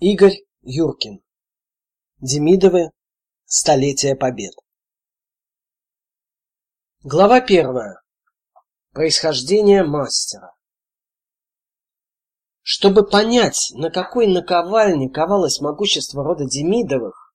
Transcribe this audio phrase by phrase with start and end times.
[0.00, 1.24] Игорь Юркин.
[2.20, 2.92] Демидовы.
[3.46, 4.52] Столетие побед.
[7.02, 8.00] Глава первая.
[8.92, 10.52] Происхождение мастера.
[12.62, 17.34] Чтобы понять, на какой наковальне ковалось могущество рода Демидовых,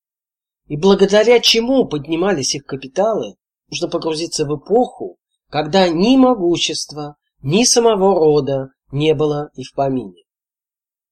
[0.68, 3.36] и благодаря чему поднимались их капиталы,
[3.68, 5.18] нужно погрузиться в эпоху,
[5.50, 10.24] когда ни могущества, ни самого рода не было и в помине.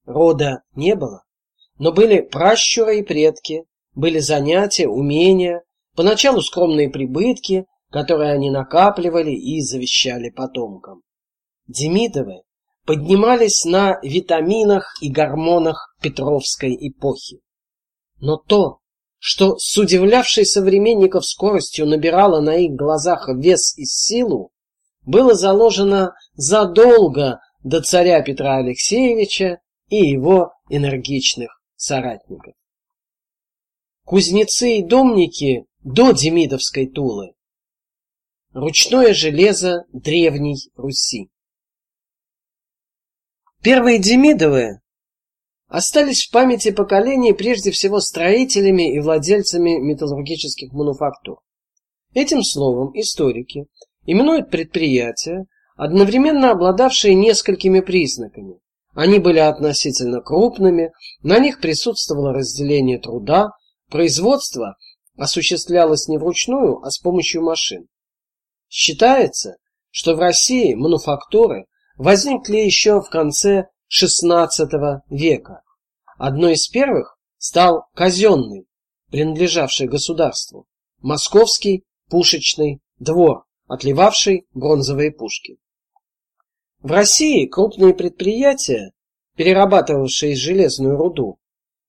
[0.05, 1.25] Рода не было,
[1.82, 3.64] но были пращуры и предки,
[3.96, 5.64] были занятия, умения,
[5.96, 11.02] поначалу скромные прибытки, которые они накапливали и завещали потомкам.
[11.66, 12.44] Демидовы
[12.86, 17.40] поднимались на витаминах и гормонах Петровской эпохи.
[18.20, 18.78] Но то,
[19.18, 24.52] что с удивлявшей современников скоростью набирало на их глазах вес и силу,
[25.04, 32.53] было заложено задолго до царя Петра Алексеевича и его энергичных соратников.
[34.06, 37.34] Кузнецы и домники до Демидовской Тулы.
[38.54, 41.30] Ручное железо древней Руси.
[43.64, 44.82] Первые Демидовы
[45.68, 51.40] остались в памяти поколений прежде всего строителями и владельцами металлургических мануфактур.
[52.14, 53.68] Этим словом историки
[54.06, 55.45] именуют предприятия,
[55.76, 58.60] одновременно обладавшие несколькими признаками,
[58.94, 63.52] они были относительно крупными, на них присутствовало разделение труда,
[63.89, 64.75] производство
[65.17, 67.88] осуществлялось не вручную, а с помощью машин.
[68.70, 69.56] Считается,
[69.89, 71.66] что в России мануфактуры
[71.98, 75.61] возникли еще в конце XVI века.
[76.17, 78.66] Одной из первых стал казенный,
[79.09, 80.66] принадлежавший государству,
[81.00, 85.58] московский пушечный двор, отливавший бронзовые пушки.
[86.82, 88.92] В России крупные предприятия,
[89.36, 91.38] перерабатывавшие железную руду,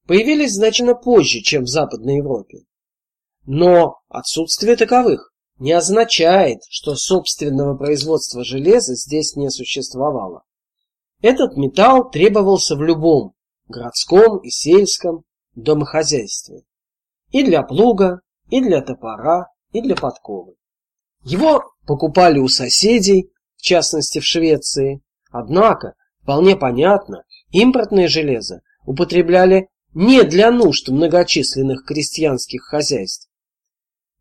[0.06, 2.64] появились значительно позже, чем в Западной Европе.
[3.46, 10.42] Но отсутствие таковых не означает, что собственного производства железа здесь не существовало.
[11.22, 13.34] Этот металл требовался в любом
[13.68, 15.24] городском и сельском
[15.54, 16.64] домохозяйстве.
[17.30, 20.54] И для плуга, и для топора, и для подковы.
[21.24, 23.31] Его покупали у соседей
[23.62, 25.02] в частности в Швеции.
[25.30, 33.28] Однако, вполне понятно, импортное железо употребляли не для нужд многочисленных крестьянских хозяйств.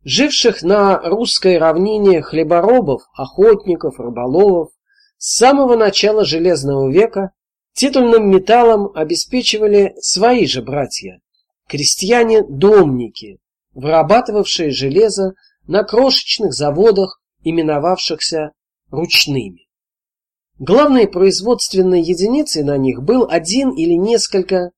[0.04, 4.70] Живших на русской равнине хлеборобов, охотников, рыболовов
[5.18, 7.32] с самого начала Железного века
[7.72, 11.20] титульным металлом обеспечивали свои же братья,
[11.68, 13.40] крестьяне-домники,
[13.74, 15.32] вырабатывавшие железо
[15.66, 18.52] на крошечных заводах, именовавшихся
[18.92, 19.66] ручными.
[20.58, 24.70] Главной производственной единицей на них был один или несколько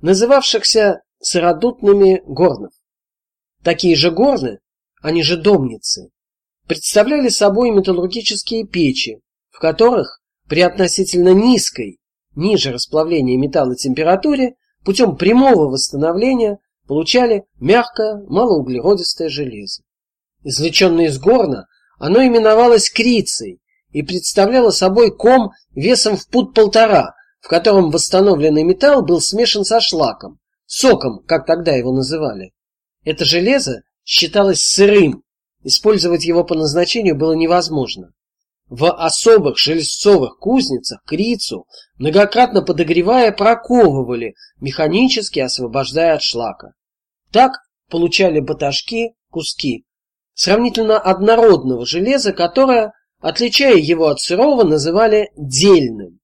[0.00, 2.72] называвшихся сыродутными горнов.
[3.64, 4.58] Такие же горны,
[5.00, 6.10] они же домницы,
[6.68, 11.98] представляли собой металлургические печи, в которых при относительно низкой,
[12.34, 19.82] ниже расплавления металла температуре, путем прямого восстановления получали мягкое, малоуглеродистое железо.
[20.44, 21.68] Извлеченное из горна,
[21.98, 23.61] оно именовалось крицей
[23.92, 29.80] и представляла собой ком весом в пут полтора, в котором восстановленный металл был смешан со
[29.80, 32.52] шлаком, соком, как тогда его называли.
[33.04, 35.22] Это железо считалось сырым,
[35.62, 38.12] использовать его по назначению было невозможно.
[38.68, 41.66] В особых железцовых кузницах крицу,
[41.98, 46.72] многократно подогревая, проковывали, механически освобождая от шлака.
[47.30, 47.52] Так
[47.90, 49.84] получали баташки, куски
[50.34, 52.92] сравнительно однородного железа, которое
[53.22, 56.20] отличая его от сырого, называли дельным.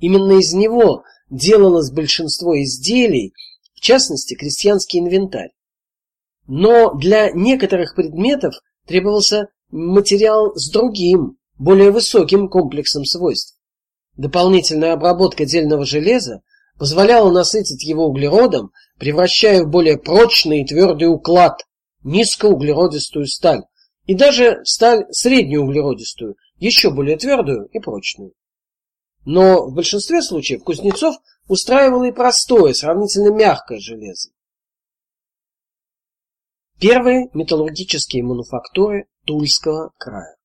[0.00, 3.34] Именно из него делалось большинство изделий,
[3.74, 5.52] в частности, крестьянский инвентарь.
[6.48, 8.54] Но для некоторых предметов
[8.86, 13.56] требовался материал с другим, более высоким комплексом свойств.
[14.16, 16.42] Дополнительная обработка дельного железа
[16.78, 21.62] позволяла насытить его углеродом, превращая в более прочный и твердый уклад
[22.02, 23.62] низкоуглеродистую сталь,
[24.06, 28.32] и даже сталь среднеуглеродистую, еще более твердую и прочную.
[29.24, 31.16] Но в большинстве случаев Кузнецов
[31.48, 34.30] устраивал и простое, сравнительно мягкое железо.
[36.80, 40.36] Первые металлургические мануфактуры Тульского края.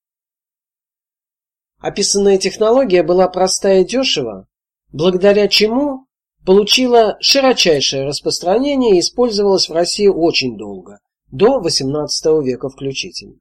[1.80, 4.48] Описанная технология была проста и дешева,
[4.92, 6.06] благодаря чему
[6.46, 11.00] получила широчайшее распространение и использовалась в России очень долго,
[11.32, 13.40] до XVIII века включительно.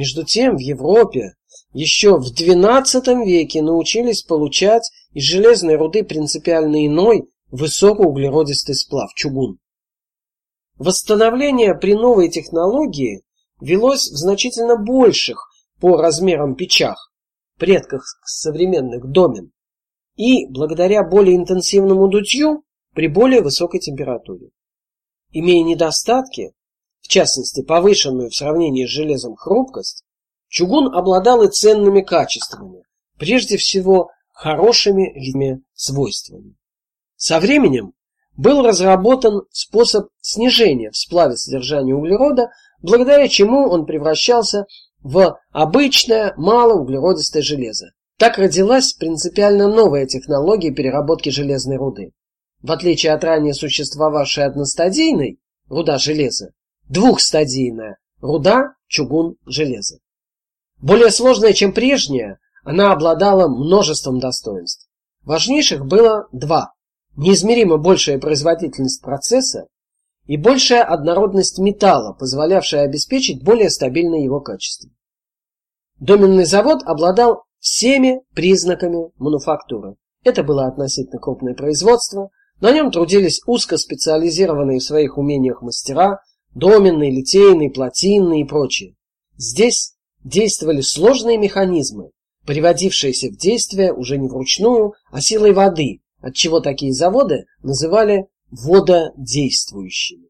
[0.00, 1.34] Между тем в Европе
[1.74, 9.58] еще в XII веке научились получать из железной руды принципиально иной, высокоуглеродистый сплав чугун.
[10.78, 13.24] Восстановление при новой технологии
[13.60, 15.50] велось в значительно больших
[15.80, 17.12] по размерам печах,
[17.58, 19.52] предках современных домен,
[20.16, 22.62] и благодаря более интенсивному дутью
[22.94, 24.48] при более высокой температуре.
[25.30, 26.54] Имея недостатки,
[27.10, 30.04] частности повышенную в сравнении с железом хрупкость,
[30.48, 32.84] чугун обладал и ценными качествами,
[33.18, 35.12] прежде всего хорошими
[35.74, 36.56] свойствами.
[37.16, 37.92] Со временем
[38.36, 44.64] был разработан способ снижения в сплаве содержания углерода, благодаря чему он превращался
[45.02, 47.92] в обычное малоуглеродистое железо.
[48.18, 52.12] Так родилась принципиально новая технология переработки железной руды.
[52.62, 56.52] В отличие от ранее существовавшей одностадийной руда железа,
[56.90, 59.98] двухстадийная руда чугун железа.
[60.78, 64.88] Более сложная, чем прежняя, она обладала множеством достоинств.
[65.22, 66.72] Важнейших было два
[67.16, 69.66] неизмеримо большая производительность процесса
[70.26, 74.90] и большая однородность металла, позволявшая обеспечить более стабильное его качество.
[75.98, 79.96] Доменный завод обладал всеми признаками мануфактуры.
[80.24, 86.20] Это было относительно крупное производство, на нем трудились узкоспециализированные в своих умениях мастера,
[86.54, 88.96] доменные, литейные, плотинные и прочие.
[89.36, 89.94] Здесь
[90.24, 92.10] действовали сложные механизмы,
[92.46, 100.28] приводившиеся в действие уже не вручную, а силой воды, отчего такие заводы называли вододействующими.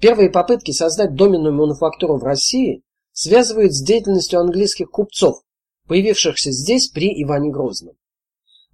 [0.00, 2.82] Первые попытки создать доменную мануфактуру в России
[3.12, 5.42] связывают с деятельностью английских купцов,
[5.86, 7.94] появившихся здесь при Иване Грозном.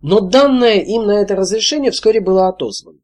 [0.01, 3.01] Но данное им на это разрешение вскоре было отозвано.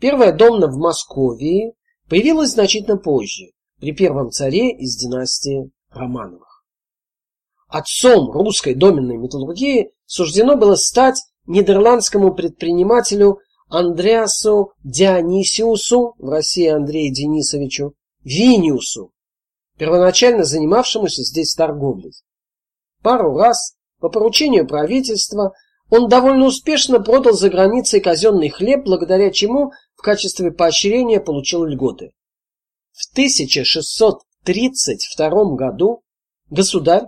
[0.00, 1.72] Первая домна в Москве
[2.10, 6.64] появилась значительно позже, при первом царе из династии Романовых.
[7.68, 17.94] Отцом русской доменной металлургии суждено было стать нидерландскому предпринимателю Андреасу Дионисиусу, в России Андрею Денисовичу,
[18.24, 19.12] Виниусу,
[19.78, 22.12] первоначально занимавшемуся здесь торговлей.
[23.02, 25.52] Пару раз по поручению правительства
[25.90, 32.12] он довольно успешно продал за границей казенный хлеб, благодаря чему в качестве поощрения получил льготы.
[32.92, 36.02] В 1632 году
[36.48, 37.04] государь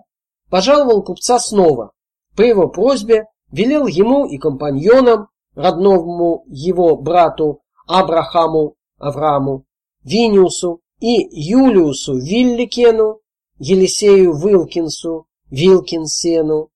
[0.50, 1.92] пожаловал купца снова.
[2.36, 9.64] По его просьбе велел ему и компаньонам, родному его брату Абрахаму Аврааму,
[10.04, 13.20] Виниусу и Юлиусу Вилликену,
[13.58, 16.70] Елисею Вилкинсу, Вилкинсену,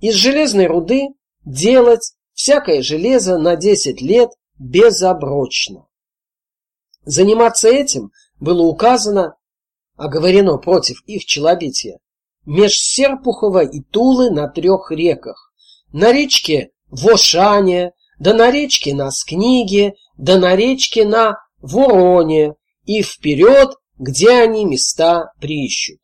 [0.00, 1.08] из железной руды
[1.48, 5.86] делать всякое железо на 10 лет безоброчно.
[7.04, 9.36] Заниматься этим было указано,
[9.96, 11.98] оговорено против их челобития,
[12.44, 15.52] меж Серпухова и Тулы на трех реках,
[15.92, 22.54] на речке Вошане, да на речке на Скниге, да на речке на Вороне
[22.84, 26.00] и вперед, где они места приищут.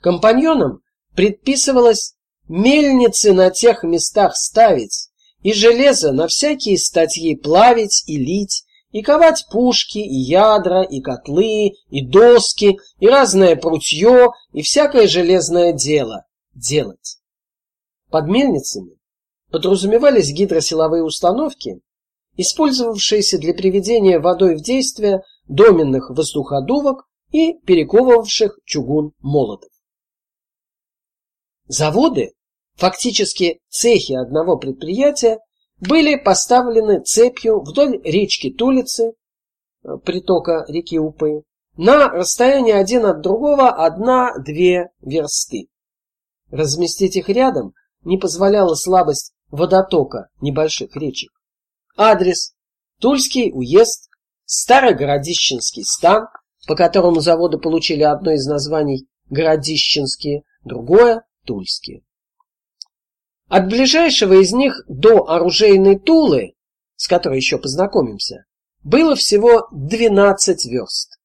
[0.00, 0.80] Компаньонам
[1.14, 2.17] предписывалось
[2.48, 5.08] мельницы на тех местах ставить
[5.42, 11.72] и железо на всякие статьи плавить и лить, и ковать пушки, и ядра, и котлы,
[11.90, 16.24] и доски, и разное прутье, и всякое железное дело
[16.54, 17.18] делать.
[18.10, 18.98] Под мельницами
[19.50, 21.80] подразумевались гидросиловые установки,
[22.36, 29.70] использовавшиеся для приведения водой в действие доменных воздуходувок и перековывавших чугун молотов.
[31.66, 32.32] Заводы,
[32.78, 35.38] фактически цехи одного предприятия,
[35.80, 39.12] были поставлены цепью вдоль речки Тулицы,
[39.84, 41.42] э, притока реки Упы,
[41.76, 45.68] на расстоянии один от другого одна-две версты.
[46.50, 51.30] Разместить их рядом не позволяла слабость водотока небольших речек.
[51.96, 52.54] Адрес
[53.00, 54.08] Тульский уезд,
[54.44, 56.26] Старогородищенский стан,
[56.66, 62.02] по которому заводы получили одно из названий Городищенские, другое Тульские.
[63.48, 66.54] От ближайшего из них до оружейной Тулы,
[66.96, 68.44] с которой еще познакомимся,
[68.84, 71.18] было всего 12 верст.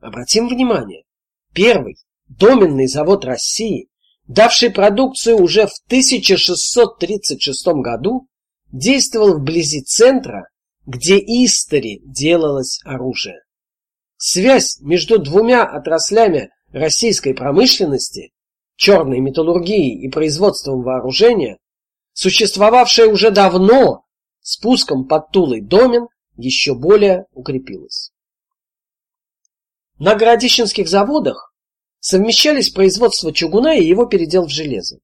[0.00, 1.04] Обратим внимание,
[1.52, 1.96] первый
[2.28, 3.88] доменный завод России
[4.28, 8.28] давший продукцию уже в 1636 году,
[8.72, 10.48] действовал вблизи центра,
[10.84, 13.40] где истори делалось оружие.
[14.16, 18.32] Связь между двумя отраслями российской промышленности,
[18.76, 21.58] черной металлургией и производством вооружения,
[22.12, 24.04] существовавшая уже давно,
[24.40, 28.12] спуском под Тулой домен, еще более укрепилась.
[29.98, 31.54] На Городищенских заводах
[32.00, 34.98] совмещались производство чугуна и его передел в железо.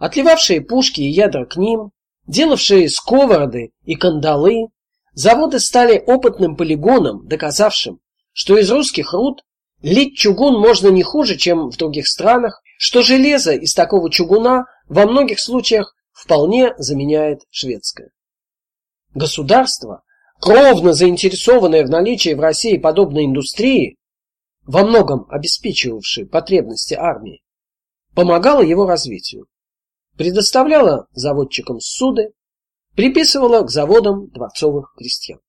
[0.00, 1.90] Отливавшие пушки и ядра к ним,
[2.26, 4.68] делавшие сковороды и кандалы,
[5.12, 8.00] заводы стали опытным полигоном, доказавшим,
[8.32, 9.42] что из русских руд
[9.82, 15.06] лить чугун можно не хуже, чем в других странах, что железо из такого чугуна во
[15.06, 18.10] многих случаях вполне заменяет шведское.
[19.14, 20.02] Государство,
[20.40, 23.96] кровно заинтересованное в наличии в России подобной индустрии,
[24.64, 27.42] во многом обеспечивавшей потребности армии,
[28.14, 29.46] помогало его развитию,
[30.16, 32.32] предоставляло заводчикам суды,
[32.94, 35.40] приписывало к заводам дворцовых крестьян.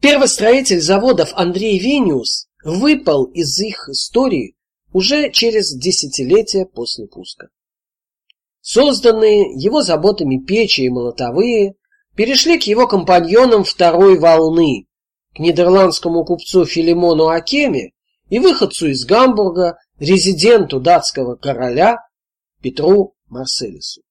[0.00, 4.54] Первостроитель заводов Андрей Вениус выпал из их истории
[4.92, 7.48] уже через десятилетия после пуска.
[8.60, 11.74] Созданные его заботами печи и молотовые
[12.14, 14.86] перешли к его компаньонам второй волны,
[15.34, 17.92] к нидерландскому купцу Филимону Акеме
[18.28, 21.98] и выходцу из Гамбурга, резиденту датского короля
[22.60, 24.02] Петру Марселису.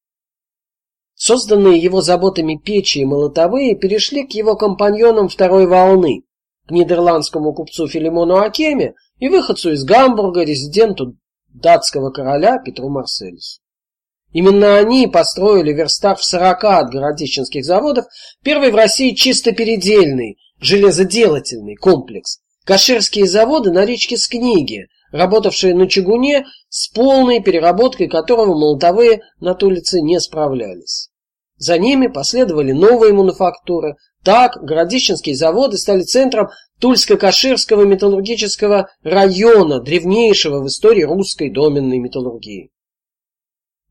[1.16, 6.24] Созданные его заботами печи и молотовые перешли к его компаньонам второй волны,
[6.68, 11.16] к нидерландскому купцу Филимону Акеме и выходцу из Гамбурга, резиденту
[11.48, 13.62] датского короля Петру Марселису.
[14.34, 18.06] Именно они построили верстах в 40 от городищенских заводов
[18.44, 22.40] первый в России чисто передельный, железоделательный комплекс.
[22.66, 30.02] Каширские заводы на речке Скниги, работавшие на чугуне, с полной переработкой которого молотовые на Тулице
[30.02, 31.10] не справлялись.
[31.58, 33.96] За ними последовали новые мануфактуры.
[34.24, 36.50] Так Городищенские заводы стали центром
[36.82, 42.72] Тульско-Каширского металлургического района, древнейшего в истории русской доменной металлургии.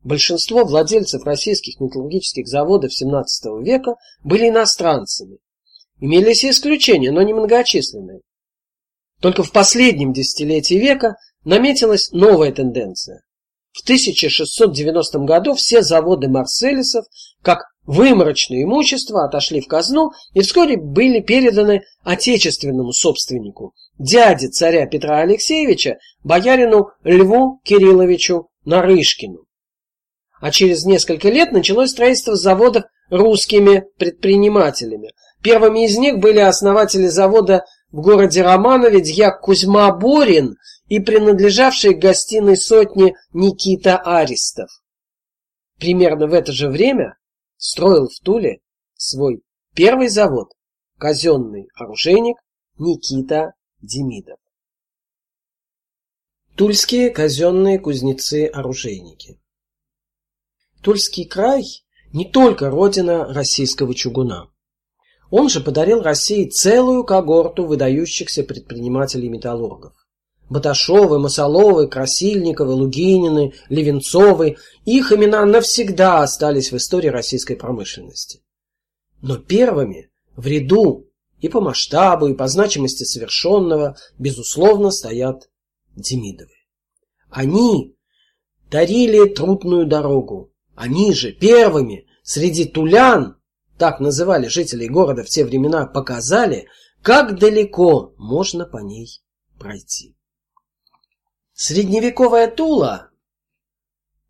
[0.03, 5.39] Большинство владельцев российских металлургических заводов XVII века были иностранцами.
[5.99, 8.21] Имелись и исключения, но не многочисленные.
[9.25, 13.23] Только в последнем десятилетии века наметилась новая тенденция.
[13.71, 17.07] В 1690 году все заводы Марселисов,
[17.41, 25.21] как выморочное имущество, отошли в казну и вскоре были переданы отечественному собственнику, дяде царя Петра
[25.21, 29.45] Алексеевича, боярину Льву Кирилловичу Нарышкину
[30.39, 35.09] а через несколько лет началось строительство заводов русскими предпринимателями.
[35.41, 37.65] Первыми из них были основатели завода
[37.95, 44.69] в городе Романове дьяк Кузьма Борин и принадлежавший к гостиной сотне Никита Аристов.
[45.79, 47.17] Примерно в это же время
[47.55, 48.59] строил в Туле
[48.95, 50.51] свой первый завод
[50.97, 52.35] казенный оружейник
[52.77, 54.39] Никита Демидов.
[56.57, 59.39] Тульские казенные кузнецы-оружейники
[60.81, 61.63] Тульский край
[62.11, 64.49] не только родина российского чугуна.
[65.29, 69.93] Он же подарил России целую когорту выдающихся предпринимателей-металлургов.
[70.49, 78.43] Баташовы, Масоловы, Красильниковы, Лугинины, Левенцовы– их имена навсегда остались в истории российской промышленности.
[79.21, 81.07] Но первыми в ряду
[81.39, 85.49] и по масштабу, и по значимости совершенного, безусловно, стоят
[85.95, 86.51] Демидовы.
[87.29, 87.95] Они
[88.69, 93.37] дарили трудную дорогу, они же первыми среди тулян,
[93.77, 96.67] так называли жителей города в те времена, показали,
[97.01, 99.21] как далеко можно по ней
[99.59, 100.15] пройти.
[101.53, 103.09] Средневековая Тула,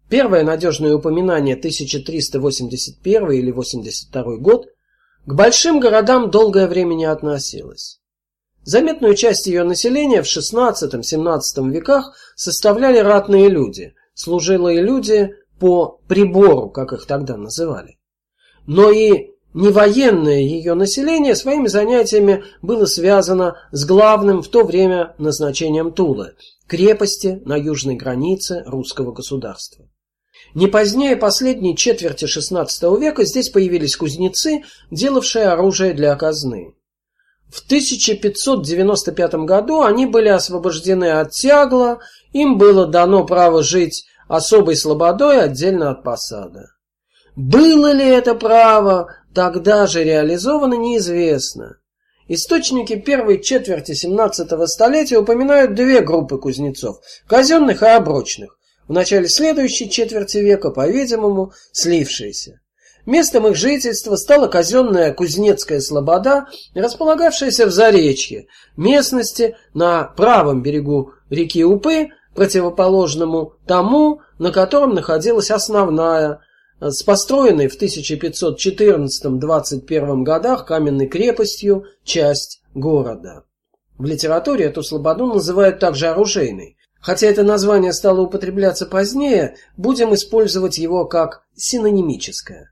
[0.10, 4.68] первое надежное упоминание 1381 или 82 год,
[5.25, 8.00] к большим городам долгое время не относилась.
[8.64, 16.94] Заметную часть ее населения в XVI-XVII веках составляли ратные люди, служилые люди по прибору, как
[16.94, 18.00] их тогда называли.
[18.68, 25.94] Но и невоенное ее население своими занятиями было связано с главным в то время назначением
[25.94, 26.34] Тулы–
[26.68, 29.86] крепости на южной границе русского государства.
[30.54, 32.68] Не позднее последней четверти XVI
[33.00, 36.76] века здесь появились кузнецы, делавшие оружие для казны.
[37.48, 42.00] В 1595 году они были освобождены от тягла,
[42.34, 46.68] им было дано право жить особой слободой отдельно от посада.
[47.36, 51.77] Было ли это право тогда же реализовано, неизвестно.
[52.27, 59.92] Источники первой четверти 17 столетия упоминают две группы кузнецов– казенных и оброчных, в начале следующей
[59.92, 62.62] четверти века, по-видимому, слившиеся.
[63.06, 71.63] Местом их жительства стала казенная Кузнецкая Слобода, располагавшаяся в Заречье, местности на правом берегу реки
[71.63, 76.42] Упы, противоположному тому, на котором находилась основная,
[76.79, 83.44] с построенной в 1514-21 годах каменной крепостью часть города.
[83.98, 90.79] В литературе эту слободу называют также оружейной, Хотя это название стало употребляться позднее, будем использовать
[90.79, 92.72] его как синонимическое.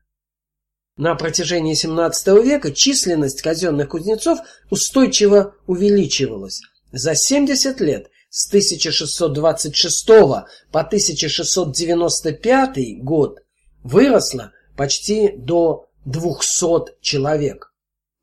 [0.97, 4.39] На протяжении XVII века численность казенных кузнецов
[4.71, 6.61] устойчиво увеличивалась.
[6.91, 13.42] За 70 лет с 1626 по 1695 год
[13.83, 17.73] выросла почти до 200 человек.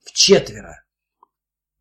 [0.05, 0.83] В четверо.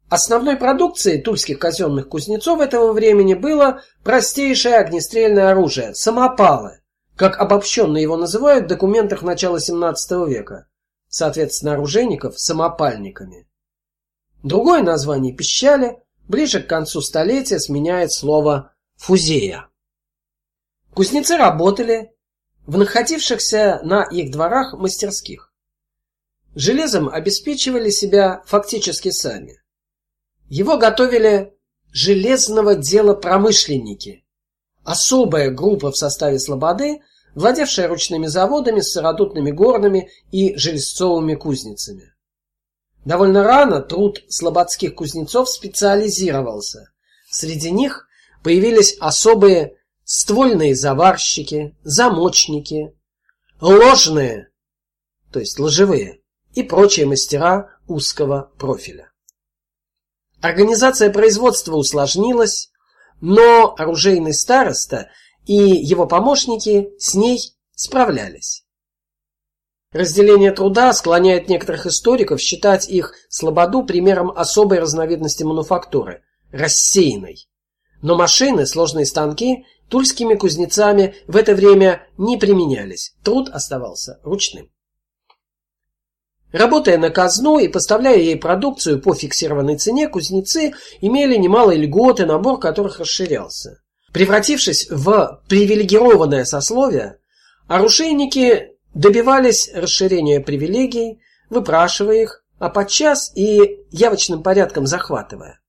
[0.10, 6.82] Основной продукцией тульских казенных кузнецов этого времени было простейшее огнестрельное оружие– самопалы,
[7.16, 10.70] как обобщенно его называют в документах начала XVII века
[11.10, 13.48] соответственно, оружейников самопальниками.
[14.44, 19.68] Другое название пищали ближе к концу столетия сменяет слово фузея.
[20.94, 22.14] Кузнецы работали
[22.70, 25.52] в находившихся на их дворах мастерских.
[26.54, 29.60] Железом обеспечивали себя фактически сами.
[30.50, 31.58] Его готовили
[31.92, 34.24] железного дела промышленники,
[34.84, 37.02] особая группа в составе слободы,
[37.34, 42.14] владевшая ручными заводами, сыродутными горными и железцовыми кузницами.
[43.04, 46.92] Довольно рано труд слободских кузнецов специализировался.
[47.32, 48.08] Среди них
[48.44, 49.79] появились особые
[50.12, 52.96] ствольные заварщики, замочники,
[53.62, 54.50] ложные,
[55.32, 56.22] то есть ложевые,
[56.56, 59.12] и прочие мастера узкого профиля.
[60.42, 62.72] Организация производства усложнилась,
[63.22, 65.12] но оружейный староста
[65.46, 67.40] и его помощники с ней
[67.76, 68.66] справлялись.
[69.92, 77.48] Разделение труда склоняет некоторых историков считать их слободу примером особой разновидности мануфактуры рассеянной.
[78.02, 83.14] Но машины, сложные станки тульскими кузнецами в это время не применялись.
[83.24, 84.70] Труд оставался ручным.
[86.52, 92.60] Работая на казну и поставляя ей продукцию по фиксированной цене, кузнецы имели немалые льготы, набор
[92.60, 93.82] которых расширялся.
[94.14, 97.20] Превратившись в привилегированное сословие,
[97.68, 105.60] оружейники добивались расширения привилегий, выпрашивая их, а подчас и явочным порядком захватывая.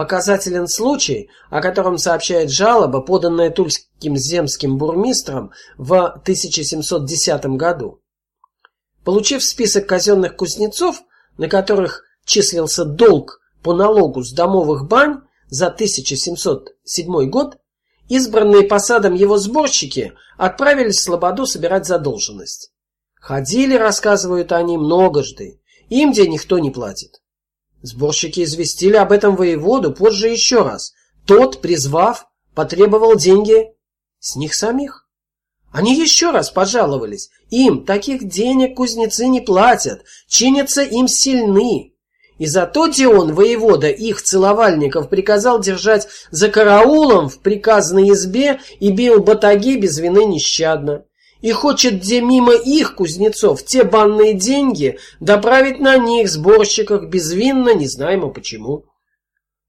[0.00, 8.00] Показателен случай, о котором сообщает жалоба, поданная тульским земским бурмистром в 1710 году.
[9.04, 11.02] Получив список казенных кузнецов,
[11.36, 17.58] на которых числился долг по налогу с домовых бань, за 1707 год
[18.08, 22.72] избранные посадом его сборщики отправились в Слободу собирать задолженность.
[23.16, 25.60] Ходили, рассказывают они, многожды.
[25.90, 27.19] Им денег никто не платит.
[27.82, 30.92] Сборщики известили об этом воеводу позже еще раз.
[31.26, 33.68] Тот, призвав, потребовал деньги
[34.18, 35.08] с них самих.
[35.72, 37.30] Они еще раз пожаловались.
[37.50, 41.94] Им таких денег кузнецы не платят, чинятся им сильны.
[42.38, 49.22] И зато Дион, воевода их целовальников, приказал держать за караулом в приказной избе и бил
[49.22, 51.04] батаги без вины нещадно.
[51.40, 57.86] И хочет где мимо их кузнецов те банные деньги доправить на них сборщиках безвинно, не
[57.86, 58.84] знаемо почему.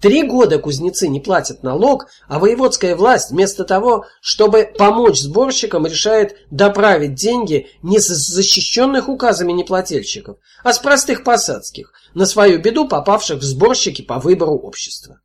[0.02, 6.38] Три года кузнецы не платят налог, а воеводская власть вместо того, чтобы помочь сборщикам, решает
[6.50, 13.40] доправить деньги не с защищенных указами неплательщиков, а с простых посадских, на свою беду попавших
[13.40, 15.22] в сборщики по выбору общества.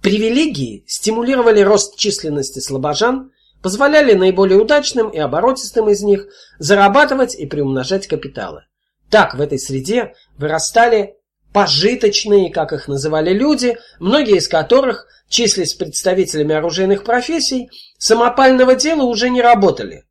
[0.00, 6.26] Привилегии стимулировали рост численности слабожан, позволяли наиболее удачным и оборотистым из них
[6.58, 8.64] зарабатывать и приумножать капиталы.
[9.10, 11.16] Так в этой среде вырастали
[11.52, 19.30] пожиточные, как их называли люди, многие из которых, числясь представителями оружейных профессий, самопального дела уже
[19.30, 20.04] не работали.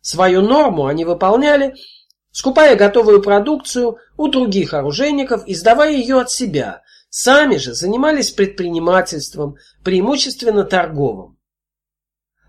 [0.00, 1.74] Свою норму они выполняли,
[2.30, 6.82] скупая готовую продукцию у других оружейников и сдавая ее от себя.
[7.08, 11.38] Сами же занимались предпринимательством, преимущественно торговым.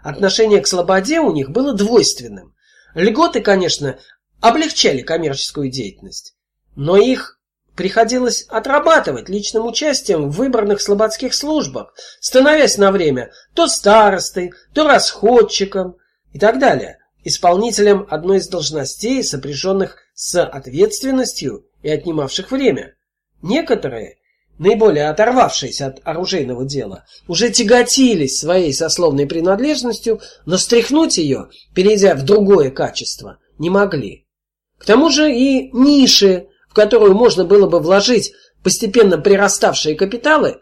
[0.03, 2.53] Отношение к слободе у них было двойственным.
[2.93, 3.97] Льготы, конечно,
[4.41, 6.35] облегчали коммерческую деятельность,
[6.75, 7.39] но их
[7.75, 15.97] Приходилось отрабатывать личным участием в выбранных слободских службах, становясь на время то старостой, то расходчиком
[16.33, 22.93] и так далее, исполнителем одной из должностей, сопряженных с ответственностью и отнимавших время.
[23.41, 24.17] Некоторые,
[24.57, 32.23] наиболее оторвавшиеся от оружейного дела, уже тяготились своей сословной принадлежностью, но стряхнуть ее, перейдя в
[32.23, 34.27] другое качество, не могли.
[34.77, 40.59] К тому же и ниши в которую можно было бы вложить постепенно прираставшие капиталы,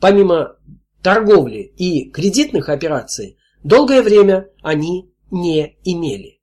[0.00, 0.56] помимо
[1.04, 6.40] торговли и кредитных операций, долгое время они не имели.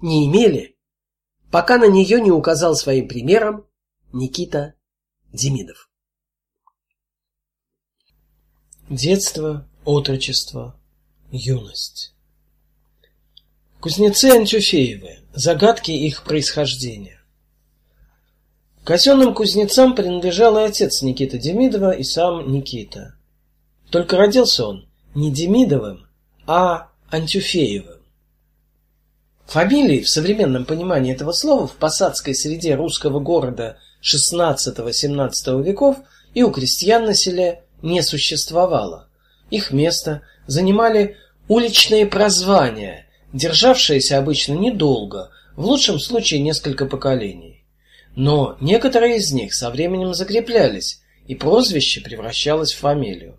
[0.00, 0.78] Не имели,
[1.50, 3.66] пока на нее не указал своим примером
[4.14, 4.72] Никита
[5.30, 5.90] Демидов.
[8.90, 10.76] Детство отрочество,
[11.32, 12.12] юность.
[13.80, 15.20] Кузнецы Антюфеевы.
[15.32, 17.18] Загадки их происхождения.
[18.84, 23.14] Казенным кузнецам принадлежал и отец Никиты Демидова, и сам Никита.
[23.90, 26.06] Только родился он не Демидовым,
[26.46, 28.02] а Антюфеевым.
[29.46, 35.96] Фамилии в современном понимании этого слова в посадской среде русского города XVI-XVII веков
[36.34, 39.08] и у крестьян на селе не существовало.
[39.50, 41.18] Их место занимали
[41.48, 47.64] уличные прозвания, державшиеся обычно недолго, в лучшем случае несколько поколений.
[48.16, 53.38] Но некоторые из них со временем закреплялись, и прозвище превращалось в фамилию.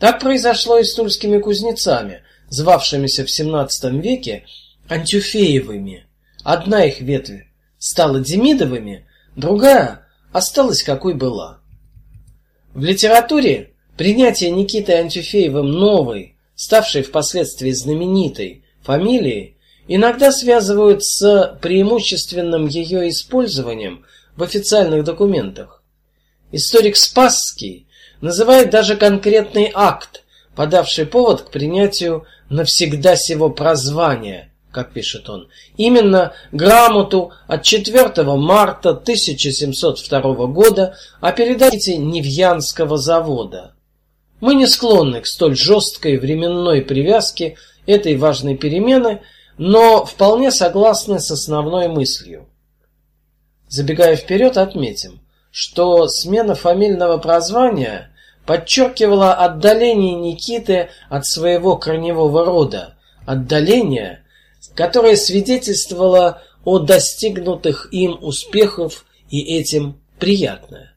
[0.00, 4.46] Так произошло и с тульскими кузнецами, звавшимися в XVII веке
[4.88, 6.06] Антюфеевыми.
[6.42, 7.46] Одна их ветвь
[7.78, 11.60] стала Демидовыми, другая осталась какой была.
[12.74, 13.71] В литературе
[14.02, 24.42] принятие Никитой Антюфеевым новой, ставшей впоследствии знаменитой фамилии, иногда связывают с преимущественным ее использованием в
[24.42, 25.84] официальных документах.
[26.50, 27.86] Историк Спасский
[28.20, 30.24] называет даже конкретный акт,
[30.56, 38.90] подавший повод к принятию навсегда сего прозвания, как пишет он, именно грамоту от 4 марта
[38.90, 43.74] 1702 года о передаче Невьянского завода.
[44.42, 49.22] Мы не склонны к столь жесткой временной привязке этой важной перемены,
[49.56, 52.48] но вполне согласны с основной мыслью.
[53.68, 55.20] Забегая вперед, отметим,
[55.52, 58.10] что смена фамильного прозвания
[58.44, 64.24] подчеркивала отдаление Никиты от своего корневого рода, отдаление,
[64.74, 70.91] которое свидетельствовало о достигнутых им успехах и этим приятное.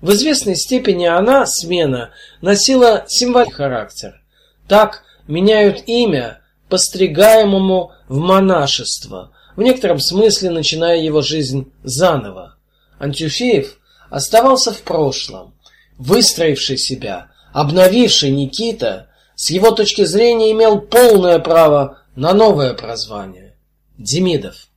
[0.00, 2.10] В известной степени она, смена,
[2.40, 4.22] носила символьный характер.
[4.66, 12.56] Так меняют имя постригаемому в монашество, в некотором смысле начиная его жизнь заново.
[12.98, 15.54] Антюфеев оставался в прошлом,
[15.98, 23.56] выстроивший себя, обновивший Никита, с его точки зрения имел полное право на новое прозвание
[23.98, 24.69] Демидов.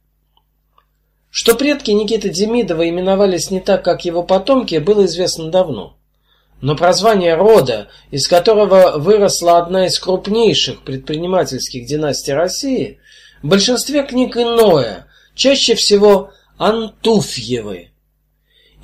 [1.35, 5.97] Что предки Никиты Демидова именовались не так, как его потомки, было известно давно.
[6.61, 12.99] Но прозвание рода, из которого выросла одна из крупнейших предпринимательских династий России,
[13.41, 17.89] в большинстве книг иное, чаще всего Антуфьевы.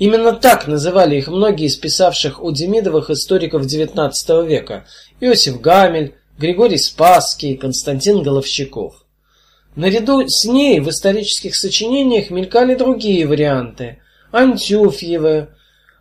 [0.00, 4.10] Именно так называли их многие из писавших у Демидовых историков XIX
[4.44, 4.86] века:
[5.20, 9.04] Иосиф Гамель, Григорий Спасский, Константин Головщиков.
[9.76, 14.00] Наряду с ней в исторических сочинениях мелькали другие варианты:
[14.32, 15.48] Антюфьевы,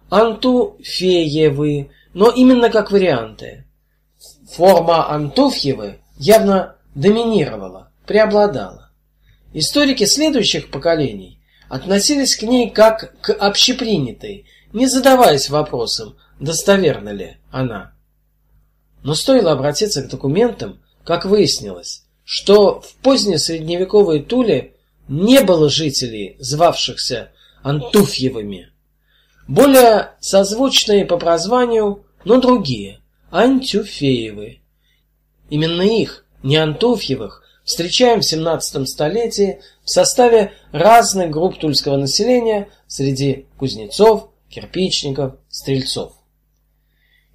[0.10, 3.66] Антуфеевы, но именно как варианты.
[4.52, 8.92] Форма Антуфьевы явно доминировала, преобладала.
[9.54, 17.94] Историки следующих поколений относились к ней как к общепринятой, не задаваясь вопросом, достоверна ли она.
[19.04, 24.76] Но стоило обратиться к документам, как выяснилось, что в позднесредневековой Туле
[25.08, 27.32] не было жителей, звавшихся
[27.64, 28.70] Антуфьевыми.
[29.48, 33.00] Более созвучные по прозванию, но другие
[33.32, 34.60] Антюфеевы.
[35.50, 43.48] Именно их, не Антуфьевых, встречаем в 17 столетии в составе разных групп тульского населения среди
[43.58, 46.14] кузнецов, кирпичников, стрельцов.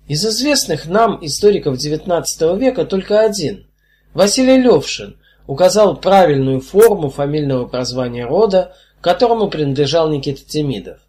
[0.06, 2.24] Из известных нам историков XIX
[2.56, 3.66] века только один,
[4.14, 11.00] Василий Левшин, указал правильную форму фамильного прозвания рода, которому принадлежал Никита Демидов.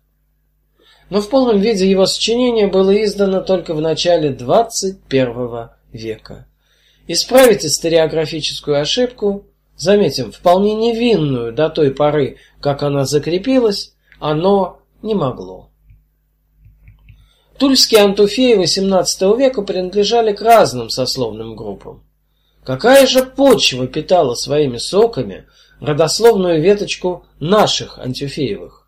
[1.09, 6.47] Но в полном виде его сочинение было издано только в начале XXI века.
[7.07, 9.45] Исправить историографическую ошибку,
[9.77, 15.69] заметим, вполне невинную до той поры, как она закрепилась, оно не могло.
[17.59, 22.04] Тульские антуфеи XVIII века принадлежали к разным сословным группам.
[22.65, 25.45] Какая же почва питала своими соками
[25.79, 28.87] родословную веточку наших антюфеевых?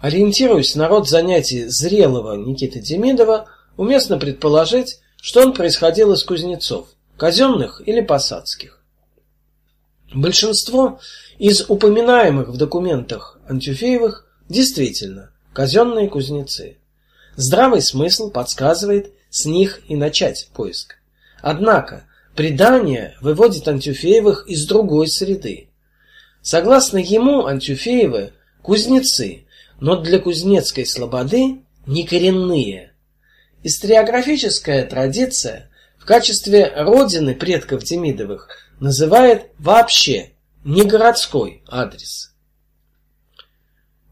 [0.00, 7.82] Ориентируясь на род занятий зрелого Никиты Демидова, уместно предположить, что он происходил из кузнецов, казенных
[7.86, 8.82] или посадских.
[10.12, 10.98] Большинство
[11.38, 16.78] из упоминаемых в документах Антюфеевых действительно казенные кузнецы.
[17.36, 20.96] Здравый смысл подсказывает с них и начать поиск.
[21.42, 25.68] Однако предание выводит Антюфеевых из другой среды.
[26.42, 29.44] Согласно ему, Антюфеевы кузнецы,
[29.80, 32.90] но для кузнецкой слободы не коренные,
[33.62, 38.48] Историографическая традиция в качестве родины предков Демидовых
[38.80, 40.30] называет вообще
[40.64, 42.34] не городской адрес.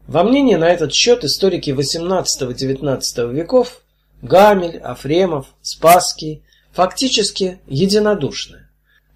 [0.05, 3.81] Во мнении на этот счет историки XVIII-XIX веков
[4.21, 6.43] Гамель, Афремов, Спасский
[6.79, 8.69] фактически единодушны.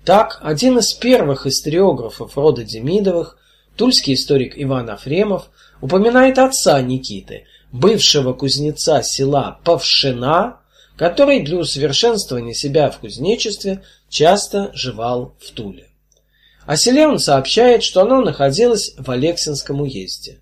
[0.04, 3.38] Так, один из первых историографов рода Демидовых,
[3.78, 5.50] тульский историк Иван Афремов,
[5.80, 10.60] упоминает отца Никиты, бывшего кузнеца села Павшина,
[10.98, 15.88] который для усовершенствования себя в кузнечестве часто жевал в Туле.
[16.66, 20.42] О селе он сообщает, что оно находилось в Алексинском уезде.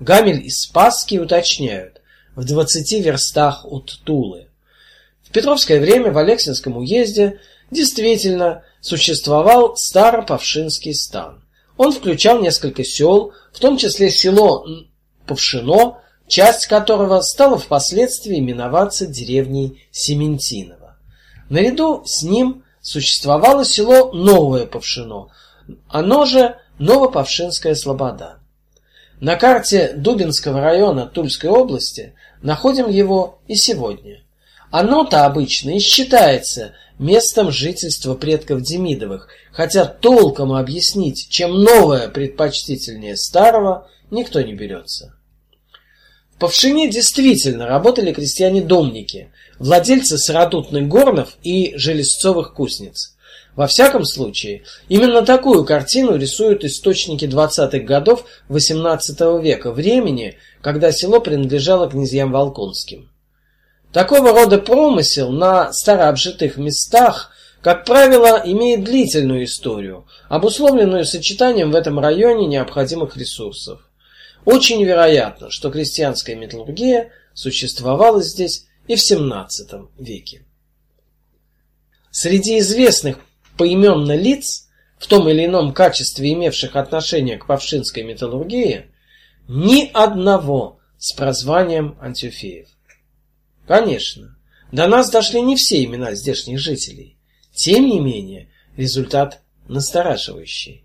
[0.00, 2.00] Гамель и Спасский уточняют,
[2.34, 4.46] в 20 верстах от Тулы.
[5.32, 7.40] Петровское время в Алексинском уезде
[7.70, 11.42] действительно существовал Старопавшинский стан.
[11.76, 14.66] Он включал несколько сел, в том числе село
[15.26, 20.96] Павшино, часть которого стала впоследствии именоваться деревней Сементиново.
[21.48, 25.28] Наряду с ним существовало село Новое Павшино,
[25.88, 28.38] оно же Новопавшинская Слобода.
[29.20, 34.22] На карте Дубинского района Тульской области находим его и сегодня.
[34.72, 43.90] Оно-то обычно и считается местом жительства предков Демидовых, хотя толком объяснить, чем новое предпочтительнее старого,
[44.10, 45.14] никто не берется.
[46.34, 53.14] В Павшине действительно работали крестьяне-домники, владельцы сыродутных горнов и железцовых кузниц.
[53.54, 61.20] Во всяком случае, именно такую картину рисуют источники 20-х годов XVIII века, времени, когда село
[61.20, 63.11] принадлежало князьям Волконским.
[63.92, 71.98] Такого рода промысел на старообжитых местах, как правило, имеет длительную историю, обусловленную сочетанием в этом
[71.98, 73.82] районе необходимых ресурсов.
[74.46, 80.44] Очень вероятно, что крестьянская металлургия существовала здесь и в XVII веке.
[82.10, 83.18] Среди известных
[83.58, 88.86] поименно лиц, в том или ином качестве имевших отношение к павшинской металлургии,
[89.48, 92.68] ни одного с прозванием Антюфеев.
[93.66, 94.36] Конечно,
[94.70, 97.16] до нас дошли не все имена здешних жителей.
[97.54, 100.84] Тем не менее, результат настораживающий.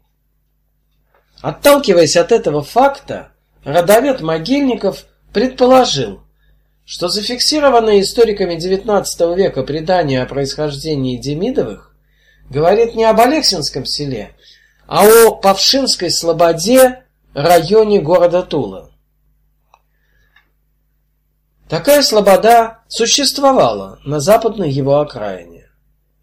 [1.41, 3.31] Отталкиваясь от этого факта,
[3.63, 6.21] родовед Могильников предположил,
[6.85, 11.95] что зафиксированное историками XIX века предание о происхождении Демидовых
[12.49, 14.35] говорит не об Алексинском селе,
[14.87, 18.91] а о Павшинской слободе, районе города Тула.
[21.69, 25.65] Такая слобода существовала на западной его окраине.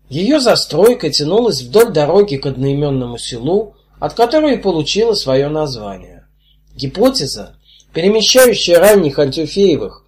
[0.09, 6.27] Ее застройка тянулась вдоль дороги к одноименному селу, от которой и получила свое название.
[6.75, 7.57] Гипотеза,
[7.93, 10.07] перемещающая ранних Антюфеевых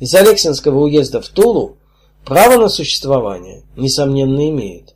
[0.00, 1.76] из Алексинского уезда в Тулу,
[2.24, 4.94] право на существование, несомненно, имеет.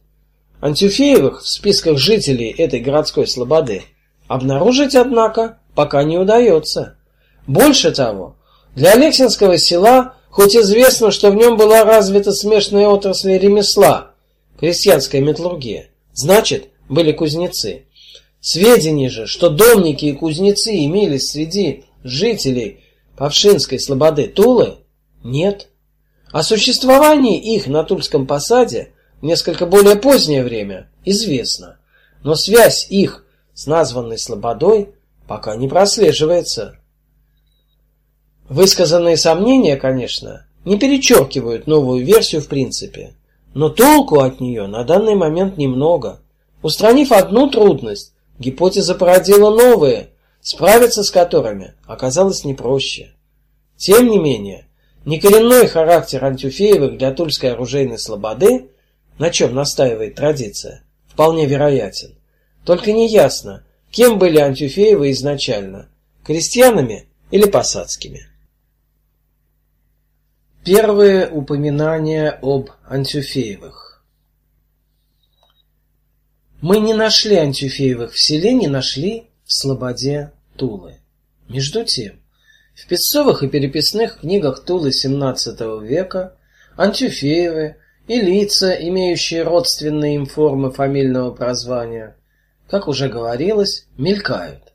[0.61, 3.83] Антюфеевых в списках жителей этой городской слободы
[4.27, 6.97] обнаружить, однако, пока не удается.
[7.47, 8.37] Больше того,
[8.75, 14.13] для Алексинского села, хоть известно, что в нем была развита смешанная отрасль ремесла,
[14.59, 17.87] крестьянская металлургия, значит, были кузнецы.
[18.41, 22.81] Сведений же, что домники и кузнецы имелись среди жителей
[23.17, 24.79] Павшинской слободы Тулы,
[25.23, 25.69] нет.
[26.33, 31.79] О существовании их на Тульском посаде несколько более позднее время известно,
[32.25, 34.89] но связь их с названной слободой
[35.29, 36.79] пока не прослеживается.
[38.49, 43.15] Высказанные сомнения, конечно, не перечеркивают новую версию в принципе,
[43.55, 46.21] но толку от нее на данный момент немного.
[46.63, 53.13] Устранив одну трудность, гипотеза породила новые, справиться с которыми оказалось не проще.
[53.77, 54.67] Тем не менее,
[55.05, 58.69] некоренной характер Антюфеевых для Тульской оружейной слободы
[59.19, 62.15] на чем настаивает традиция, вполне вероятен.
[62.65, 65.89] Только неясно, кем были Антюфеевы изначально–
[66.25, 68.27] крестьянами или посадскими.
[70.65, 74.05] Первые упоминания об Антюфеевых.
[76.61, 81.01] Мы не нашли Антюфеевых в селе, не нашли в Слободе Тулы.
[81.49, 82.21] Между тем,
[82.77, 86.37] в песцовых и переписных книгах Тулы XVII века
[86.77, 92.15] Антюфеевы и лица, имеющие родственные им формы фамильного прозвания,
[92.71, 94.75] как уже говорилось, мелькают.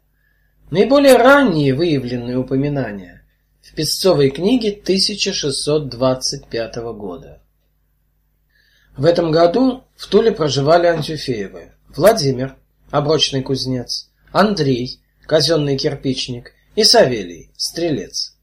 [0.69, 3.16] Наиболее ранние выявленные упоминания
[3.67, 7.41] в Песцовой книге 1625 года.
[8.95, 12.55] В этом году в Туле проживали Антюфеевы: Владимир,
[12.89, 18.35] оброчный кузнец, Андрей, казенный кирпичник, и Савелий, стрелец.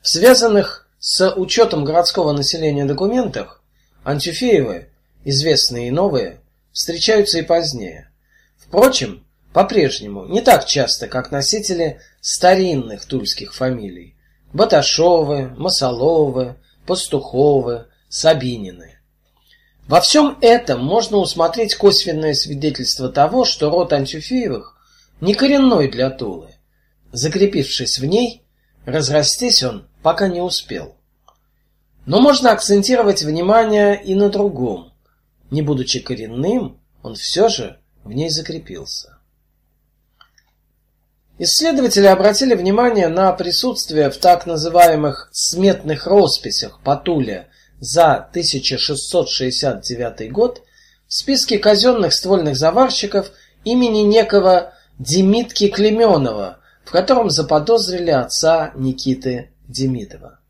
[0.00, 3.62] В связанных с учетом городского населения документах
[4.02, 4.88] Антюфеевы
[5.24, 6.40] известные и новые,
[6.72, 8.10] встречаются и позднее.
[8.56, 14.14] Впрочем, по-прежнему не так часто, как носители старинных тульских фамилий:
[14.52, 16.56] Баташовы, Масоловы,
[16.86, 18.98] Пастуховы, Сабинины.
[19.86, 24.76] Во всем этом можно усмотреть косвенное свидетельство того, что род Антюфеевых
[25.20, 26.54] не коренной для Тулы.
[27.12, 28.42] Закрепившись в ней,
[28.84, 30.96] разрастись он пока не успел.
[32.06, 34.92] Но можно акцентировать внимание и на другом.
[35.50, 39.17] Не будучи коренным, он все же в ней закрепился.
[41.40, 47.46] Исследователи обратили внимание на присутствие в так называемых сметных росписях по Туле
[47.78, 50.62] за 1669 год
[51.06, 53.30] в списке казенных ствольных заварщиков
[53.64, 60.40] имени некого Демитки Клеменова, в котором заподозрили отца Никиты Демидова.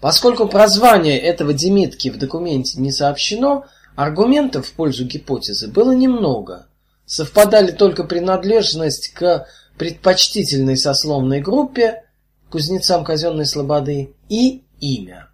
[0.00, 6.66] Поскольку прозвание этого Демитки в документе не сообщено, аргументов в пользу гипотезы было немного.
[7.04, 9.46] Совпадали только принадлежность к
[9.82, 12.04] предпочтительной сословной группе
[12.52, 15.28] кузнецам казенной слободы и имя.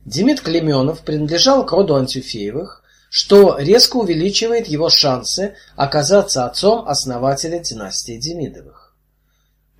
[0.04, 8.18] Демид Клеменов принадлежал к роду Антюфеевых, что резко увеличивает его шансы оказаться отцом основателя династии
[8.18, 8.94] Демидовых.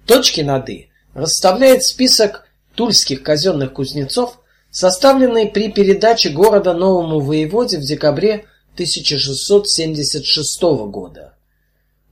[0.06, 7.82] Точки над «и» расставляет список тульских казенных кузнецов, составленный при передаче города новому воеводе в
[7.82, 11.34] декабре 1676 года.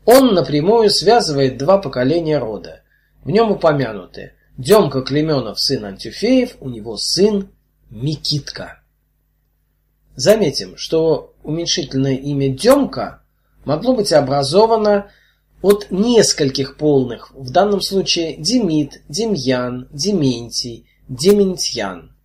[0.05, 2.83] Он напрямую связывает два поколения рода.
[3.25, 7.51] В нем упомянуты Демка Клеменов, сын Антюфеев, у него сын
[7.91, 8.81] Микитка.
[10.15, 13.23] Заметим, что уменьшительное имя Демка
[13.67, 15.11] могло быть образовано
[15.61, 22.17] от нескольких полных, в данном случае Демид, Демьян, Дементий, Дементьян.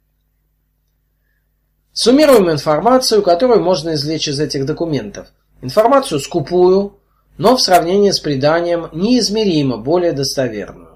[1.91, 5.27] Суммируем информацию, которую можно извлечь из этих документов.
[5.61, 6.99] Информацию скупую,
[7.37, 10.90] но в сравнении с преданием неизмеримо более достоверную.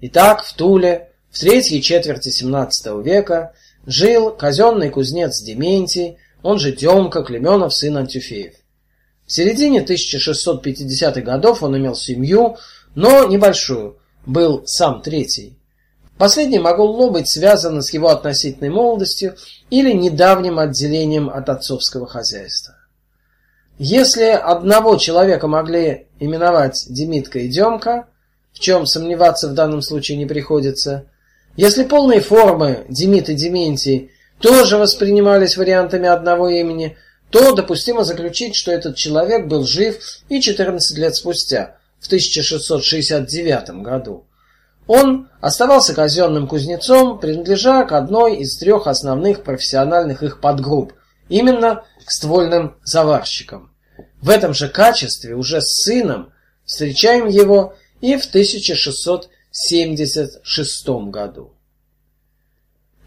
[0.00, 3.52] Итак, в Туле в третьей четверти XVII века
[3.84, 8.54] жил казенный кузнец Дементий, он же Демка Клеменов, сын Антюфеев.
[9.26, 12.56] В середине 1650-х годов он имел семью,
[12.94, 15.58] но небольшую, был сам третий.
[16.16, 19.36] Последнее могло быть связано с его относительной молодостью
[19.70, 22.74] или недавним отделением от отцовского хозяйства.
[23.78, 28.08] Если одного человека могли именовать Демитка и Демка,
[28.58, 31.04] в чем сомневаться в данном случае не приходится,
[31.56, 36.96] если полные формы Демид и Дементий тоже воспринимались вариантами одного имени,
[37.30, 44.24] то допустимо заключить, что этот человек был жив и 14 лет спустя, в 1669 году.
[44.88, 50.94] Он оставался казенным кузнецом, принадлежа к одной из трех основных профессиональных их подгрупп,
[51.28, 53.72] именно к ствольным заварщикам.
[54.20, 56.32] В этом же качестве уже с сыном
[56.64, 61.50] встречаем его и в 1670 1976 году.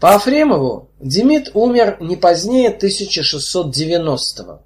[0.00, 4.58] По Афремову Демид умер не позднее 1690 -го.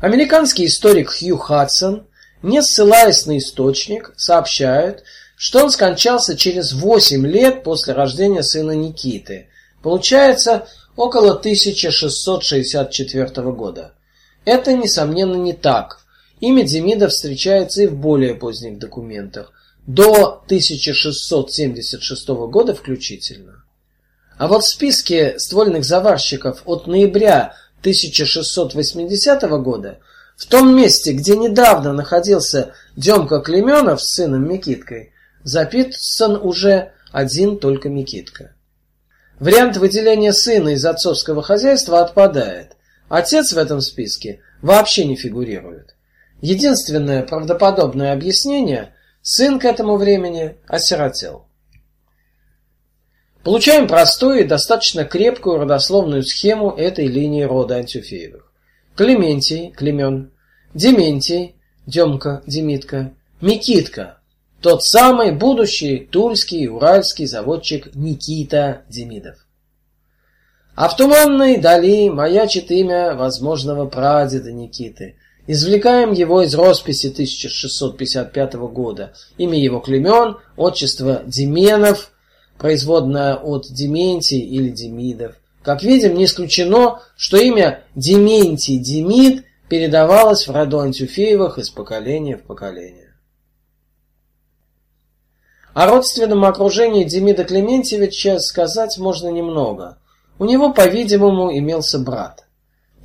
[0.00, 2.06] Американский историк Хью Хадсон,
[2.42, 5.02] не ссылаясь на источник, сообщает,
[5.36, 9.48] что он скончался через 8 лет после рождения сына Никиты.
[9.82, 13.94] Получается около 1664 года.
[14.44, 16.05] Это несомненно не так.
[16.40, 19.52] Имя Демида встречается и в более поздних документах,
[19.86, 23.64] до 1676 года включительно.
[24.36, 29.98] А вот в списке ствольных заварщиков от ноября 1680 года,
[30.36, 35.12] в том месте, где недавно находился Демка Клеменов с сыном Микиткой,
[35.42, 38.52] записан уже один только Микитка.
[39.40, 42.72] Вариант выделения сына из отцовского хозяйства отпадает.
[43.08, 45.95] Отец в этом списке вообще не фигурирует.
[46.40, 51.46] Единственное правдоподобное объяснение– сын к этому времени осиротел.
[53.42, 58.52] Получаем простую и достаточно крепкую родословную схему этой линии рода Антюфеевых.
[58.94, 60.32] Клементий, Клемен,
[60.74, 61.56] Дементий,
[61.86, 64.18] Демка, Демитка, Микитка,
[64.60, 69.36] тот самый будущий тульский уральский заводчик Никита Демидов.
[70.74, 75.16] А в туманной дали маячит имя возможного прадеда Никиты.
[75.46, 79.12] Извлекаем его из росписи 1655 года.
[79.38, 82.10] Имя его Клемен, отчество Деменов,
[82.58, 85.36] производное от Дементий или Демидов.
[85.62, 92.42] Как видим, не исключено, что имя Дементий Демид передавалось в роду Антюфеевых из поколения в
[92.42, 93.14] поколение.
[95.74, 99.98] О родственном окружении Демида Клементьевича сказать можно немного.
[100.38, 102.45] У него, по-видимому, имелся брат.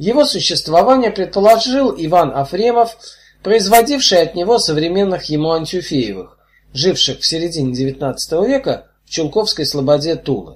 [0.02, 2.98] Его существование предположил Иван Афремов,
[3.44, 6.40] производивший от него современных ему Антюфеевых,
[6.74, 8.16] живших в середине XIX
[8.48, 10.56] века в Чулковской слободе Тулы.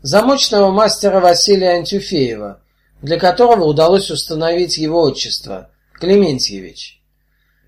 [0.00, 2.62] замочного мастера Василия Антюфеева,
[3.02, 5.68] для которого удалось установить его отчество
[6.00, 7.02] Клементьевич.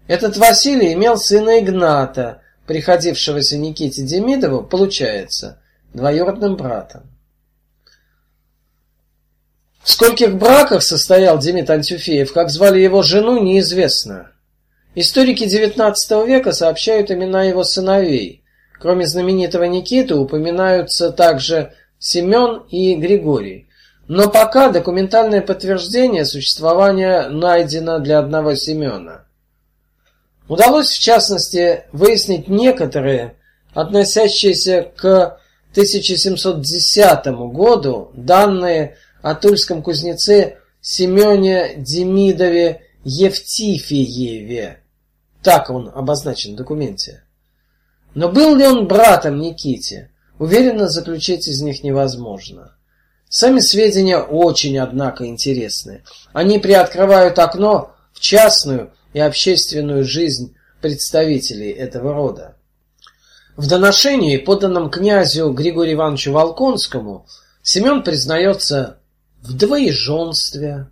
[0.08, 5.60] Этот Василий имел сына Игната, приходившегося Никите Демидову, получается,
[5.92, 7.13] двоюродным братом.
[9.84, 14.30] В скольких браках состоял Демид Антюфеев, как звали его жену, неизвестно.
[14.94, 18.42] Историки XIX века сообщают имена его сыновей.
[18.80, 23.68] Кроме знаменитого Никиты упоминаются также Семен и Григорий.
[24.08, 29.26] Но пока документальное подтверждение существования найдено для одного Семена.
[30.48, 33.36] Удалось в частности выяснить некоторые,
[33.74, 35.38] относящиеся к
[35.72, 44.80] 1710 году данные о тульском кузнеце Семене Демидове Евтифиеве.
[45.42, 47.22] Так он обозначен в документе.
[48.14, 50.10] Но был ли он братом Никите?
[50.38, 52.76] Уверенно заключить из них невозможно.
[53.30, 56.02] Сами сведения очень, однако, интересны.
[56.34, 62.56] Они приоткрывают окно в частную и общественную жизнь представителей этого рода.
[63.56, 67.26] В доношении, поданном князю Григорию Ивановичу Волконскому,
[67.62, 68.98] Семен признается
[69.44, 70.88] в двоеженстве,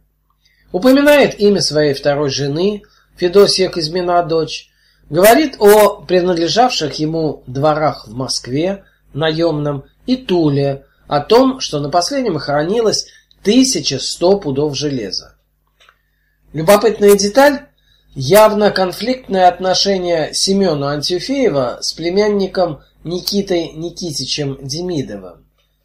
[0.70, 2.82] упоминает имя своей второй жены,
[3.16, 4.70] Федосия Кузьмина дочь,
[5.10, 8.84] говорит о принадлежавших ему дворах в Москве,
[9.14, 13.06] наемном и Туле, о том, что на последнем хранилось
[13.40, 15.34] 1100 пудов железа.
[16.52, 17.66] Любопытная деталь
[18.14, 25.41] Явно конфликтное отношение Семена Антюфеева с племянником Никитой Никитичем Демидовым.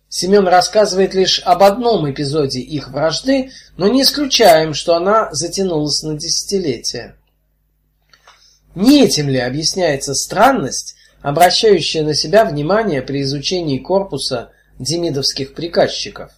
[0.10, 6.18] Семен рассказывает лишь об одном эпизоде их вражды, но не исключаем, что она затянулась на
[6.18, 7.16] десятилетия.
[8.74, 16.32] Не этим ли объясняется странность, обращающая на себя внимание при изучении корпуса демидовских приказчиков?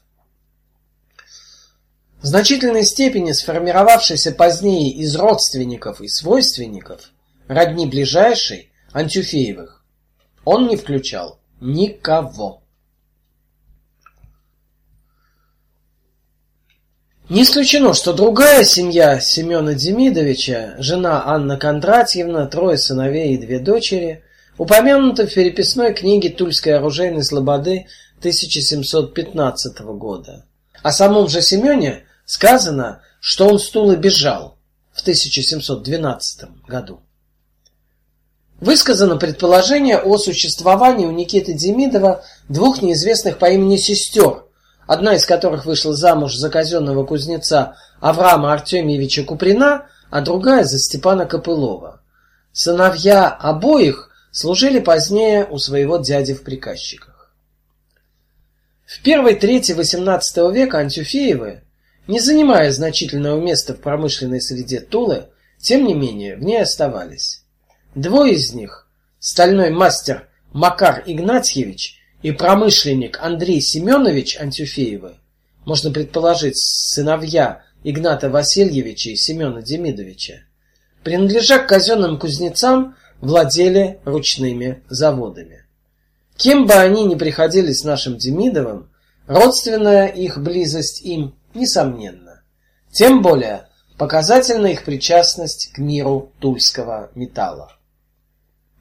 [2.21, 7.11] в значительной степени сформировавшийся позднее из родственников и свойственников,
[7.47, 9.83] родни ближайшей, Антюфеевых,
[10.45, 12.63] он не включал никого.
[17.29, 24.23] Не исключено, что другая семья Семена Демидовича, жена Анна Кондратьевна, трое сыновей и две дочери,
[24.57, 27.85] упомянута в переписной книге Тульской оружейной слободы
[28.19, 30.45] 1715 года.
[30.81, 34.55] О самом же Семене Сказано, что он с Тулы бежал
[34.93, 36.99] в 1712 году.
[38.59, 44.43] Высказано предположение о существовании у Никиты Демидова двух неизвестных по имени сестер,
[44.89, 51.27] одна из которых вышла замуж за казенного кузнеца Авраама Артемьевича Куприна, а другая за Степана
[51.27, 52.01] Копылова.
[52.53, 57.31] Сыновья обоих служили позднее у своего дяди в приказчиках.
[58.83, 61.61] В первой трети XVIII века Антюфеевы
[62.07, 65.27] не занимая значительного места в промышленной среде Тулы,
[65.59, 67.43] тем не менее в ней оставались.
[67.93, 68.87] Двое из них,
[69.19, 75.15] стальной мастер Макар Игнатьевич и промышленник Андрей Семенович Антюфеевы,
[75.65, 80.41] можно предположить, сыновья Игната Васильевича и Семена Демидовича,
[81.03, 85.65] принадлежа к казенным кузнецам, владели ручными заводами.
[86.35, 88.89] Кем бы они ни приходились нашим Демидовым,
[89.27, 92.43] родственная их близость им несомненно.
[92.91, 93.67] Тем более
[93.97, 97.78] показательна их причастность к миру тульского металла.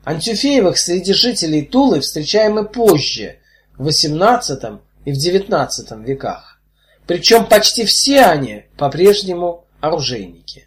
[0.08, 3.40] Антюфеевых среди жителей Тулы встречаем и позже,
[3.76, 6.62] в XVIII и в XIX веках.
[7.06, 10.66] Причем почти все они по-прежнему оружейники.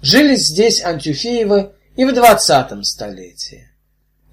[0.00, 3.68] Жили здесь Антюфеевы и в двадцатом столетии.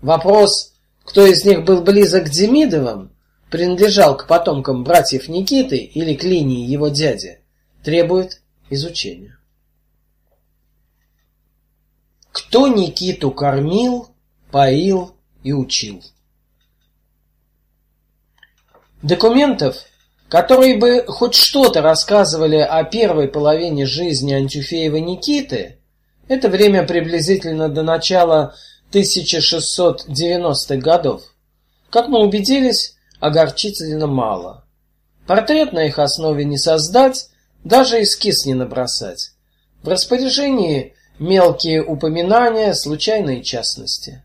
[0.02, 0.74] Вопрос,
[1.04, 3.12] кто из них был близок к Демидовым,
[3.52, 7.42] принадлежал к потомкам братьев Никиты или к линии его дяди,
[7.84, 9.38] требует изучения.
[12.32, 14.16] Кто Никиту кормил,
[14.52, 16.04] поил и учил?
[19.02, 19.78] Документов,
[20.28, 25.78] которые бы хоть что-то рассказывали о первой половине жизни Антюфеева Никиты,
[26.28, 28.56] это время приблизительно до начала
[28.92, 31.24] 1690-х годов.
[31.90, 34.66] Как мы убедились, огорчительно мало.
[35.26, 37.30] Портрет на их основе не создать,
[37.64, 39.32] даже эскиз не набросать.
[39.82, 44.24] В распоряжении мелкие упоминания, случайные частности.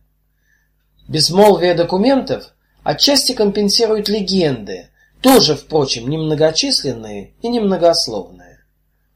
[1.09, 2.53] Безмолвие документов
[2.83, 4.89] отчасти компенсирует легенды,
[5.21, 8.65] тоже, впрочем, немногочисленные и немногословные.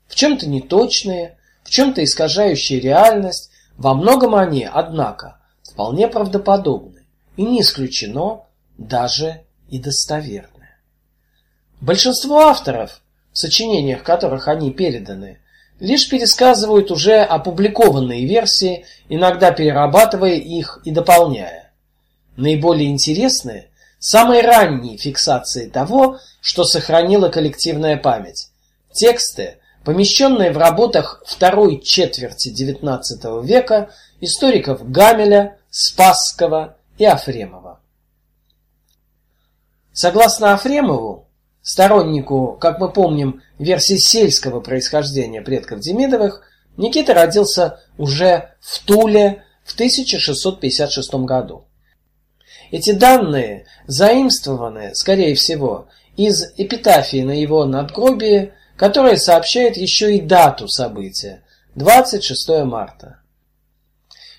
[0.06, 7.60] В чем-то неточные, в чем-то искажающие реальность, во многом они, однако, вполне правдоподобны и не
[7.60, 8.44] исключено
[8.76, 10.68] даже и достоверны.
[11.80, 13.00] Большинство авторов,
[13.32, 15.38] в сочинениях которых они переданы,
[15.78, 21.67] лишь пересказывают уже опубликованные версии, иногда перерабатывая их и дополняя.
[22.38, 23.68] Наиболее интересные
[23.98, 28.50] самые ранние фиксации того, что сохранила коллективная память.
[28.92, 37.80] Тексты, помещенные в работах второй четверти XIX века историков Гамеля, Спасского и Афремова.
[39.92, 41.26] Согласно Афремову,
[41.60, 46.42] стороннику, как мы помним, версии сельского происхождения предков Демидовых,
[46.76, 51.67] Никита родился уже в Туле в 1656 году.
[52.70, 60.68] Эти данные заимствованы, скорее всего, из эпитафии на его надгробии которая сообщает еще и дату
[60.68, 61.42] события
[61.74, 63.18] 26 марта.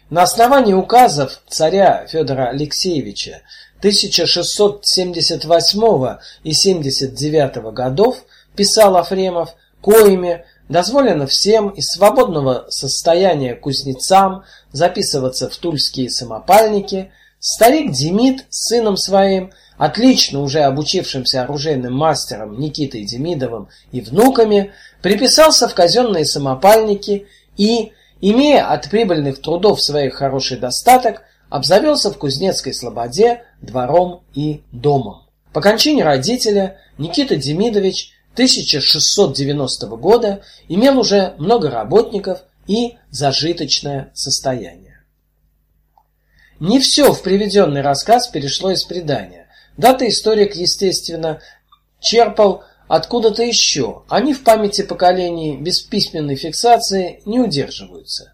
[0.10, 3.42] На основании указов царя Федора Алексеевича
[3.80, 8.24] 1678 и 79 годов
[8.56, 18.46] писал Афремов, коими дозволено всем из свободного состояния кузнецам записываться в тульские самопальники, старик Демид
[18.50, 26.26] с сыном своим отлично уже обучившимся оружейным мастером Никитой Демидовым и внуками, приписался в казенные
[26.26, 27.28] самопальники
[27.58, 35.24] и, имея от прибыльных трудов своих хороший достаток, обзавелся в Кузнецкой слободе двором и домом.
[35.54, 44.89] По кончине родителя Никита Демидович 1690 года имел уже много работников и зажиточное состояние.
[46.60, 49.48] Не все в приведенный рассказ перешло из предания.
[49.78, 51.40] Дата историк, естественно,
[52.02, 54.04] черпал откуда-то еще.
[54.10, 58.34] Они в памяти поколений без письменной фиксации не удерживаются.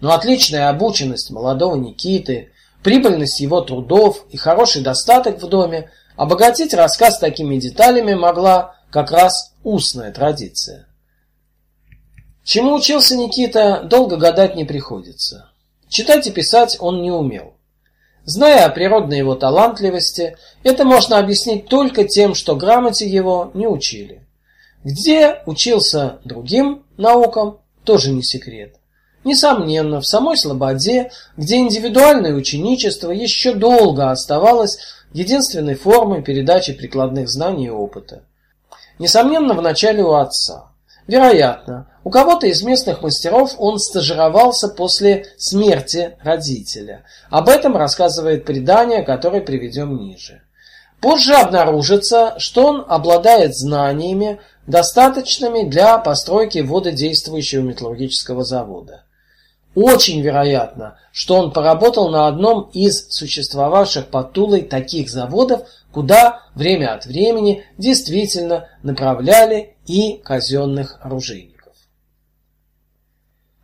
[0.00, 7.18] Но отличная обученность молодого Никиты, прибыльность его трудов и хороший достаток в доме обогатить рассказ
[7.18, 10.86] такими деталями могла как раз устная традиция.
[12.44, 15.51] Чему учился Никита, долго гадать не приходится.
[15.92, 17.52] Читать и писать он не умел.
[18.24, 24.26] Зная о природной его талантливости, это можно объяснить только тем, что грамоте его не учили.
[24.84, 28.76] Где учился другим наукам, тоже не секрет.
[29.22, 34.78] Несомненно, в самой Слободе, где индивидуальное ученичество еще долго оставалось
[35.12, 38.22] единственной формой передачи прикладных знаний и опыта.
[38.98, 40.70] Несомненно, в начале у отца.
[41.06, 47.04] Вероятно, у кого-то из местных мастеров он стажировался после смерти родителя.
[47.30, 50.42] Об этом рассказывает предание, которое приведем ниже.
[51.00, 59.04] Позже обнаружится, что он обладает знаниями, достаточными для постройки вододействующего металлургического завода.
[59.74, 66.94] Очень вероятно, что он поработал на одном из существовавших под Тулой таких заводов, куда время
[66.94, 71.51] от времени действительно направляли и казенных оружейников.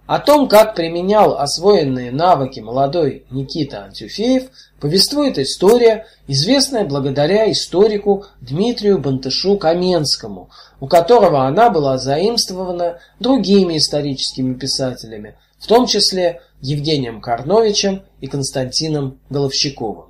[0.08, 4.44] О том, как применял освоенные навыки молодой Никита Антюфеев,
[4.80, 10.48] повествует история, известная благодаря историку Дмитрию Бантышу Каменскому,
[10.80, 19.20] у которого она была заимствована другими историческими писателями, в том числе Евгением Карновичем и Константином
[19.28, 20.06] Головщиковым.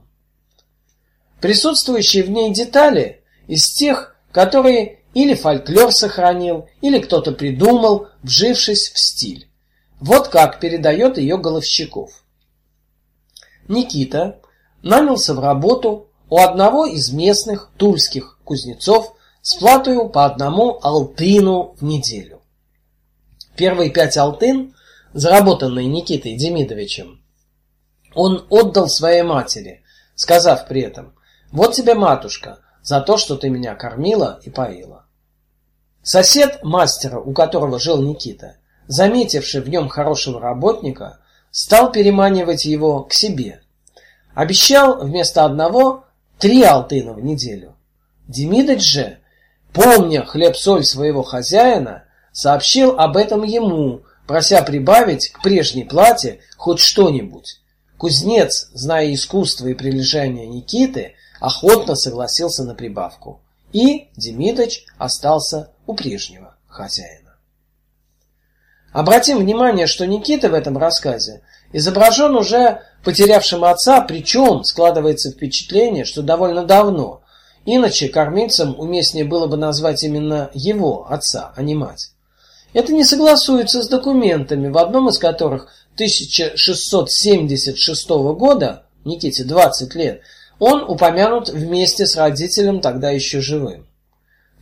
[1.41, 8.99] Присутствующие в ней детали из тех, которые или фольклор сохранил, или кто-то придумал, вжившись в
[9.01, 9.48] стиль.
[10.01, 12.25] Вот как передает ее Головщиков.
[13.67, 14.41] Никита
[14.83, 21.85] нанялся в работу у одного из местных тульских кузнецов с платою по одному алтыну в
[21.85, 22.43] неделю.
[23.57, 24.75] Первые пять алтын,
[25.13, 27.23] заработанные Никитой Демидовичем,
[28.15, 29.83] он отдал своей матери,
[30.15, 31.15] сказав при этом:
[31.51, 35.07] "Вот тебе, матушка, за то, что ты меня кормила и поила".
[36.03, 38.57] Сосед мастера, у которого жил Никита,
[38.89, 41.19] заметивший в нем хорошего работника,
[41.51, 43.61] стал переманивать его к себе.
[44.35, 46.05] Обещал вместо одного
[46.39, 47.77] три алтына в неделю.
[48.27, 49.19] Демидыч же,
[49.73, 57.61] помня хлеб-соль своего хозяина, сообщил об этом ему, прося прибавить к прежней плате хоть что-нибудь.
[57.97, 63.41] Кузнец, зная искусство и прилежание Никиты, охотно согласился на прибавку,
[63.73, 67.28] и Демидыч остался у прежнего хозяина.
[68.93, 76.23] Обратим внимание, что Никита в этом рассказе изображен уже потерявшим отца, причем складывается впечатление, что
[76.23, 77.23] довольно давно.
[77.67, 82.13] Иначе кормильцем уместнее было бы назвать именно его отца, а не мать.
[82.73, 90.23] Это не согласуется с документами, в одном из которых 1676 года, Никите 20 лет,
[90.59, 93.87] он упомянут вместе с родителем тогда еще живым.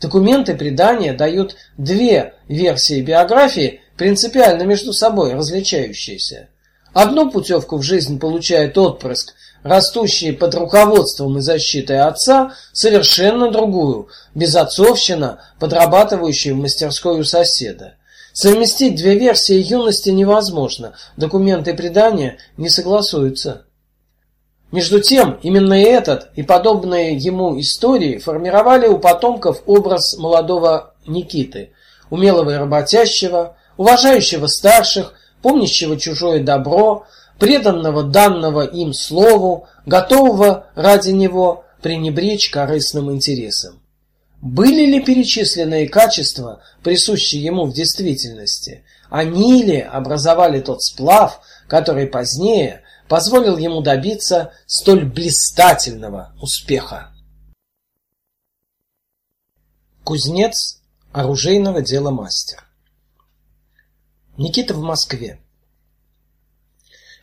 [0.01, 6.49] Документы предания дают две версии биографии, принципиально между собой различающиеся.
[6.93, 15.41] Одну путевку в жизнь получает отпрыск, растущий под руководством и защитой отца, совершенно другую безотцовщина,
[15.59, 17.95] подрабатывающая в мастерской у соседа.
[18.33, 23.65] Совместить две версии юности невозможно, документы предания не согласуются.
[24.73, 31.71] Между тем, именно этот и подобные ему истории формировали у потомков образ молодого Никиты,
[32.11, 37.07] умелого и работящего, уважающего старших, помнящего чужое добро,
[37.39, 43.81] преданного данного им слову, готового ради него пренебречь корыстным интересам.
[44.41, 48.85] Были ли перечисленные качества присущие ему в действительности?
[49.09, 57.13] Они ли образовали тот сплав, который позднее позволил ему добиться столь блистательного успеха?
[60.05, 62.66] Кузнец оружейного дела мастер.
[64.39, 65.41] Никита в Москве.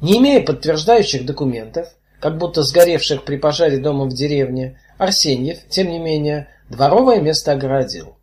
[0.00, 1.88] Не имея подтверждающих документов,
[2.20, 8.16] как будто сгоревших при пожаре дома в деревне, Арсеньев, тем не менее, дворовое место огородил.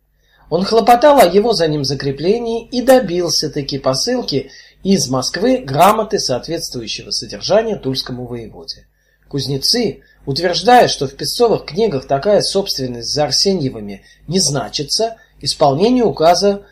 [0.50, 4.50] Он хлопотал о его за ним закреплении и добился таки посылки
[4.82, 8.86] из Москвы грамоты соответствующего содержания тульскому воеводе.
[9.28, 16.66] Кузнецы, утверждая, что в песцовых книгах такая собственность за Арсеньевыми не значится, исполнению указа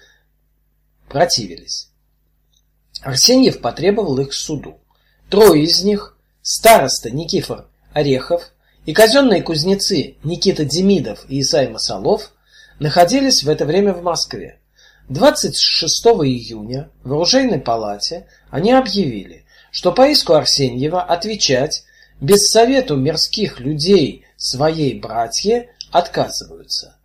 [1.09, 1.89] противились.
[3.01, 4.79] Арсеньев потребовал их суду.
[5.31, 8.51] Трое из них, староста Никифор Орехов
[8.85, 12.33] и казенные кузнецы Никита Демидов и Исай Масолов,
[12.81, 14.59] находились в это время в Москве.
[15.09, 21.85] 26 июня в оружейной палате они объявили, что по иску Арсеньева отвечать
[22.21, 26.97] без совету мирских людей своей братье отказываются.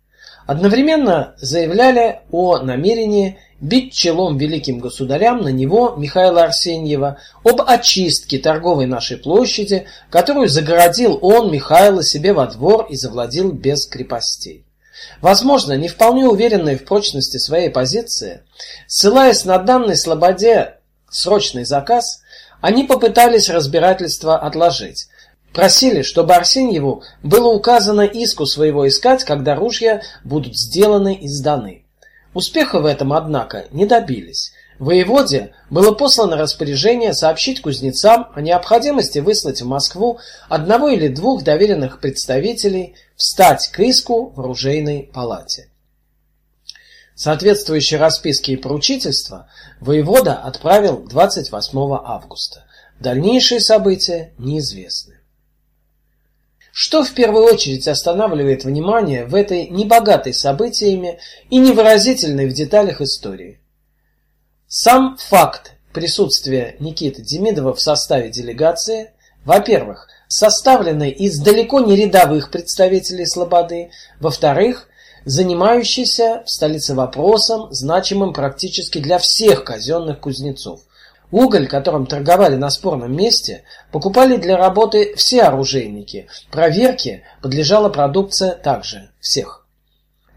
[0.46, 8.86] Одновременно заявляли о намерении бить челом великим государям на него Михаила Арсеньева об очистке торговой
[8.86, 14.64] нашей площади, которую загородил он Михаила себе во двор и завладел без крепостей.
[15.20, 18.42] Возможно, не вполне уверенные в прочности своей позиции,
[18.86, 20.76] ссылаясь на данный слободе
[21.10, 22.22] срочный заказ,
[22.60, 25.08] они попытались разбирательство отложить.
[25.52, 31.84] Просили, чтобы Арсеньеву было указано иску своего искать, когда ружья будут сделаны и сданы.
[32.34, 34.52] Успеха в этом, однако, не добились.
[34.78, 42.00] Воеводе было послано распоряжение сообщить кузнецам о необходимости выслать в Москву одного или двух доверенных
[42.00, 45.68] представителей встать к иску в оружейной палате.
[47.20, 52.64] Соответствующие расписки и поручительства воевода отправил 28 августа.
[52.98, 55.20] Дальнейшие события неизвестны.
[56.72, 61.18] Что в первую очередь останавливает внимание в этой небогатой событиями
[61.50, 63.60] и невыразительной в деталях истории?
[64.66, 69.12] Сам факт присутствия Никиты Демидова в составе делегации,
[69.44, 73.90] во-первых, составленной из далеко не рядовых представителей Слободы,
[74.20, 74.88] во-вторых,
[75.24, 80.80] занимающийся в столице вопросом, значимым практически для всех казенных кузнецов.
[81.30, 83.62] Уголь, которым торговали на спорном месте,
[83.92, 86.26] покупали для работы все оружейники.
[86.50, 89.66] Проверке подлежала продукция также всех.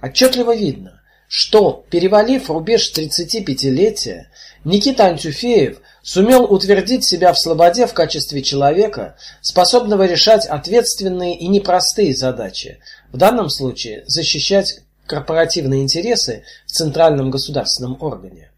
[0.02, 4.26] Отчетливо видно, что, перевалив рубеж 35-летия,
[4.64, 12.14] Никита Антюфеев сумел утвердить себя в Слободе в качестве человека, способного решать ответственные и непростые
[12.14, 12.80] задачи,
[13.12, 18.52] в данном случае защищать корпоративные интересы в центральном государственном органе.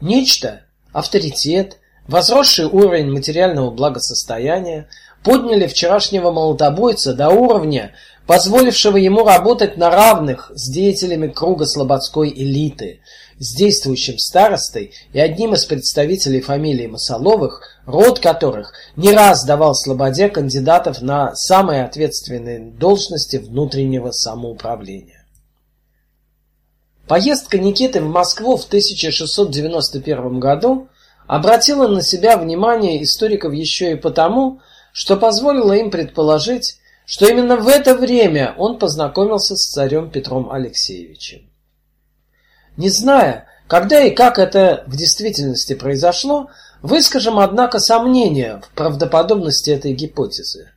[0.00, 0.62] Нечто,
[0.92, 4.88] авторитет, возросший уровень материального благосостояния
[5.24, 7.92] подняли вчерашнего молотобойца до уровня,
[8.28, 13.00] позволившего ему работать на равных с деятелями круга слободской элиты,
[13.38, 20.28] с действующим старостой и одним из представителей фамилии Масоловых, род которых не раз давал Слободе
[20.28, 25.24] кандидатов на самые ответственные должности внутреннего самоуправления.
[27.06, 30.88] Поездка Никиты в Москву в 1691 году
[31.26, 34.60] обратила на себя внимание историков еще и потому,
[34.92, 41.48] что позволило им предположить, что именно в это время он познакомился с царем Петром Алексеевичем.
[42.76, 46.50] Не зная, когда и как это в действительности произошло,
[46.82, 50.70] выскажем, однако, сомнения в правдоподобности этой гипотезы.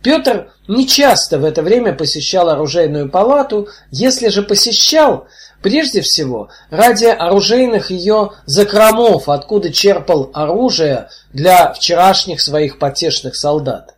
[0.00, 5.26] Петр не часто в это время посещал оружейную палату, если же посещал,
[5.60, 13.93] прежде всего ради оружейных ее закромов, откуда черпал оружие для вчерашних своих потешных солдат.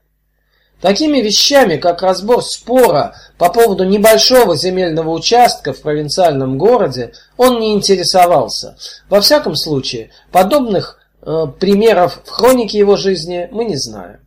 [0.80, 7.72] Такими вещами, как разбор спора по поводу небольшого земельного участка в провинциальном городе, он не
[7.72, 8.76] интересовался.
[9.08, 14.20] Во всяком случае, подобных э, примеров в хронике его жизни мы не знаем.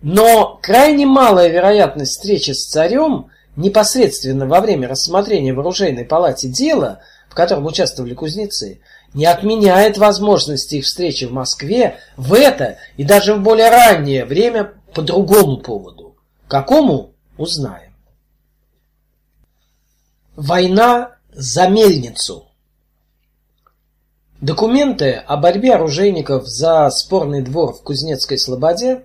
[0.00, 7.00] Но крайне малая вероятность встречи с царем непосредственно во время рассмотрения в оружейной палате дела,
[7.28, 8.80] в котором участвовали кузнецы,
[9.12, 14.72] не отменяет возможности их встречи в Москве в это и даже в более раннее время
[14.94, 16.16] по другому поводу.
[16.48, 17.94] Какому узнаем.
[20.36, 22.46] Война за мельницу.
[24.40, 29.04] Документы о борьбе оружейников за спорный двор в Кузнецкой Слободе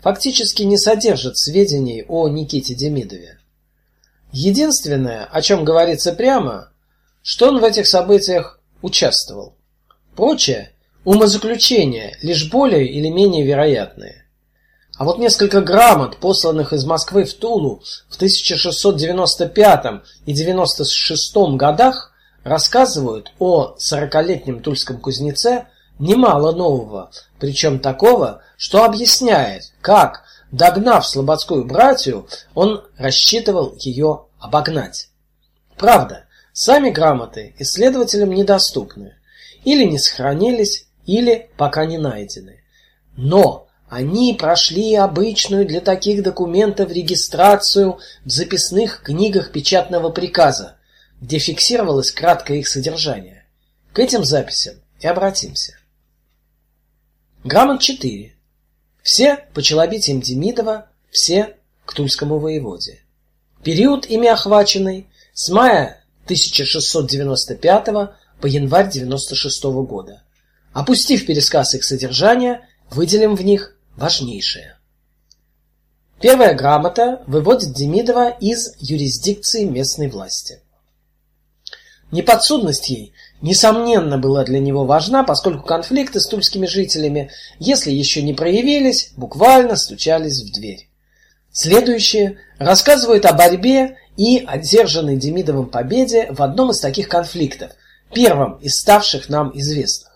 [0.00, 3.38] фактически не содержат сведений о Никите Демидове.
[4.32, 6.72] Единственное, о чем говорится прямо,
[7.22, 9.54] что он в этих событиях участвовал.
[10.16, 10.72] Прочее
[11.04, 14.26] умозаключения лишь более или менее вероятные.
[15.00, 22.12] А вот несколько грамот, посланных из Москвы в Тулу в 1695 и 96 годах,
[22.44, 32.28] рассказывают о сорокалетнем тульском кузнеце немало нового, причем такого, что объясняет, как, догнав слободскую братью,
[32.54, 35.08] он рассчитывал ее обогнать.
[35.78, 39.14] Правда, сами грамоты исследователям недоступны,
[39.64, 42.62] или не сохранились, или пока не найдены.
[43.16, 50.76] Но они прошли обычную для таких документов регистрацию в записных книгах печатного приказа,
[51.20, 53.44] где фиксировалось краткое их содержание.
[53.92, 55.76] К этим записям и обратимся.
[57.42, 58.32] Грамот 4.
[59.02, 63.00] Все по челобитиям Демидова, все к Тульскому воеводе.
[63.64, 67.86] Период ими охваченный с мая 1695
[68.40, 70.22] по январь 96 года.
[70.72, 74.76] Опустив пересказ их содержания, выделим в них важнейшее.
[76.20, 80.60] Первая грамота выводит Демидова из юрисдикции местной власти.
[82.12, 88.34] Неподсудность ей, несомненно, была для него важна, поскольку конфликты с тульскими жителями, если еще не
[88.34, 90.88] проявились, буквально стучались в дверь.
[91.52, 97.72] Следующее рассказывает о борьбе и одержанной Демидовым победе в одном из таких конфликтов,
[98.12, 100.09] первом из ставших нам известных.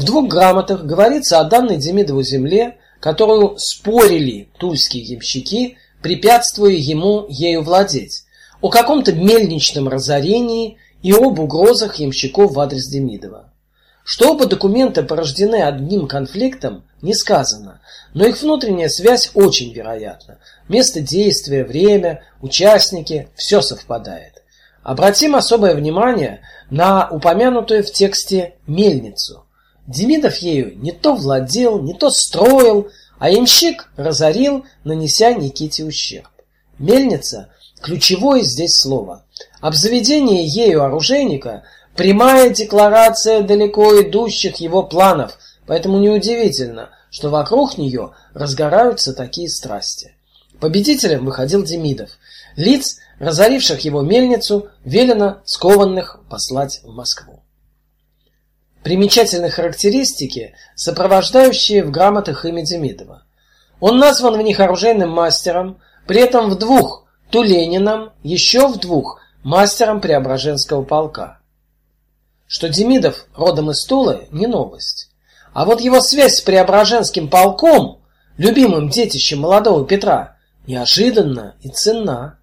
[0.00, 7.62] В двух грамотах говорится о данной Демидову земле, которую спорили тульские ямщики, препятствуя ему ею
[7.62, 8.24] владеть,
[8.62, 13.52] о каком-то мельничном разорении и об угрозах ямщиков в адрес Демидова.
[14.02, 17.82] Что оба документа порождены одним конфликтом, не сказано,
[18.14, 20.38] но их внутренняя связь очень вероятна.
[20.66, 24.42] Место действия, время, участники– все совпадает.
[24.82, 26.40] Обратим особое внимание
[26.70, 29.44] на упомянутую в тексте мельницу.
[29.90, 36.28] Демидов ею не то владел, не то строил, а ямщик разорил, нанеся Никите ущерб.
[36.78, 37.48] Мельница–
[37.82, 39.24] ключевое здесь слово.
[39.60, 41.64] Обзаведение ею оружейника–
[41.96, 45.36] прямая декларация далеко идущих его планов,
[45.66, 50.14] поэтому неудивительно, что вокруг нее разгораются такие страсти.
[50.60, 52.10] Победителем выходил Демидов.
[52.54, 57.42] Лиц, разоривших его мельницу, велено скованных послать в Москву.
[58.82, 63.24] Примечательные характеристики, сопровождающие в грамотах имя Демидова.
[63.78, 70.00] Он назван в них оружейным мастером, при этом в двух Туленином, еще в двух мастером
[70.00, 71.38] Преображенского полка.
[72.46, 75.10] Что Демидов родом из Тулы не новость.
[75.52, 78.00] А вот его связь с Преображенским полком,
[78.38, 82.38] любимым детищем молодого Петра, неожиданна и ценна.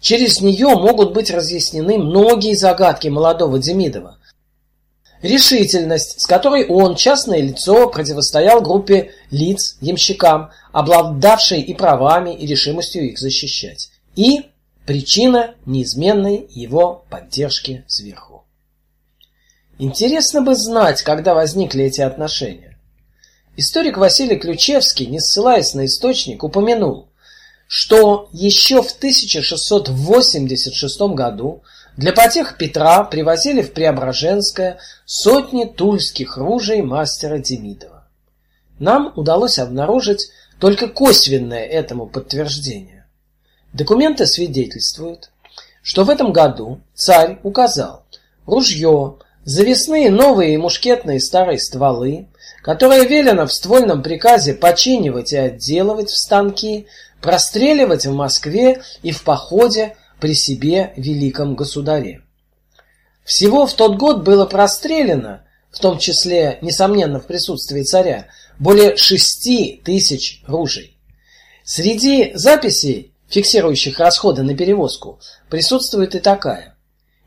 [0.00, 4.19] Через нее могут быть разъяснены многие загадки молодого Демидова,
[5.22, 13.10] Решительность, с которой он, частное лицо, противостоял группе лиц, ямщикам, обладавшей и правами, и решимостью
[13.10, 13.90] их защищать.
[14.16, 14.46] И
[14.86, 18.44] причина неизменной его поддержки сверху.
[19.78, 22.78] Интересно бы знать, когда возникли эти отношения.
[23.56, 27.08] Историк Василий Ключевский, не ссылаясь на источник, упомянул,
[27.66, 31.62] что еще в 1686 году
[31.96, 38.08] для потех Петра привозили в Преображенское сотни тульских ружей мастера Демидова.
[38.78, 43.06] Нам удалось обнаружить только косвенное этому подтверждение.
[43.72, 45.30] Документы свидетельствуют,
[45.82, 48.04] что в этом году царь указал
[48.46, 52.28] ружье, завесные новые и мушкетные старые стволы,
[52.62, 56.86] которые велено в ствольном приказе починивать и отделывать в станки,
[57.20, 62.22] простреливать в Москве и в походе при себе великом государе.
[63.24, 68.26] Всего в тот год было прострелено, в том числе, несомненно, в присутствии царя,
[68.58, 70.98] более шести тысяч ружей.
[71.64, 76.76] Среди записей, фиксирующих расходы на перевозку, присутствует и такая: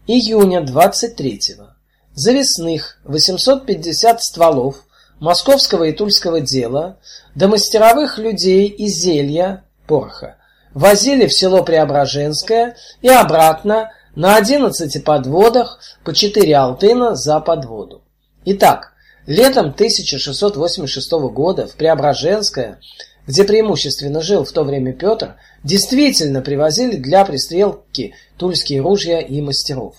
[0.08, 1.70] июня 23-го
[2.14, 4.86] завесных 850 стволов
[5.20, 7.00] московского и тульского дела
[7.34, 10.38] до мастеровых людей и зелья пороха
[10.74, 18.04] возили в село Преображенское и обратно на 11 подводах по 4 алтына за подводу.
[18.46, 18.94] Итак,
[19.26, 22.80] летом 1686 года в Преображенское,
[23.26, 29.96] где преимущественно жил в то время Петр, действительно привозили для пристрелки тульские ружья и мастеров.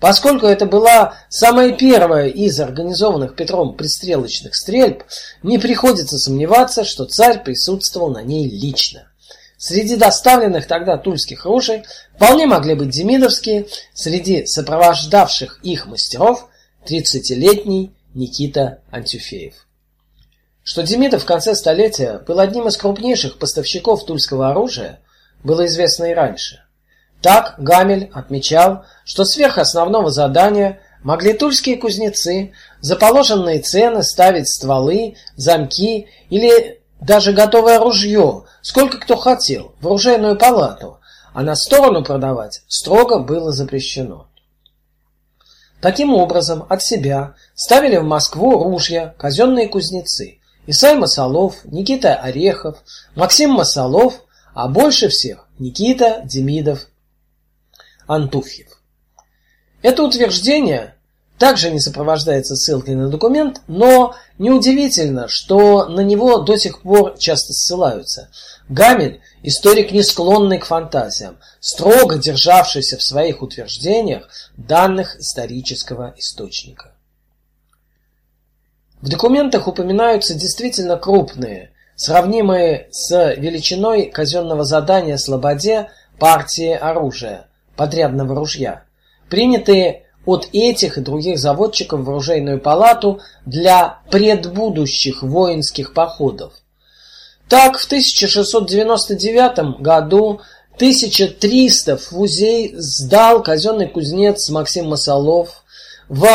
[0.00, 5.04] Поскольку это была самая первая из организованных Петром пристрелочных стрельб,
[5.42, 9.08] не приходится сомневаться, что царь присутствовал на ней лично.
[9.58, 11.84] Среди доставленных тогда тульских ружей
[12.14, 16.48] вполне могли быть демидовские, среди сопровождавших их мастеров
[16.84, 19.54] тридцатилетний Никита Антюфеев.
[20.62, 25.00] Что Демидов в конце столетия был одним из крупнейших поставщиков тульского оружия,
[25.44, 26.64] было известно и раньше.
[27.22, 35.16] Так Гамель отмечал, что сверх основного задания могли тульские кузнецы за положенные цены ставить стволы,
[35.36, 40.98] замки или даже готовое ружье, сколько кто хотел, в оружейную палату,
[41.32, 44.28] а на сторону продавать строго было запрещено.
[45.80, 52.78] Таким образом, от себя ставили в Москву ружья казенные кузнецы: Исай Масолов, Никита Орехов,
[53.14, 54.22] Максим Масолов,
[54.54, 56.86] а больше всех Никита Демидов,
[58.08, 58.80] Антуфьев.
[59.82, 60.95] Это утверждение
[61.38, 67.52] также не сопровождается ссылкой на документ, но неудивительно, что на него до сих пор часто
[67.52, 68.30] ссылаются.
[68.68, 76.92] Гамель– историк, не склонный к фантазиям, строго державшийся в своих утверждениях данных исторического источника.
[79.02, 88.84] В документах упоминаются действительно крупные, сравнимые с величиной казенного задания Слободе партии оружия, подрядного ружья,
[89.28, 96.52] принятые от этих и других заводчиков в оружейную палату для предбудущих воинских походов.
[97.48, 100.40] Так, в 1699 году
[100.74, 105.64] 1300 фузей сдал казенный кузнец Максим Масолов.
[106.08, 106.26] В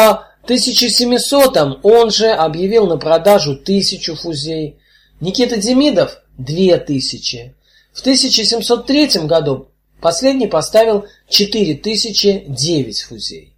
[0.43, 4.79] 1700 он же объявил на продажу тысячу фузей.
[5.19, 7.53] Никита Демидов– две тысячи.
[7.93, 9.67] В 1703 году
[9.99, 13.50] последний поставил 4009 фузей.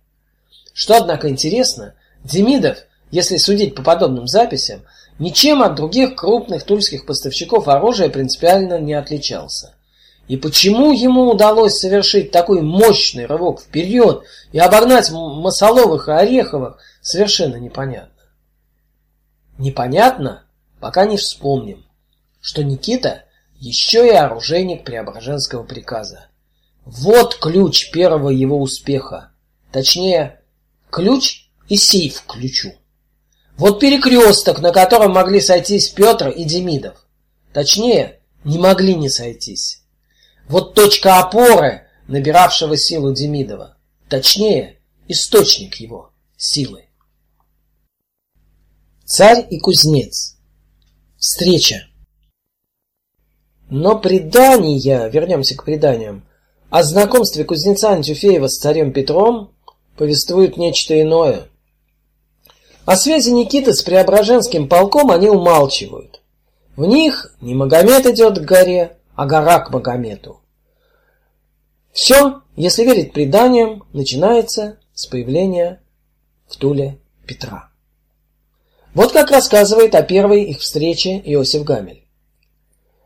[0.73, 1.93] Что, однако, интересно,
[2.23, 2.79] Демидов,
[3.11, 4.81] если судить по подобным записям,
[5.19, 9.75] ничем от других крупных тульских поставщиков оружия принципиально не отличался.
[10.27, 17.57] И почему ему удалось совершить такой мощный рывок вперед и обогнать Масоловых и Ореховых, совершенно
[17.57, 18.09] непонятно.
[19.57, 20.43] Непонятно,
[20.79, 21.85] пока не вспомним,
[22.41, 23.25] что Никита
[23.59, 26.27] еще и оружейник Преображенского приказа.
[26.85, 29.31] Вот ключ первого его успеха.
[29.71, 30.39] Точнее,
[30.93, 32.73] ключ и сейф к ключу.
[33.57, 37.05] Вот перекресток, на котором могли сойтись Петр и Демидов.
[37.51, 39.81] Точнее, не могли не сойтись.
[40.47, 43.77] Вот точка опоры, набиравшего силу Демидова.
[44.07, 46.85] Точнее, источник его силы.
[49.05, 50.37] Царь и кузнец.
[51.17, 51.87] Встреча.
[53.69, 56.27] Но предания, вернемся к преданиям,
[56.69, 59.53] о знакомстве кузнеца Антюфеева с царем Петром
[59.97, 61.47] повествуют нечто иное.
[62.85, 66.21] О связи Никиты с Преображенским полком они умалчивают.
[66.75, 70.41] В них не Магомед идет к горе, а гора к Магомету.
[71.93, 75.81] Все, если верить преданиям, начинается с появления
[76.47, 77.69] в Туле Петра.
[78.93, 82.03] Вот как рассказывает о первой их встрече Иосиф Гамель.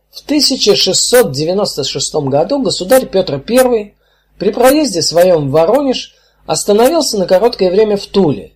[0.10, 3.94] В 1696 году государь Петр I
[4.40, 6.16] при проезде своем в Воронеж
[6.48, 8.54] остановился на короткое время в Туле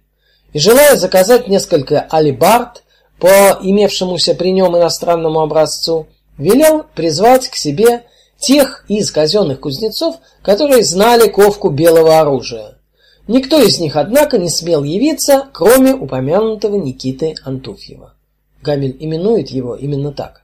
[0.54, 2.84] и, желая заказать несколько алибард
[3.20, 6.08] по имевшемуся при нем иностранному образцу,
[6.40, 8.06] велел призвать к себе
[8.40, 12.80] тех из казенных кузнецов, которые знали ковку белого оружия.
[13.28, 18.16] Никто из них, однако, не смел явиться, кроме упомянутого Никиты Антуфьева.
[18.64, 20.42] Гамель именует его именно так.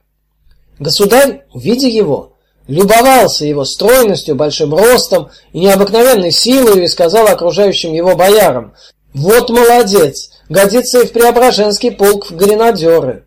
[0.78, 2.34] Государь, увидя его,
[2.68, 8.74] любовался его стройностью, большим ростом и необыкновенной силой и сказал окружающим его боярам:
[9.12, 13.24] "Вот молодец, годится и в Преображенский полк в гренадеры".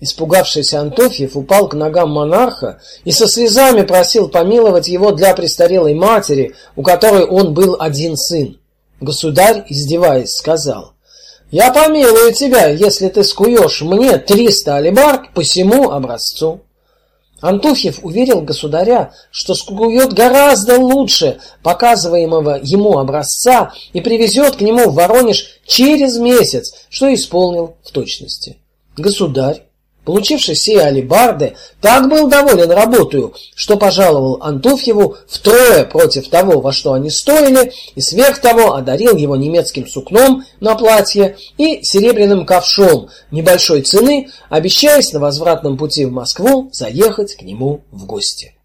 [0.00, 6.56] Испугавшийся Антофьев упал к ногам монарха и со слезами просил помиловать его для престарелой матери,
[6.74, 8.58] у которой он был один сын.
[9.00, 10.94] Государь, издеваясь, сказал:
[11.52, 16.62] "Я помилую тебя, если ты скуешь мне триста алебард по всему образцу".
[17.42, 24.94] Антуфьев уверил государя, что скует гораздо лучше показываемого ему образца и привезет к нему в
[24.94, 28.58] Воронеж через месяц, что исполнил в точности.
[28.96, 29.64] Государь
[30.04, 36.94] Получивший сей алибарды, так был доволен работою, что пожаловал Антуфьеву втрое против того, во что
[36.94, 43.82] они стоили, и сверх того одарил его немецким сукном на платье и серебряным ковшом небольшой
[43.82, 48.56] цены, обещаясь на возвратном пути в Москву заехать к нему в гости.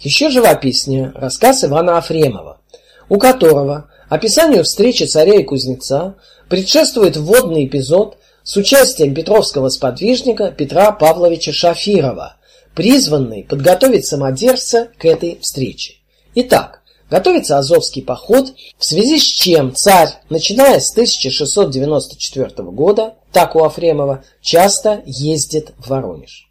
[0.00, 2.60] Еще живописнее рассказ Ивана Афремова,
[3.10, 6.16] у которого описанию встречи царя и кузнеца
[6.48, 12.36] предшествует вводный эпизод– с участием петровского сподвижника Петра Павловича Шафирова,
[12.74, 15.94] призванный подготовить самодержца к этой встрече.
[16.34, 23.64] Итак, готовится Азовский поход, в связи с чем царь, начиная с 1694 года, так у
[23.64, 26.48] Афремова, часто ездит в Воронеж.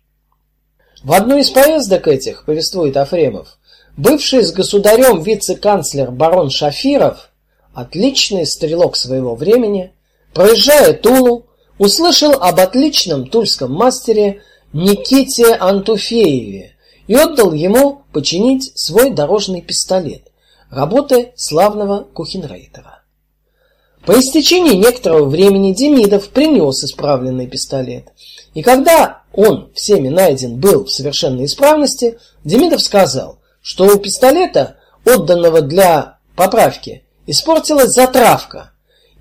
[1.04, 3.60] В одну из поездок этих, повествует Афремов,
[3.98, 7.30] бывший с государем вице-канцлер барон Шафиров,
[7.76, 9.92] отличный стрелок своего времени,
[10.34, 11.48] проезжая Тулу,
[11.78, 14.42] услышал об отличном тульском мастере
[14.74, 16.76] Никите Антуфееве
[17.08, 20.32] и отдал ему починить свой дорожный пистолет,
[20.70, 23.04] работы славного Кухенрейтера.
[24.06, 28.10] По истечении некоторого времени Демидов принес исправленный пистолет,
[28.54, 35.62] и когда он всеми найден был в совершенной исправности, Демидов сказал, что у пистолета, отданного
[35.62, 38.73] для поправки, испортилась затравка,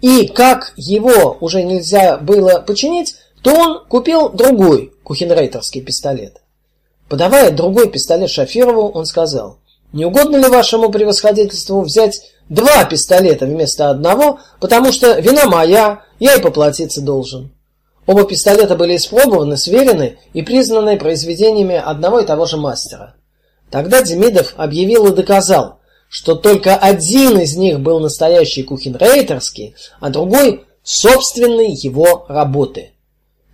[0.03, 6.43] и как его уже нельзя было починить, то он купил другой кухенрейтерский пистолет.
[7.09, 9.59] Подавая другой пистолет Шафирову, он сказал:
[9.93, 16.35] "Не угодно ли вашему превосходительству взять два пистолета вместо одного, потому что вина моя, я
[16.35, 17.53] и поплатиться должен".
[18.05, 23.15] Оба пистолета были испробованы, сверены и признаны произведениями одного и того же мастера.
[23.71, 25.79] Тогда Демидов объявил и доказал,
[26.13, 32.91] что только один из них был настоящий кухенрейтерский, а другой собственной его работы.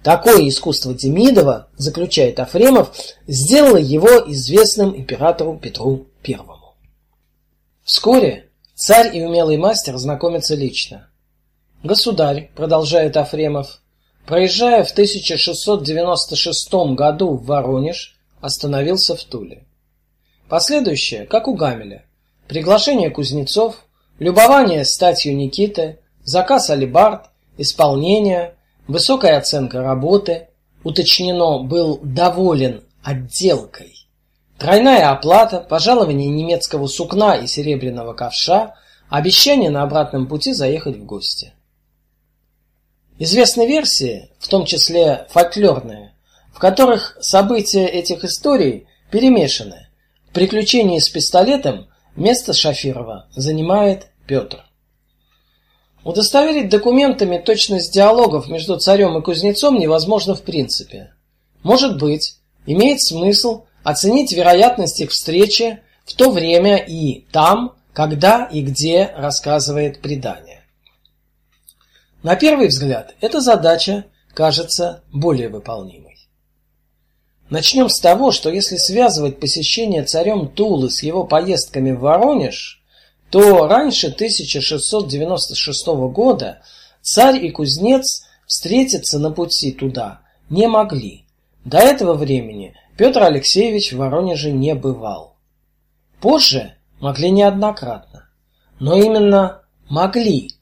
[0.02, 2.90] Такое искусство Демидова, заключает Афремов,
[3.28, 6.36] сделало его известным императору Петру I.
[7.84, 11.08] Вскоре царь и умелый мастер знакомятся лично.
[11.84, 13.80] Государь, продолжает Афремов,
[14.26, 19.64] проезжая в 1696 году в Воронеж, остановился в Туле.
[20.48, 22.07] Последующее, как у Гамеля,
[22.48, 23.84] приглашение кузнецов,
[24.18, 27.26] любование статью Никиты, заказ алибард,
[27.58, 28.54] исполнение,
[28.88, 30.48] высокая оценка работы,
[30.82, 33.94] уточнено был доволен отделкой.
[34.58, 38.74] Тройная оплата, пожалование немецкого сукна и серебряного ковша,
[39.08, 41.52] обещание на обратном пути заехать в гости.
[43.20, 46.14] Известны версии, в том числе фольклорные,
[46.52, 49.88] в которых события этих историй перемешаны.
[50.30, 51.87] В приключении с пистолетом
[52.18, 54.64] место Шафирова занимает Петр.
[56.04, 61.12] Удостоверить документами точность диалогов между царем и кузнецом невозможно в принципе.
[61.62, 68.62] Может быть, имеет смысл оценить вероятность их встречи в то время и там, когда и
[68.62, 70.62] где рассказывает предание.
[72.22, 76.07] На первый взгляд, эта задача кажется более выполнимой.
[77.50, 82.82] Начнем с того, что если связывать посещение царем Тулы с его поездками в Воронеж,
[83.30, 86.60] то раньше 1696 года
[87.00, 90.20] царь и кузнец встретиться на пути туда
[90.50, 91.24] не могли.
[91.64, 95.36] До этого времени Петр Алексеевич в Воронеже не бывал.
[96.20, 98.28] Позже могли неоднократно,
[98.78, 100.52] но именно могли.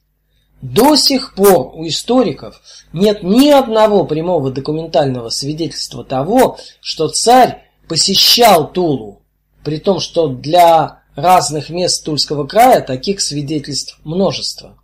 [0.61, 8.71] До сих пор у историков нет ни одного прямого документального свидетельства того, что царь посещал
[8.71, 9.21] Тулу,
[9.63, 14.77] при том, что для разных мест Тульского края таких свидетельств множество.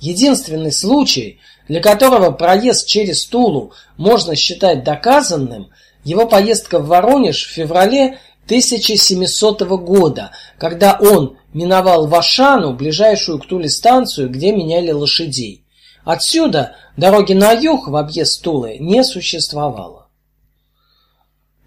[0.00, 5.70] Единственный случай, для которого проезд через Тулу можно считать доказанным,
[6.02, 13.68] его поездка в Воронеж в феврале 1700 года, когда он миновал Вашану, ближайшую к Туле
[13.68, 15.64] станцию, где меняли лошадей.
[16.04, 20.08] Отсюда дороги на юг в объезд Тулы не существовало.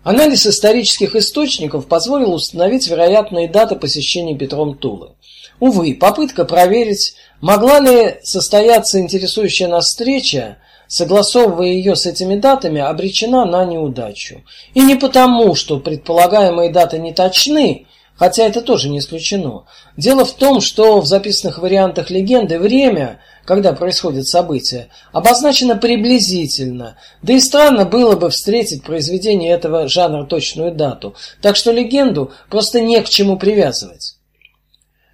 [0.04, 5.16] Анализ исторических источников позволил установить вероятные даты посещения Петром Тулы.
[5.60, 13.46] Увы, попытка проверить, могла ли состояться интересующая нас встреча, согласовывая ее с этими датами, обречена
[13.46, 14.44] на неудачу.
[14.74, 19.66] И не потому, что предполагаемые даты не точны, хотя это тоже не исключено.
[19.96, 26.98] Дело в том, что в записанных вариантах легенды время– когда происходят события, обозначено приблизительно.
[27.22, 32.82] Да и странно было бы встретить произведение этого жанра точную дату, так что легенду просто
[32.82, 34.18] не к чему привязывать.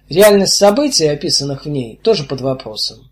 [0.08, 3.03] Реальность событий, описанных в ней, тоже под вопросом.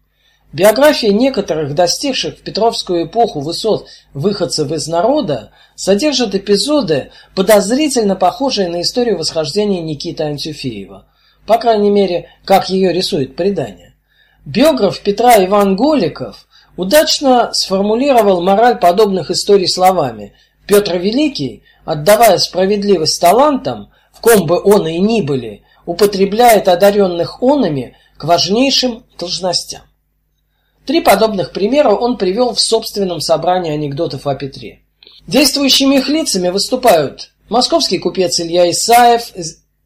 [0.53, 8.83] Биографии некоторых достигших в Петровскую эпоху высот выходцев из народа содержат эпизоды, подозрительно похожие на
[8.83, 11.07] историю восхождения Никиты Антюфеева.
[11.47, 13.95] По крайней мере, как ее рисует предание.
[14.45, 16.47] Биограф Петра Иван Голиков
[16.77, 20.35] удачно сформулировал мораль подобных историй словами:
[20.67, 27.97] Петр Великий, отдавая справедливость талантам, в ком бы он и ни были, употребляет одаренных онами
[28.19, 29.83] к важнейшим должностям.
[30.87, 34.81] Три подобных примера он привел в собственном собрании анекдотов о Петре.
[35.27, 39.33] Действующими их лицами выступают московский купец Илья Исаев,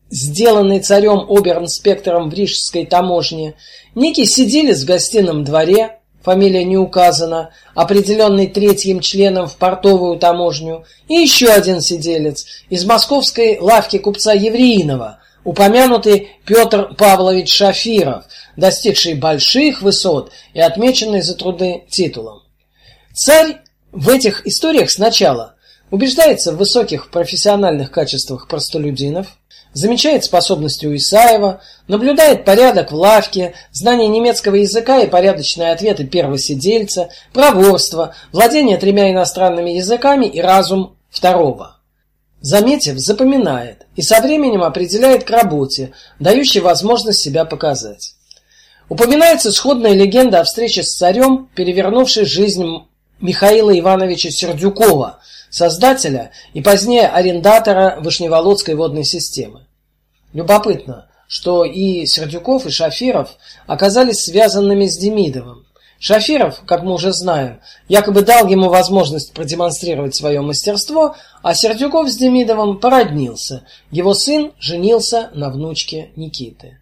[0.09, 3.55] сделанный царем оберинспектором в Рижской таможне,
[3.95, 11.15] некий сиделец в гостином дворе, фамилия не указана, определенный третьим членом в портовую таможню, и
[11.15, 18.25] еще один сиделец из московской лавки купца Евреинова, упомянутый Петр Павлович Шафиров,
[18.57, 22.43] достигший больших высот и отмеченный за труды титулом.
[23.15, 23.59] Царь
[23.93, 25.55] в этих историях сначала
[25.91, 29.39] убеждается в высоких профессиональных качествах простолюдинов,
[29.73, 36.39] замечает способности у Исаева, наблюдает порядок в лавке, знание немецкого языка и порядочные ответы первого
[36.39, 41.77] сидельца, проворство, владение тремя иностранными языками и разум второго.
[42.41, 48.16] Заметив, запоминает и со временем определяет к работе, дающей возможность себя показать.
[48.89, 52.85] Упоминается сходная легенда о встрече с царем, перевернувшей жизнь
[53.21, 55.19] Михаила Ивановича Сердюкова,
[55.51, 59.67] создателя и позднее арендатора Вышневолодской водной системы.
[60.33, 63.31] Любопытно, что и Сердюков, и Шафиров
[63.67, 65.67] оказались связанными с Демидовым.
[65.99, 72.17] Шафиров, как мы уже знаем, якобы дал ему возможность продемонстрировать свое мастерство, а Сердюков с
[72.17, 73.67] Демидовым породнился.
[73.91, 76.79] Его сын женился на внучке Никиты.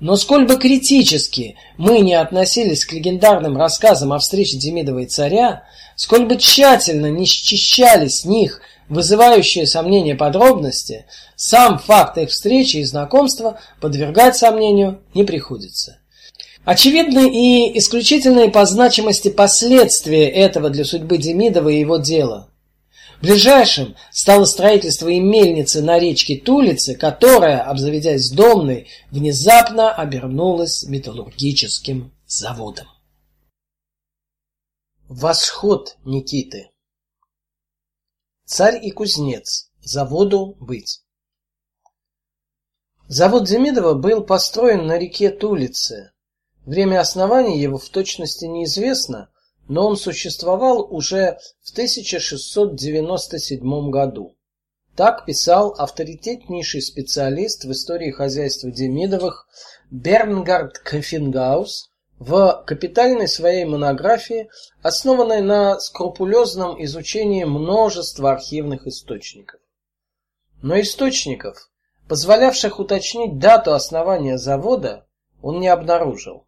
[0.00, 5.64] Но сколь бы критически мы не относились к легендарным рассказам о встрече Демидова и царя,
[5.96, 11.04] сколь бы тщательно не счищали с них вызывающие сомнения подробности,
[11.36, 15.98] сам факт их встречи и знакомства подвергать сомнению не приходится.
[16.64, 22.47] Очевидны и исключительные по значимости последствия этого для судьбы Демидова и его дела.
[23.20, 32.86] Ближайшим стало строительство и мельницы на речке Тулице, которая, обзаведясь домной, внезапно обернулась металлургическим заводом.
[35.08, 36.70] Восход Никиты
[38.44, 41.02] Царь и кузнец, заводу быть.
[43.08, 46.12] Завод Демидова был построен на реке Тулице.
[46.64, 49.30] Время основания его в точности неизвестно,
[49.68, 54.34] но он существовал уже в 1697 году.
[54.96, 59.46] Так писал авторитетнейший специалист в истории хозяйства Демидовых
[59.90, 64.50] Бернгард Кефингаус в капитальной своей монографии,
[64.82, 69.60] основанной на скрупулезном изучении множества архивных источников.
[70.62, 71.70] Но источников,
[72.08, 75.06] позволявших уточнить дату основания завода,
[75.42, 76.47] он не обнаружил.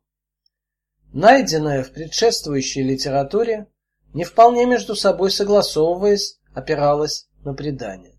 [1.12, 3.66] Найденное в предшествующей литературе,
[4.14, 8.16] не вполне между собой согласовываясь, опиралось на предание.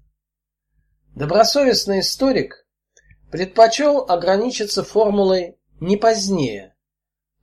[1.16, 2.68] Добросовестный историк
[3.32, 6.76] предпочел ограничиться формулой «не позднее»,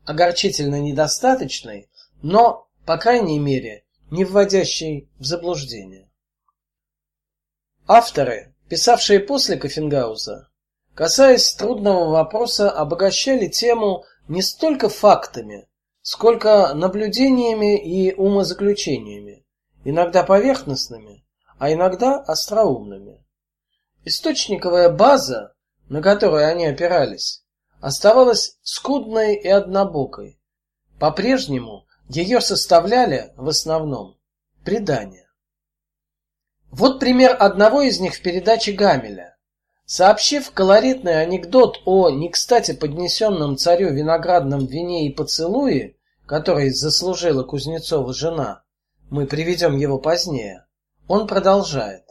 [0.04, 1.90] огорчительно недостаточной,
[2.22, 6.10] но, по крайней мере, не вводящей в заблуждение.
[7.86, 10.50] Авторы, писавшие после Кофенгауза,
[10.94, 15.68] касаясь трудного вопроса, обогащали тему не столько фактами,
[16.02, 19.44] сколько наблюдениями и умозаключениями,
[19.84, 21.24] иногда поверхностными,
[21.58, 23.24] а иногда остроумными.
[24.04, 25.54] Источниковая база,
[25.88, 27.44] на которую они опирались,
[27.80, 30.40] оставалась скудной и однобокой.
[30.98, 34.18] По-прежнему ее составляли в основном
[34.64, 35.28] предания.
[36.70, 39.37] Вот пример одного из них в передаче Гамеля.
[39.90, 45.96] Сообщив колоритный анекдот о не кстати поднесенном царю виноградном вине и поцелуе,
[46.26, 48.64] который заслужила Кузнецова жена,
[49.08, 50.66] мы приведем его позднее.
[51.06, 52.04] Он продолжает: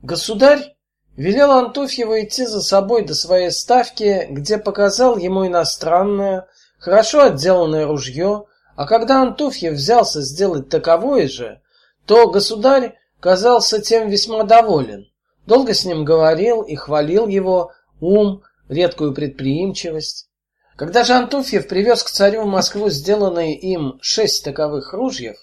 [0.00, 0.78] Государь
[1.14, 6.48] велел Антуфьеву идти за собой до своей ставки, где показал ему иностранное,
[6.78, 8.46] хорошо отделанное ружье,
[8.76, 11.60] а когда Антуфьев взялся сделать таковое же,
[12.06, 15.10] то государь казался тем весьма доволен.
[15.46, 20.28] Долго с ним говорил и хвалил его ум, редкую предприимчивость.
[20.76, 25.36] Когда же Антуфьев привез к царю в Москву сделанные им шесть таковых ружьев,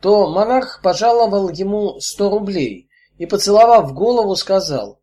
[0.00, 2.88] то монарх пожаловал ему сто рублей,
[3.18, 5.00] и, поцеловав голову, сказал,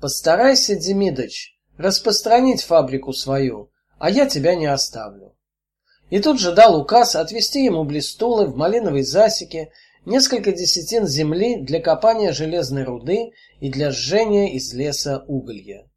[0.00, 5.34] «Постарайся, Демидыч, распространить фабрику свою, а я тебя не оставлю».
[6.10, 9.72] И тут же дал указ отвести ему блистулы в малиновой засеке,
[10.06, 15.88] несколько десятин земли для копания железной руды и для сжения из леса уголья.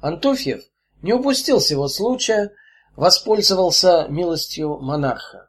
[0.00, 0.62] Антуфьев
[1.02, 2.52] не упустил сего случая,
[2.96, 5.48] воспользовался милостью монарха.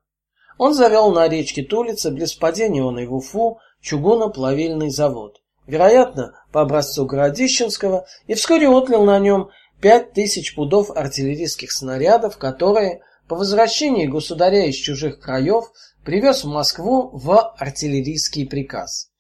[0.57, 6.61] Он завел на речке Тулица близ впадения он и в Уфу чугуноплавильный завод вероятно, по
[6.61, 9.49] образцу Городищенского, и вскоре отлил на нем
[9.80, 15.72] пять тысяч пудов артиллерийских снарядов, которые по возвращении государя из чужих краев
[16.03, 19.11] привез в Москву в артиллерийский приказ.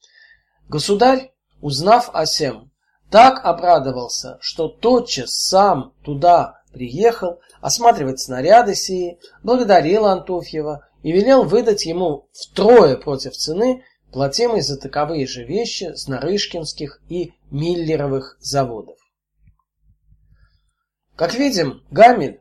[0.67, 1.31] Государь,
[1.61, 2.71] узнав о сем,
[3.09, 11.85] так обрадовался, что тотчас сам туда приехал осматривать снаряды сии, благодарил Антуфьева и велел выдать
[11.85, 18.97] ему втрое против цены платимый за таковые же вещи с Нарышкинских и Миллеровых заводов.
[21.15, 22.40] Как видим, Гамель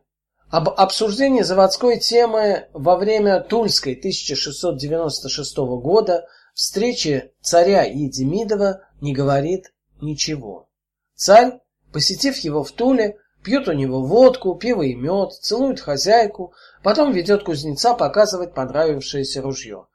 [0.51, 9.72] об обсуждении заводской темы во время Тульской 1696 года встречи царя и Демидова не говорит
[10.01, 10.68] ничего.
[11.14, 11.60] Царь,
[11.93, 16.52] посетив его в Туле, пьет у него водку, пиво и мед, целует хозяйку,
[16.82, 19.86] потом ведет кузнеца показывать понравившееся ружье.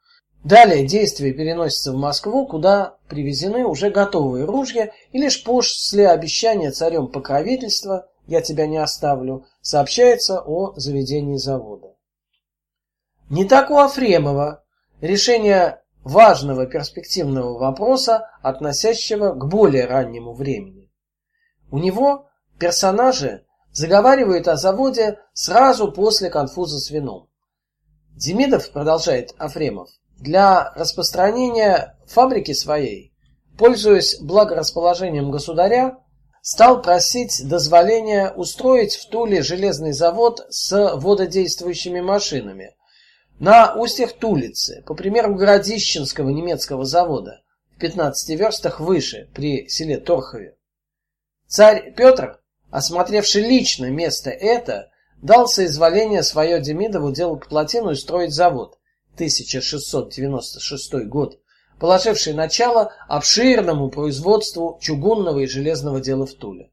[0.42, 7.08] Далее действие переносится в Москву, куда привезены уже готовые ружья, и лишь после обещания царем
[7.08, 11.96] покровительства «я тебя не оставлю» сообщается о заведении завода.
[13.28, 14.64] Не так у Афремова
[15.00, 20.92] решение важного перспективного вопроса, относящего к более раннему времени.
[21.72, 22.28] У него
[22.60, 27.28] персонажи заговаривают о заводе сразу после конфуза с вином.
[28.10, 33.12] Демидов, продолжает Афремов, для распространения фабрики своей,
[33.58, 35.98] пользуясь благорасположением государя,
[36.46, 42.76] стал просить дозволения устроить в Туле железный завод с вододействующими машинами
[43.40, 47.42] на устьях Тулицы, по примеру Городищенского немецкого завода,
[47.74, 50.56] в 15 верстах выше, при селе Торхове.
[51.48, 52.40] Царь Петр,
[52.70, 58.78] осмотревший лично место это, дал соизволение свое Демидову делать плотину и строить завод,
[59.14, 61.40] 1696 год,
[61.78, 66.70] положивший начало обширному производству чугунного и железного дела в Туле.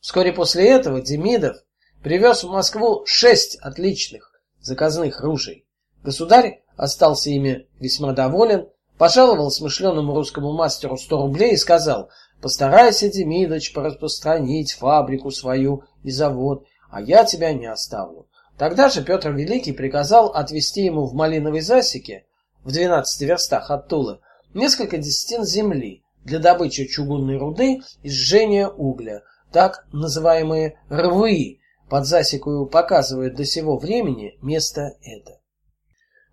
[0.00, 1.56] Вскоре после этого Демидов
[2.02, 5.66] привез в Москву шесть отличных заказных ружей.
[6.02, 8.68] Государь остался ими весьма доволен,
[8.98, 12.10] Пожаловал смышленому русскому мастеру сто рублей и сказал,
[12.40, 18.28] постарайся, Демидович, пораспространить фабрику свою и завод, а я тебя не оставлю.
[18.56, 22.26] Тогда же Петр Великий приказал отвести ему в Малиновой засеке,
[22.64, 24.20] в двенадцати верстах от Тулы,
[24.54, 29.22] несколько десятин земли для добычи чугунной руды и сжения угля,
[29.52, 35.40] так называемые рвы, под засекою показывают до сего времени место это.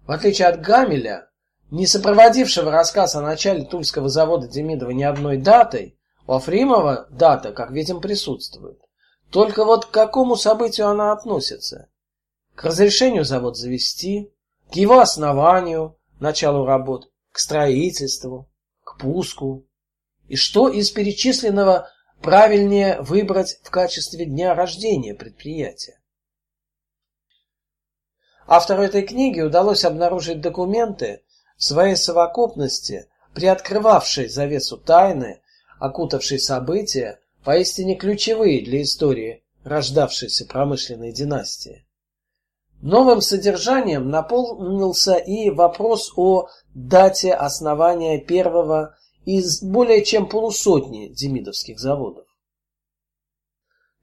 [0.08, 1.28] В отличие от Гамеля,
[1.70, 5.98] не сопроводившего рассказ о начале Тульского завода Демидова ни одной датой,
[6.28, 8.80] у Афримова дата, как видим, присутствует.
[9.32, 11.90] Только вот к какому событию она относится?
[12.56, 14.34] К разрешению завод завести,
[14.72, 18.50] к его основанию, началу работ, к строительству,
[18.84, 19.68] к пуску.
[20.28, 21.90] И что из перечисленного
[22.22, 26.00] правильнее выбрать в качестве дня рождения предприятия?
[28.48, 31.24] Автору этой книги удалось обнаружить документы
[31.58, 35.42] в своей совокупности, приоткрывавшие завесу тайны,
[35.80, 41.86] окутавшей события, поистине ключевые для истории рождавшейся промышленной династии.
[42.82, 52.26] Новым содержанием наполнился и вопрос о дате основания первого из более чем полусотни демидовских заводов.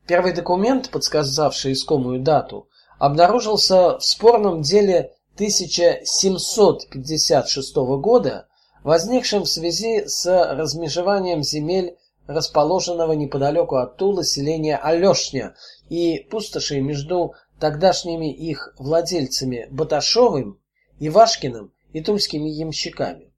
[0.07, 2.69] Первый документ, подсказавший искомую дату,
[3.01, 8.47] обнаружился в спорном деле 1756 года,
[8.85, 10.25] возникшем в связи с
[10.55, 11.97] размежеванием земель
[12.29, 15.57] расположенного неподалеку от Тулы селения Алешня
[15.89, 20.61] и пустошей между тогдашними их владельцами Баташовым,
[21.01, 23.33] Ивашкиным и тульскими ямщиками.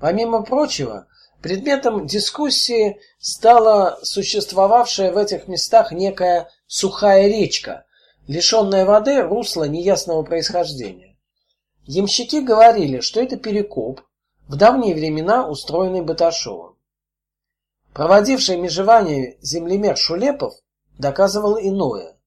[0.00, 1.06] Помимо прочего,
[1.42, 7.84] предметом дискуссии стала существовавшая в этих местах некая сухая речка,
[8.26, 11.16] лишенная воды, русло неясного происхождения.
[11.84, 14.02] Ямщики говорили, что это перекоп,
[14.46, 16.76] в давние времена устроенный Баташовым.
[17.92, 20.54] Проводивший межевание землемер Шулепов
[20.98, 22.17] доказывал иное.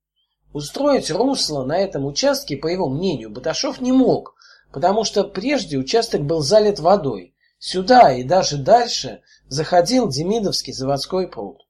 [0.53, 4.35] Устроить русло на этом участке, по его мнению, Баташов не мог,
[4.71, 7.35] потому что прежде участок был залит водой.
[7.57, 11.61] Сюда и даже дальше заходил Демидовский заводской пруд.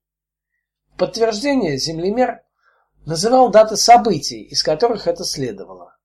[0.98, 2.41] Подтверждение землемер
[3.06, 5.98] называл даты событий, из которых это следовало.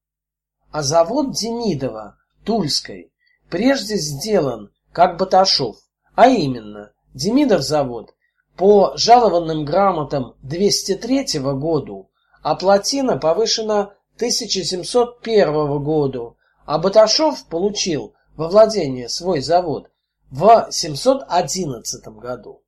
[0.71, 3.13] А завод Демидова, Тульской,
[3.49, 5.77] прежде сделан как Баташов,
[6.15, 8.15] а именно Демидов завод
[8.57, 12.11] по жалованным грамотам 203 году
[12.47, 19.91] а плотина повышена 1701 году, а Баташов получил во владение свой завод
[20.31, 22.63] в 711 году.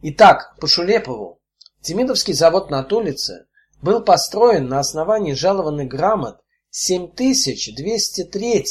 [0.00, 1.38] Итак, по Шулепову,
[1.82, 3.46] Демидовский завод на Тулице
[3.82, 6.40] был построен на основании жалованных грамот
[6.70, 8.64] 7203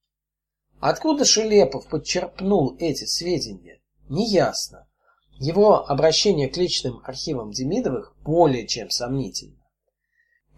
[0.80, 4.88] Откуда Шелепов подчерпнул эти сведения, неясно.
[5.38, 9.62] Его обращение к личным архивам Демидовых более чем сомнительно.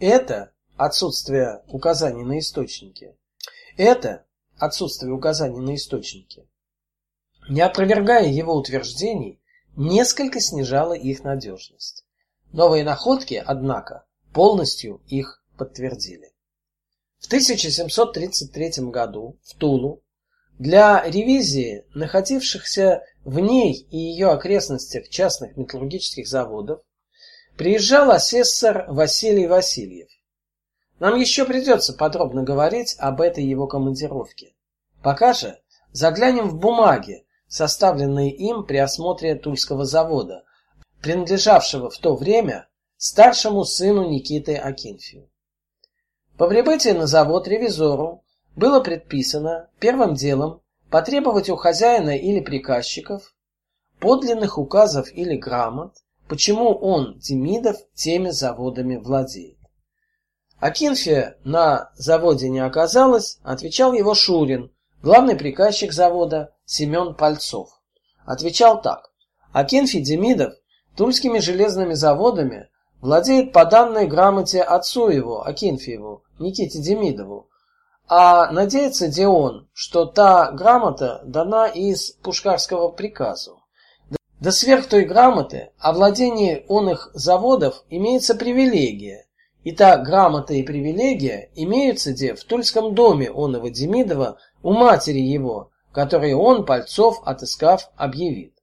[0.00, 3.14] Это отсутствие указаний на источники.
[3.76, 4.24] Это
[4.58, 6.48] отсутствие указаний на источники.
[7.48, 9.40] Не опровергая его утверждений,
[9.76, 12.04] несколько снижало их надежность.
[12.52, 16.32] Новые находки, однако, полностью их подтвердили.
[17.20, 20.02] В 1733 году в Тулу
[20.58, 26.82] для ревизии находившихся в ней и ее окрестностях частных металлургических заводов
[27.56, 30.08] приезжал асессор Василий Васильев.
[30.98, 34.54] Нам еще придется подробно говорить об этой его командировке.
[35.02, 35.60] Пока же
[35.92, 40.44] заглянем в бумаги, составленные им при осмотре Тульского завода,
[41.00, 42.68] принадлежавшего в то время
[43.04, 45.28] старшему сыну Никиты Акинфию.
[46.38, 48.24] По прибытии на завод ревизору
[48.56, 53.34] было предписано первым делом потребовать у хозяина или приказчиков
[54.00, 55.92] подлинных указов или грамот,
[56.28, 59.58] почему он, Демидов, теми заводами владеет.
[60.58, 64.72] Акинфия на заводе не оказалось, отвечал его Шурин,
[65.02, 67.68] главный приказчик завода Семен Пальцов.
[68.24, 69.12] Отвечал так:
[69.52, 70.54] Акинфий Демидов
[70.96, 72.70] тульскими железными заводами
[73.04, 77.50] владеет по данной грамоте отцу его, Акинфееву, Никите Демидову,
[78.08, 83.60] а надеется Дион, что та грамота дана из пушкарского приказу.
[84.40, 89.26] Да сверх той грамоты о владении он их заводов имеется привилегия,
[89.64, 95.70] и та грамота и привилегия имеются где в Тульском доме оного Демидова у матери его,
[95.92, 98.54] который он, Пальцов, отыскав, объявит.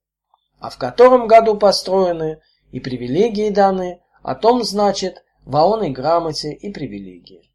[0.58, 2.40] а в котором году построены,
[2.72, 7.52] и привилегии даны, о том, значит, в оной грамоте и привилегии.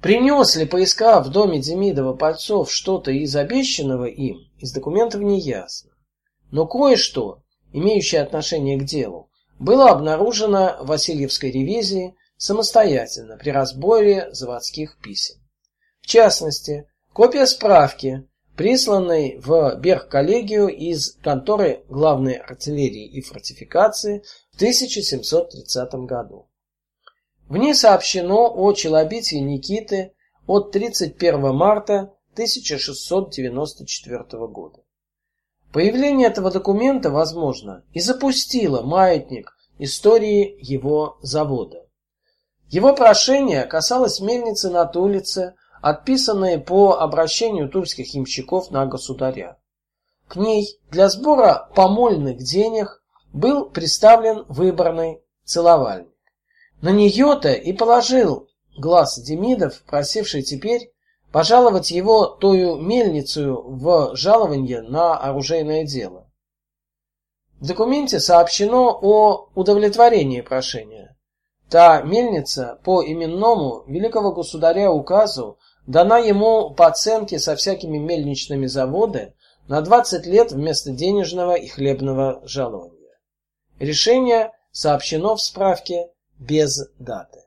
[0.00, 5.90] Принес ли поискав в доме Демидова Пальцов что-то из обещанного им, из документов не ясно.
[6.50, 7.42] Но кое-что,
[7.72, 15.36] имеющее отношение к делу, было обнаружено в Васильевской ревизии самостоятельно при разборе заводских писем.
[16.02, 24.22] В частности, копия справки, присланной в Берг-коллегию из конторы главной артиллерии и фортификации
[24.52, 26.48] в 1730 году.
[27.48, 30.14] В ней сообщено о челобитии Никиты
[30.46, 34.80] от 31 марта 1694 года.
[35.72, 41.86] Появление этого документа, возможно, и запустило маятник истории его завода.
[42.68, 45.54] Его прошение касалось мельницы на Тулице,
[45.88, 49.56] отписанной по обращению тульских ямщиков на государя.
[50.26, 56.10] К ней для сбора помольных денег был представлен выбранный целовальник.
[56.80, 60.92] На нее-то и положил глаз Демидов, просивший теперь
[61.30, 66.28] пожаловать его тою мельницу в жалование на оружейное дело.
[67.60, 71.16] В документе сообщено о удовлетворении прошения.
[71.70, 79.34] Та мельница по именному великого государя указу дана ему по оценке со всякими мельничными заводы
[79.68, 83.18] на 20 лет вместо денежного и хлебного жалования.
[83.78, 86.08] Решение сообщено в справке
[86.38, 87.40] без даты.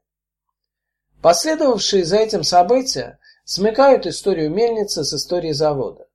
[1.22, 6.07] Последовавшие за этим события смыкают историю мельницы с историей завода.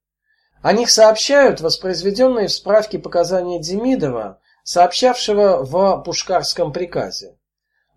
[0.63, 7.37] О них сообщают воспроизведенные в справке показания Демидова, сообщавшего в Пушкарском приказе.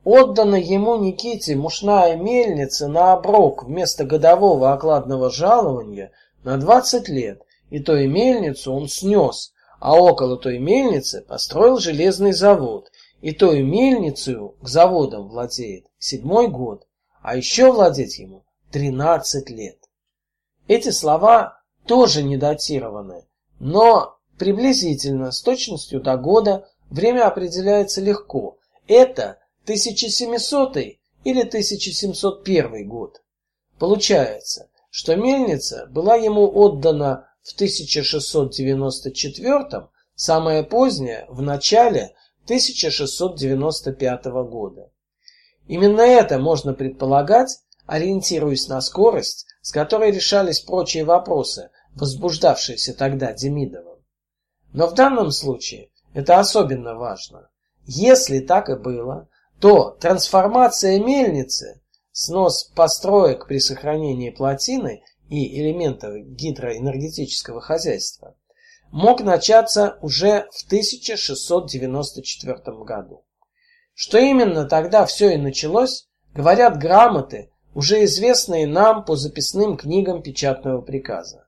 [0.10, 6.14] Отдана ему Никите мушная мельница на оброк вместо годового окладного жалования
[6.46, 9.52] на 20 лет, и той мельницу он снес,
[9.82, 12.90] а около той мельницы построил железный завод,
[13.20, 16.88] и той мельницей к заводам владеет седьмой год,
[17.22, 19.78] а еще владеть ему тринадцать лет.
[20.70, 23.26] Эти слова тоже не датированы,
[23.60, 28.58] но приблизительно с точностью до года время определяется легко.
[28.88, 30.77] Это 1700
[31.26, 33.22] или 1701 год.
[33.77, 42.15] Получается, что мельница была ему отдана в 1694, самое позднее в начале
[42.45, 44.89] 1695 года.
[45.68, 53.99] Именно это можно предполагать, ориентируясь на скорость, с которой решались прочие вопросы, возбуждавшиеся тогда Демидовым.
[54.72, 57.49] Но в данном случае это особенно важно.
[57.85, 59.27] Если так и было,
[59.60, 61.82] то трансформация мельницы,
[62.12, 68.36] снос построек при сохранении плотины и элементов гидроэнергетического хозяйства
[68.92, 73.24] мог начаться уже в 1694 году.
[73.94, 80.82] Что именно тогда все и началось, говорят грамоты, уже известные нам по записным книгам печатного
[80.82, 81.48] приказа.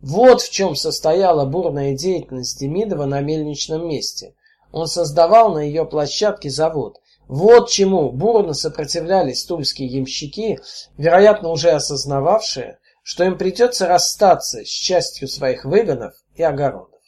[0.00, 4.34] Вот в чем состояла бурная деятельность Демидова на мельничном месте.
[4.70, 6.98] Он создавал на ее площадке завод.
[7.28, 10.58] Вот чему бурно сопротивлялись тульские ямщики,
[10.96, 17.00] вероятно, уже осознававшие, что им придется расстаться с частью своих выгонов и огородов.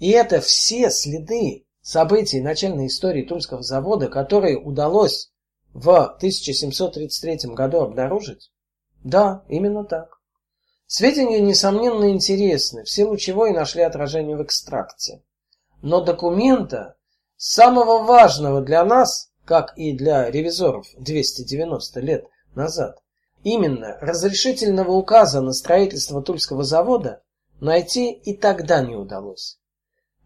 [0.00, 5.30] И это все следы событий начальной истории Тульского завода, которые удалось
[5.74, 8.50] в 1733 году обнаружить?
[9.04, 10.20] Да, именно так.
[10.86, 15.22] Сведения, несомненно, интересны, в силу чего и нашли отражение в экстракте.
[15.82, 16.96] Но документа,
[17.38, 22.98] самого важного для нас, как и для ревизоров 290 лет назад,
[23.44, 27.22] именно разрешительного указа на строительство Тульского завода,
[27.60, 29.58] найти и тогда не удалось.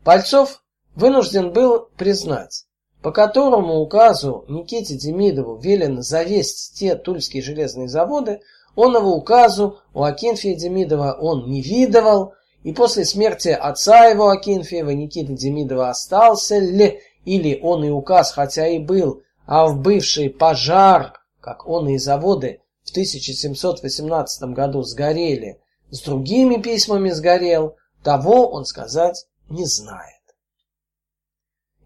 [0.02, 0.64] Пальцов
[0.96, 2.66] вынужден был признать,
[3.02, 8.40] по которому указу Никите Демидову велено завесть те тульские железные заводы,
[8.74, 15.32] он указу у Акинфия Демидова он не видывал, и после смерти отца его Акинфиева Никита
[15.32, 21.68] Демидова остался ли, или он и указ, хотя и был, а в бывший пожар, как
[21.68, 25.60] он и заводы в 1718 году сгорели,
[25.90, 30.08] с другими письмами сгорел, того он сказать не знает.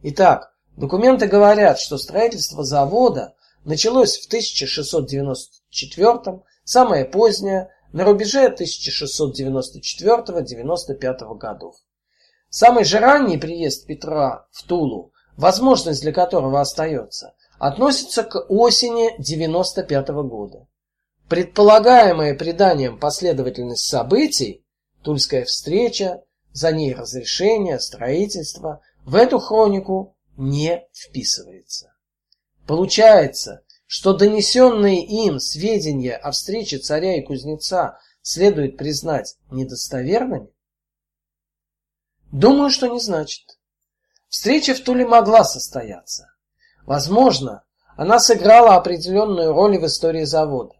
[0.02, 3.34] Итак, документы говорят, что строительство завода
[3.64, 11.74] началось в 1694, самое позднее, на рубеже 1694-95 годов.
[12.50, 20.08] Самый же ранний приезд Петра в Тулу, возможность для которого остается, относится к осени 95
[20.28, 20.66] года.
[21.30, 24.62] Предполагаемая преданием последовательность событий,
[25.02, 31.94] Тульская встреча, за ней разрешение, строительство, в эту хронику не вписывается.
[32.66, 40.48] Получается, что донесенные им сведения о встрече царя и кузнеца следует признать недостоверными?
[42.32, 43.58] Думаю, что не значит.
[44.28, 46.28] Встреча в Туле могла состояться.
[46.84, 47.64] Возможно,
[47.96, 50.74] она сыграла определенную роль в истории завода.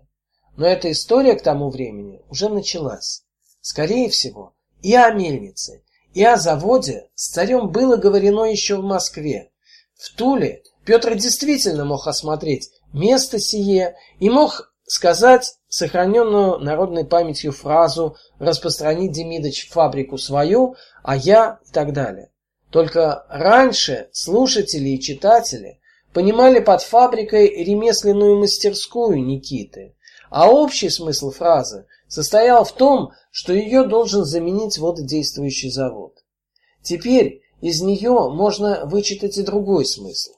[0.56, 3.24] Но эта история к тому времени уже началась.
[3.60, 9.50] Скорее всего, и о мельнице, и о заводе с царем было говорено еще в Москве.
[9.94, 18.16] В Туле Петр действительно мог осмотреть место сие и мог сказать сохраненную народной памятью фразу
[18.38, 22.30] «распространить Демидович фабрику свою, а я» и так далее.
[22.70, 25.80] Только раньше слушатели и читатели
[26.12, 29.94] понимали под фабрикой ремесленную мастерскую Никиты,
[30.30, 36.14] а общий смысл фразы состоял в том, что ее должен заменить вододействующий завод.
[36.82, 40.32] Теперь из нее можно вычитать и другой смысл.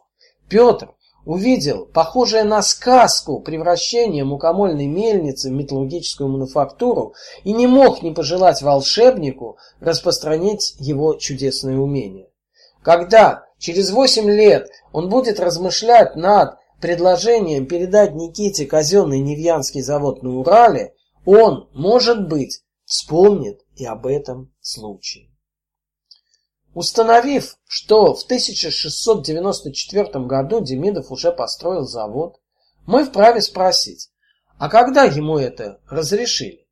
[0.48, 0.94] Петр
[1.28, 7.12] увидел похожее на сказку превращение мукомольной мельницы в металлургическую мануфактуру
[7.44, 12.30] и не мог не пожелать волшебнику распространить его чудесное умение.
[12.82, 20.38] Когда через восемь лет он будет размышлять над предложением передать Никите казенный Невьянский завод на
[20.38, 20.94] Урале,
[21.26, 25.28] он, может быть, вспомнит и об этом случае.
[26.78, 32.40] Установив, что в 1694 году Демидов уже построил завод,
[32.86, 34.12] мы вправе спросить,
[34.58, 36.68] а когда ему это разрешили?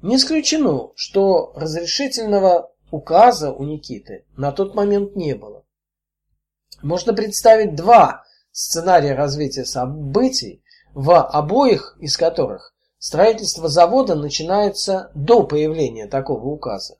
[0.00, 5.66] Не исключено, что разрешительного указа у Никиты на тот момент не было.
[6.82, 10.64] Можно представить два сценария развития событий,
[10.94, 16.96] в обоих из которых строительство завода начинается до появления такого указа.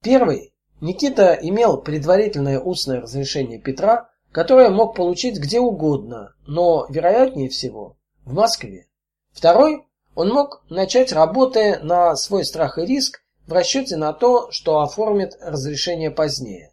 [0.00, 7.96] Первый Никита имел предварительное устное разрешение Петра, которое мог получить где угодно, но вероятнее всего
[8.24, 8.86] в Москве.
[9.32, 14.80] Второй он мог начать работы на свой страх и риск в расчете на то, что
[14.80, 16.72] оформит разрешение позднее.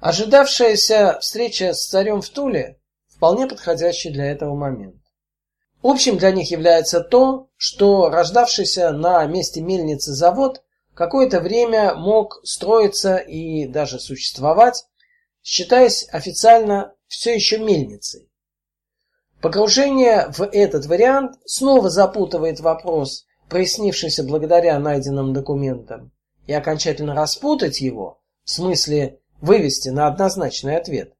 [0.00, 4.96] Ожидавшаяся встреча с царем в Туле вполне подходящий для этого момент.
[5.82, 10.62] Общим для них является то, что рождавшийся на месте мельницы завод
[10.98, 14.84] какое-то время мог строиться и даже существовать,
[15.44, 18.28] считаясь официально все еще мельницей.
[19.40, 26.10] Погружение в этот вариант снова запутывает вопрос, прояснившийся благодаря найденным документам,
[26.48, 31.14] и окончательно распутать его, в смысле вывести на однозначный ответ,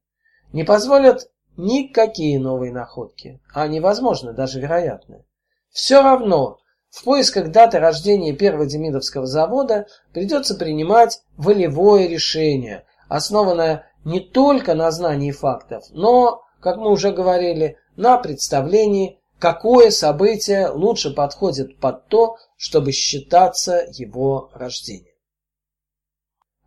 [0.51, 5.23] не позволят никакие новые находки, а невозможно даже вероятны.
[5.69, 6.59] Все равно,
[6.89, 14.91] в поисках даты рождения первого Демидовского завода придется принимать волевое решение, основанное не только на
[14.91, 22.37] знании фактов, но, как мы уже говорили, на представлении, какое событие лучше подходит под то,
[22.57, 25.05] чтобы считаться его рождением.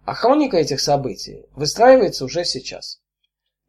[0.05, 3.01] А хроника этих событий выстраивается уже сейчас.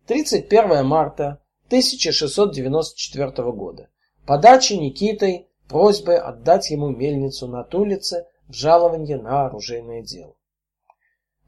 [0.08, 3.90] 31 марта 1694 года.
[4.26, 10.35] Подача Никитой просьбой отдать ему мельницу на Тулице в жалование на оружейное дело.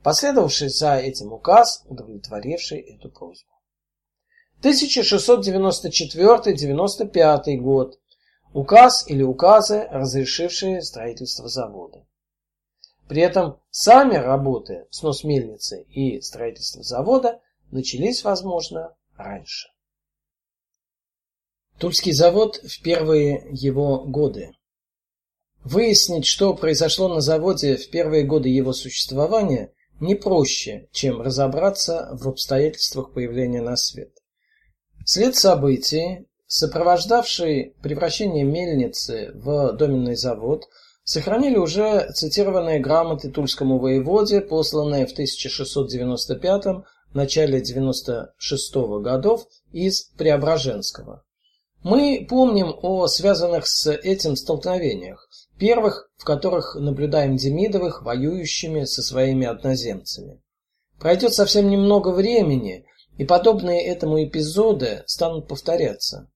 [0.03, 3.49] Последовавший за этим указ, удовлетворивший эту просьбу.
[4.61, 7.99] 1694-95 год.
[8.53, 12.05] Указ или указы, разрешившие строительство завода.
[13.07, 17.39] При этом сами работы снос мельницы и строительство завода
[17.71, 19.69] начались, возможно, раньше.
[21.79, 24.51] Тульский завод в первые его годы.
[25.63, 32.27] Выяснить, что произошло на заводе в первые годы его существования, не проще, чем разобраться в
[32.29, 34.11] обстоятельствах появления на свет.
[35.05, 40.65] След событий, сопровождавший превращение мельницы в доменный завод,
[41.03, 51.23] сохранили уже цитированные грамоты тульскому воеводе, посланные в 1695 начале 96 годов из Преображенского.
[51.85, 55.29] Мы помним о связанных с этим столкновениях,
[55.59, 60.41] первых, в которых наблюдаем Демидовых воюющими со своими одноземцами.
[60.99, 62.87] Пройдет совсем немного времени,
[63.19, 66.27] и подобные этому эпизоды станут повторяться.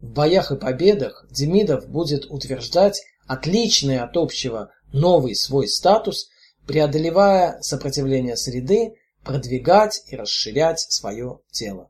[0.00, 6.28] В боях и победах Демидов будет утверждать отличный от общего новый свой статус,
[6.66, 11.88] преодолевая сопротивление среды, продвигать и расширять свое тело.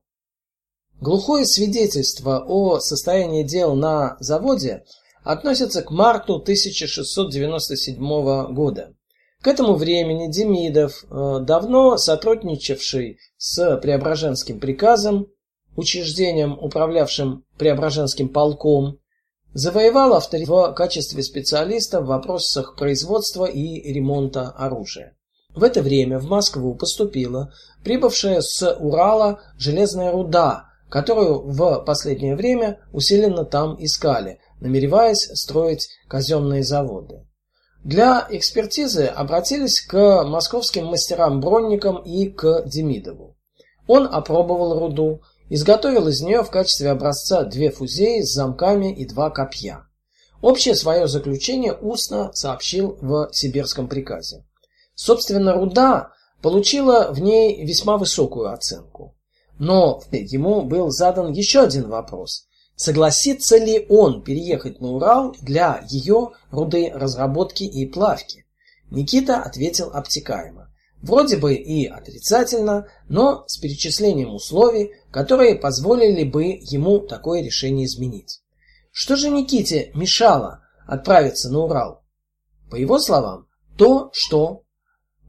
[1.00, 4.82] Глухое свидетельство о состоянии дел на заводе
[5.22, 8.94] относится к марту 1697 года,
[9.40, 15.28] К этому времени Демидов, э, давно сотрудничавший с Преображенским приказом,
[15.76, 18.98] учреждением, управлявшим Преображенским полком,
[19.52, 25.16] завоевал авторитет в качестве специалиста в вопросах производства и ремонта оружия.
[25.54, 27.52] В это время в Москву поступила
[27.84, 36.62] прибывшая с Урала железная руда, которую в последнее время усиленно там искали, намереваясь строить казенные
[36.62, 37.26] заводы.
[37.84, 43.36] Для экспертизы обратились к московским мастерам-бронникам и к Демидову.
[43.86, 49.30] Он опробовал руду, изготовил из нее в качестве образца две фузеи с замками и два
[49.30, 49.86] копья.
[50.42, 54.44] Общее свое заключение устно сообщил в сибирском приказе.
[54.94, 56.12] Собственно, руда
[56.42, 59.16] получила в ней весьма высокую оценку.
[59.58, 62.46] Но ему был задан еще один вопрос.
[62.76, 68.46] Согласится ли он переехать на Урал для ее руды разработки и плавки?
[68.90, 70.72] Никита ответил обтекаемо.
[71.02, 78.42] Вроде бы и отрицательно, но с перечислением условий, которые позволили бы ему такое решение изменить.
[78.90, 82.02] Что же Никите мешало отправиться на Урал?
[82.70, 84.62] По его словам, то, что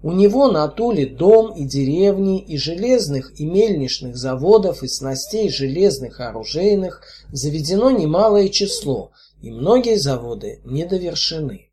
[0.01, 6.19] у него на Туле дом и деревни, и железных и мельничных заводов, и снастей железных
[6.19, 9.11] и оружейных заведено немалое число,
[9.41, 11.69] и многие заводы не довершены.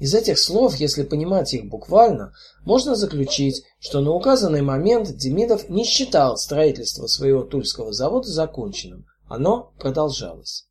[0.00, 2.32] Из этих слов, если понимать их буквально,
[2.64, 9.06] можно заключить, что на указанный момент Демидов не считал строительство своего тульского завода законченным.
[9.28, 10.68] Оно продолжалось.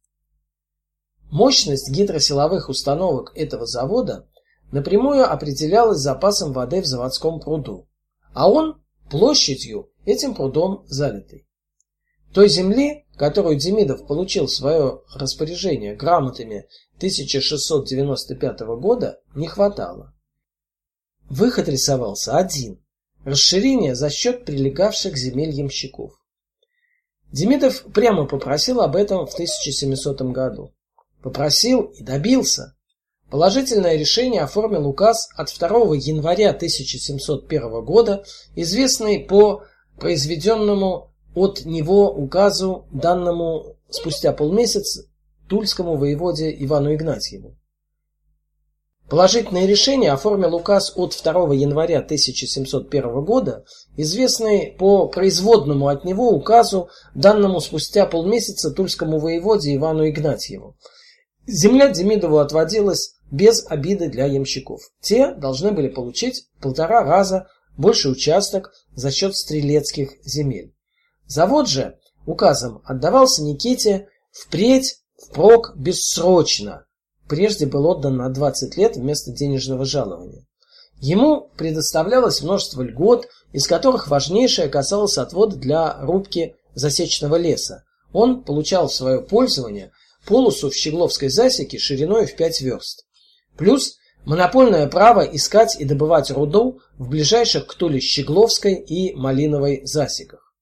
[1.30, 4.28] Мощность гидросиловых установок этого завода
[4.72, 7.88] напрямую определялось запасом воды в заводском пруду,
[8.34, 11.48] а он площадью этим прудом залитый.
[12.34, 16.68] Той земли, которую Демидов получил в свое распоряжение грамотами
[16.98, 20.14] 1695 года, не хватало.
[21.30, 22.84] Выход рисовался один–
[23.26, 26.14] расширение за счет прилегавших земель ямщиков.
[27.32, 30.74] Демидов прямо попросил об этом в 1700 году.
[31.22, 32.77] Попросил и добился.
[33.30, 38.24] Положительное решение оформил указ от 2 января 1701 года,
[38.56, 39.64] известный по
[40.00, 45.04] произведенному от него указу, данному спустя полмесяца
[45.50, 47.58] тульскому воеводе Ивану Игнатьеву.
[49.10, 53.66] Положительное решение оформил указ от 2 января 1701 года,
[53.98, 60.78] известный по производному от него указу, данному спустя полмесяца тульскому воеводе Ивану Игнатьеву.
[61.46, 64.82] Земля Демидову отводилась без обиды для ямщиков.
[65.02, 67.48] Те должны были получить полтора раза
[67.78, 70.74] больше участок за счет стрелецких земель.
[71.28, 76.86] Завод же указом отдавался Никите впредь впрок бессрочно.
[77.28, 80.46] Прежде был отдан на 20 лет вместо денежного жалования.
[81.00, 87.84] Ему предоставлялось множество льгот, из которых важнейшее касалось отвода для рубки засечного леса.
[88.14, 89.92] Он получал в свое пользование
[90.26, 93.07] полосу в Щегловской засеке шириной в 5 верст.
[93.58, 100.54] Плюс монопольное право искать и добывать руду в ближайших к Туле Щегловской и Малиновой засеках.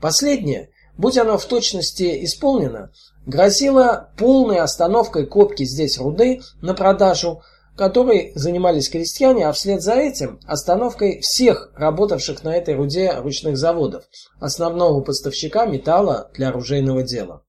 [0.00, 2.92] Последнее, будь оно в точности исполнено,
[3.26, 7.42] грозило полной остановкой копки здесь руды на продажу,
[7.76, 14.04] которой занимались крестьяне, а вслед за этим остановкой всех работавших на этой руде ручных заводов,
[14.40, 17.44] основного поставщика металла для оружейного дела.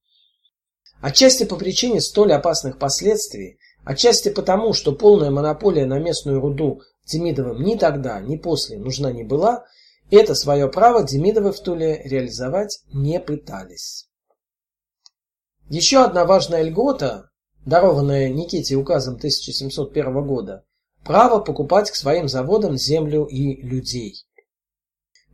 [1.02, 7.62] Отчасти по причине столь опасных последствий Отчасти потому, что полная монополия на местную руду Демидовым
[7.64, 9.66] ни тогда, ни после нужна не была,
[10.10, 14.08] это свое право Демидовы в Туле реализовать не пытались.
[15.70, 17.30] Еще одна важная льгота,
[17.66, 20.64] дарованная Никите указом 1701 года,
[21.04, 24.26] право покупать к своим заводам землю и людей.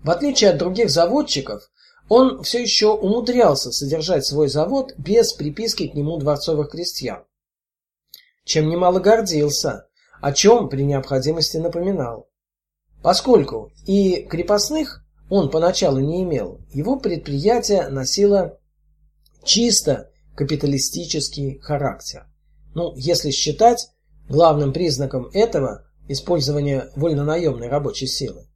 [0.02, 1.70] В отличие от других заводчиков,
[2.08, 7.24] он все еще умудрялся содержать свой завод без приписки к нему дворцовых крестьян
[8.50, 9.86] чем немало гордился,
[10.22, 12.28] о чем при необходимости напоминал.
[13.04, 18.60] Поскольку и крепостных он поначалу не имел, его предприятие носило
[19.44, 22.26] чисто капиталистический характер.
[22.74, 23.90] Ну, если считать
[24.28, 28.48] главным признаком этого использование вольнонаемной рабочей силы.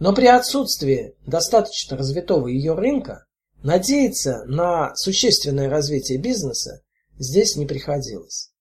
[0.00, 3.26] Но при отсутствии достаточно развитого ее рынка
[3.62, 6.82] надеяться на существенное развитие бизнеса
[7.16, 8.51] здесь не приходилось.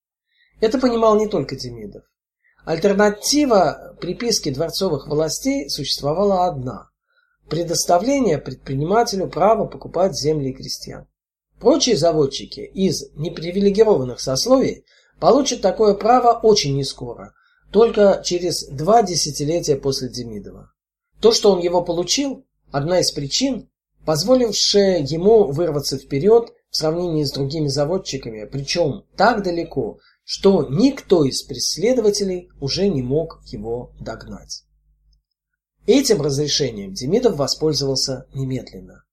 [0.62, 2.04] Это понимал не только Демидов.
[2.64, 6.90] Альтернатива приписке дворцовых властей существовала одна–
[7.50, 11.08] предоставление предпринимателю права покупать земли крестьян.
[11.60, 14.86] Прочие заводчики из непривилегированных сословий
[15.20, 17.34] получат такое право очень нескоро,
[17.72, 20.72] только через два десятилетия после Демидова.
[21.20, 23.70] То, что он его получил, одна из причин,
[24.06, 29.98] позволившая ему вырваться вперед в сравнении с другими заводчиками, причем так далеко,
[30.34, 34.64] что никто из преследователей уже не мог его догнать.
[35.86, 39.04] Этим разрешением Демидов воспользовался немедленно.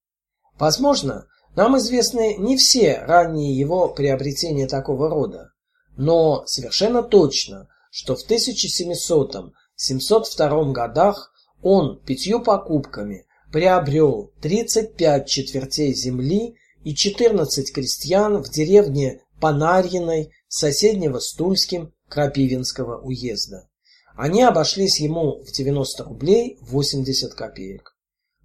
[0.61, 1.27] Возможно,
[1.57, 5.51] нам известны не все ранние его приобретения такого рода,
[5.97, 11.33] но совершенно точно, что в 1700-702 годах
[11.63, 16.55] он пятью покупками приобрел 35 четвертей земли
[16.85, 23.69] и 14 крестьян в деревне Панарьиной соседнего с Тульским Крапивинского уезда.
[24.17, 27.97] Они обошлись ему в 90 рублей 80 копеек.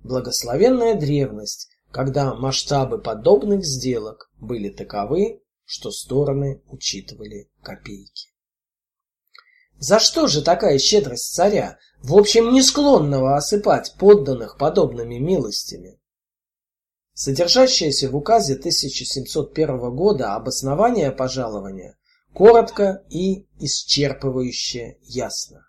[0.03, 8.33] Благословенная древность, когда масштабы подобных сделок были таковы, что стороны учитывали копейки.
[9.77, 15.99] За что же такая щедрость царя, в общем не склонного осыпать подданных подобными милостями?
[17.13, 21.95] Содержащееся в указе 1701 года обоснование пожалования
[22.33, 25.67] коротко и исчерпывающе ясно.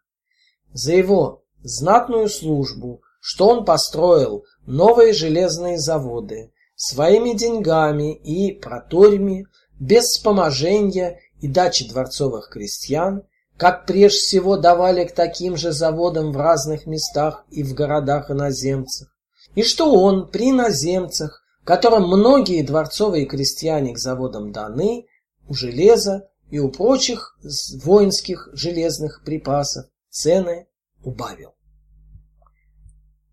[0.73, 9.47] За его знатную службу, что он построил новые железные заводы своими деньгами и проторьми,
[9.79, 13.23] без вспоможения и дачи дворцовых крестьян,
[13.57, 19.09] как прежде всего давали к таким же заводам в разных местах и в городах иноземцев,
[19.55, 25.07] и что он при иноземцах, которым многие дворцовые крестьяне к заводам даны,
[25.49, 27.39] у железа и у прочих
[27.83, 30.67] воинских железных припасов цены
[31.03, 31.55] убавил.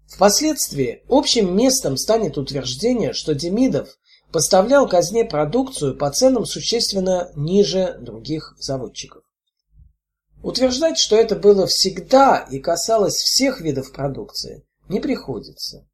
[0.08, 3.98] Впоследствии общим местом станет утверждение, что Демидов
[4.32, 9.24] поставлял казне продукцию по ценам существенно ниже других заводчиков.
[10.44, 15.88] Утверждать, что это было всегда и касалось всех видов продукции, не приходится.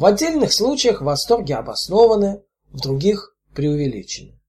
[0.00, 4.40] В отдельных случаях восторги обоснованы, в других преувеличены.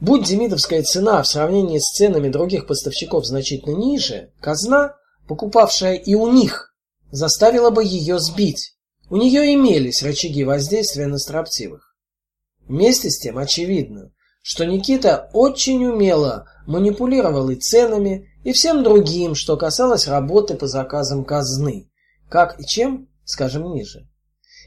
[0.00, 4.96] Будь демидовская цена в сравнении с ценами других поставщиков значительно ниже, казна,
[5.28, 6.74] покупавшая и у них,
[7.12, 8.74] заставила бы ее сбить.
[9.10, 11.94] У нее имелись рычаги воздействия на строптивых.
[12.66, 14.10] Вместе с тем очевидно,
[14.42, 21.24] что Никита очень умело манипулировал и ценами, и всем другим, что касалось работы по заказам
[21.24, 21.88] казны,
[22.28, 24.09] как и чем, скажем, ниже.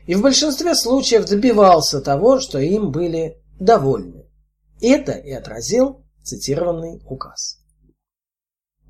[0.05, 4.25] И в большинстве случаев добивался того, что им были довольны.
[4.81, 7.59] Это и отразил цитированный указ.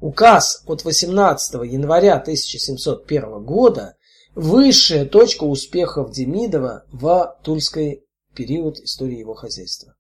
[0.02, 3.96] Указ от 18 января 1701 года–
[4.36, 9.96] высшая точка успехов Демидова в Тульской период истории его хозяйства.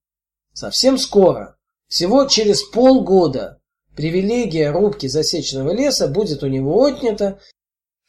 [0.53, 1.57] Совсем скоро,
[1.88, 3.60] всего через полгода,
[3.95, 7.40] привилегия рубки засеченного леса будет у него отнята,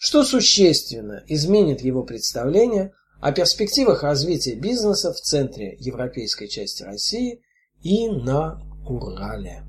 [0.05, 7.41] что существенно изменит его представление о перспективах развития бизнеса в центре европейской части России
[7.81, 9.63] и на Урале.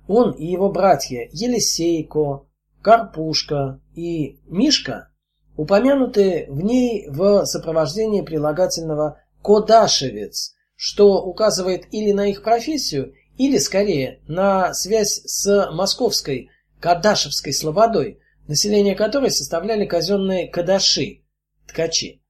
[0.07, 2.45] Он и его братья Елисейко,
[2.81, 5.09] Карпушка и Мишка
[5.57, 14.21] упомянуты в ней в сопровождении прилагательного «кодашевец», что указывает или на их профессию, или, скорее,
[14.27, 16.49] на связь с московской
[16.79, 21.23] Кадашевской слободой, население которой составляли казенные кадаши,
[21.67, 22.21] ткачи.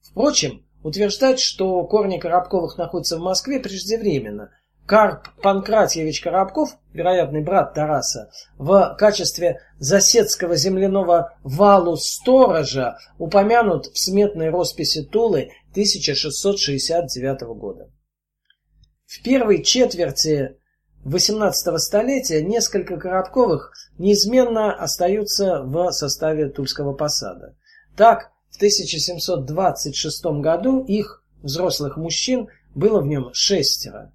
[0.00, 4.50] Впрочем, утверждать, что корни Коробковых находятся в Москве, преждевременно.
[4.88, 15.02] Карп Панкратьевич Коробков, вероятный брат Тараса, в качестве заседского земляного валу-сторожа упомянут в сметной росписи
[15.02, 17.90] Тулы 1669 года.
[19.04, 20.56] В первой четверти
[21.04, 27.54] XVIII столетия несколько Коробковых неизменно остаются в составе Тульского посада.
[27.94, 34.14] Так, в 1726 году их, взрослых мужчин, было в нем шестеро.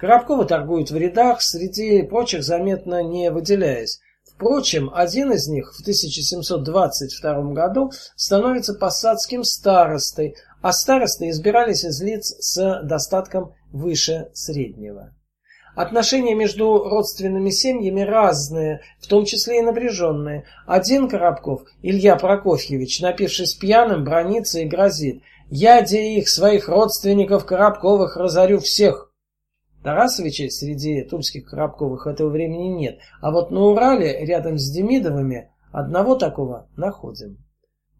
[0.00, 4.00] Коробковы торгуют в рядах, среди прочих заметно не выделяясь.
[4.34, 12.34] Впрочем, один из них в 1722 году становится посадским старостой, а старосты избирались из лиц
[12.40, 15.14] с достатком выше среднего.
[15.76, 20.44] Отношения между родственными семьями разные, в том числе и напряженные.
[20.66, 25.22] Один Коробков, Илья Прокофьевич, напившись пьяным, бронится и грозит.
[25.50, 29.09] «Я, де их, своих родственников Коробковых, разорю всех!»
[29.82, 36.16] Тарасовичей среди тульских Коробковых этого времени нет, а вот на Урале, рядом с Демидовыми, одного
[36.16, 37.38] такого находим.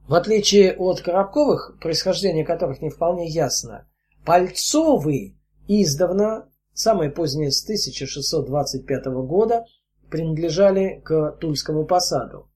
[0.06, 3.86] В отличие от Коробковых, происхождение которых не вполне ясно,
[4.24, 5.36] Пальцовы
[5.66, 9.64] издавна самые поздние с 1625 года,
[10.10, 12.50] принадлежали к Тульскому посаду.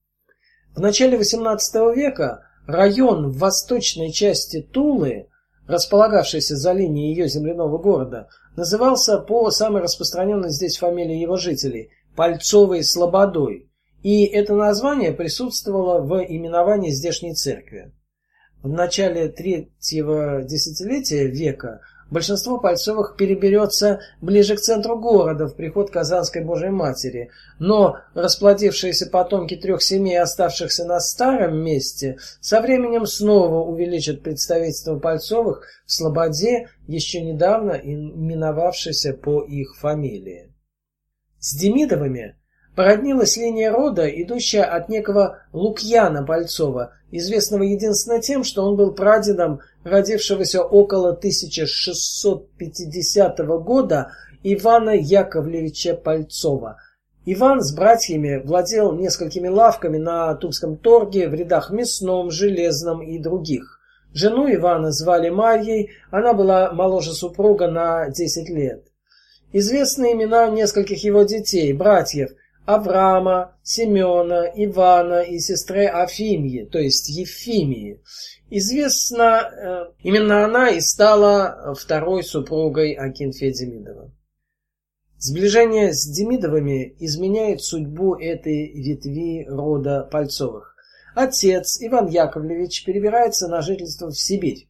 [0.75, 5.29] В начале XVIII века район в восточной части Тулы,
[5.67, 12.83] располагавшийся за линией ее земляного города, назывался по самой распространенной здесь фамилии его жителей Пальцовой
[12.83, 13.69] Слободой,
[14.01, 17.91] и это название присутствовало в именовании здешней церкви.
[18.63, 26.43] В начале третьего десятилетия века Большинство Пальцовых переберется ближе к центру города, в приход Казанской
[26.43, 27.31] Божьей Матери.
[27.57, 35.65] Но расплодившиеся потомки трех семей, оставшихся на старом месте, со временем снова увеличат представительство Пальцовых
[35.87, 40.53] в Слободе, еще недавно именовавшейся по их фамилии.
[41.39, 42.35] С Демидовыми
[42.75, 49.61] породнилась линия рода, идущая от некого Лукьяна Пальцова, известного единственно тем, что он был прадедом
[49.85, 54.11] родившегося около 1650 года
[54.43, 56.75] Ивана Яковлевича Пальцова.
[57.25, 63.79] Иван с братьями владел несколькими лавками на Тульском торге в рядах мясном, железном и других.
[64.13, 68.83] Жену Ивана звали Марьей, она была моложе супруга на 10 лет.
[69.53, 72.29] Известны имена нескольких его детей, братьев–
[72.65, 78.01] Авраама, Семена, Ивана и сестры Афимьи, то есть Ефимии.
[78.57, 84.13] Известно, э, именно она и стала второй супругой Акинфея Демидова.
[85.17, 90.73] Сближение с Демидовыми изменяет судьбу этой ветви рода Пальцовых.
[91.15, 94.69] Отец Иван Яковлевич перебирается на жительство в Сибирь.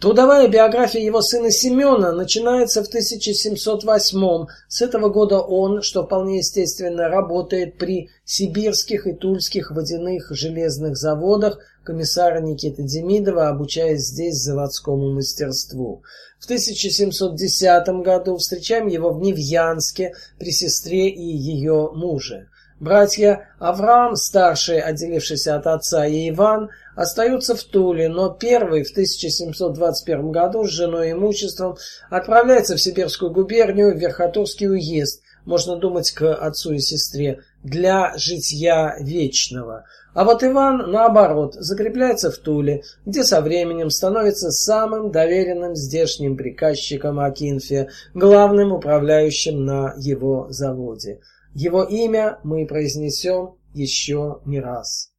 [0.00, 7.08] Трудовая биография его сына Семена начинается в 1708 С этого года он, что вполне естественно,
[7.08, 16.04] работает при сибирских и тульских водяных железных заводах комиссара Никиты Демидова, обучаясь здесь заводскому мастерству.
[16.38, 22.46] В 1710 году встречаем его в Невьянске при сестре и ее муже.
[22.80, 30.30] Братья Авраам, старший, отделившийся от отца, и Иван остаются в Туле, но первый в 1721
[30.30, 31.76] году с женой и имуществом
[32.08, 38.96] отправляется в Сибирскую губернию, в Верхотурский уезд, можно думать, к отцу и сестре, для житья
[39.00, 39.84] вечного.
[40.14, 47.18] А вот Иван, наоборот, закрепляется в Туле, где со временем становится самым доверенным здешним приказчиком
[47.18, 51.18] Акинфия, главным управляющим на его заводе.
[51.58, 55.10] Его имя мы произнесем еще не раз.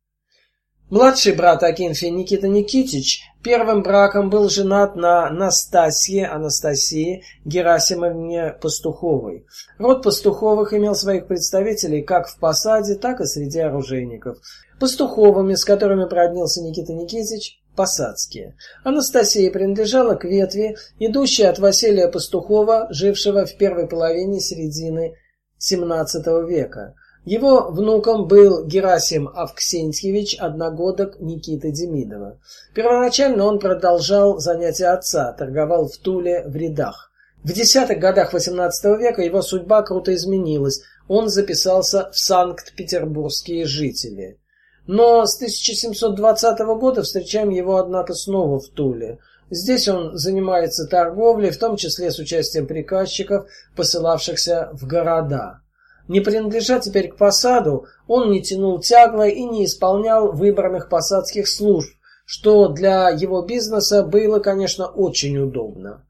[0.89, 9.47] Младший брат Акинфия Никита Никитич первым браком был женат на Настасье Анастасии Герасимовне Пастуховой.
[9.79, 14.37] Род Пастуховых имел своих представителей как в посаде, так и среди оружейников.
[14.79, 18.55] Пастуховыми, с которыми проднился Никита Никитич, посадские.
[18.85, 25.17] Анастасия принадлежала к ветви, идущей от Василия Пастухова, жившего в первой половине середины
[25.59, 26.95] XVII века.
[27.25, 32.39] Его внуком был Герасим Авксентьевич, одногодок Никиты Демидова.
[32.73, 37.11] Первоначально он продолжал занятия отца, торговал в Туле в рядах.
[37.43, 40.81] В десятых годах XVIII века его судьба круто изменилась.
[41.07, 44.39] он записался в Санкт-Петербургские жители.
[44.87, 49.19] Но с 1720 года встречаем его, однако, снова в Туле.
[49.51, 55.61] Здесь он занимается торговлей, в том числе с участием приказчиков, посылавшихся в города.
[56.07, 61.91] Не принадлежа теперь к посаду, он не тянул тягло и не исполнял выбранных посадских служб,
[62.25, 66.05] что для его бизнеса было, конечно, очень удобно.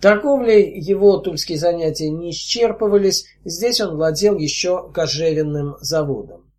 [0.00, 6.52] Торговлей его тульские занятия не исчерпывались, здесь он владел еще кожевенным заводом.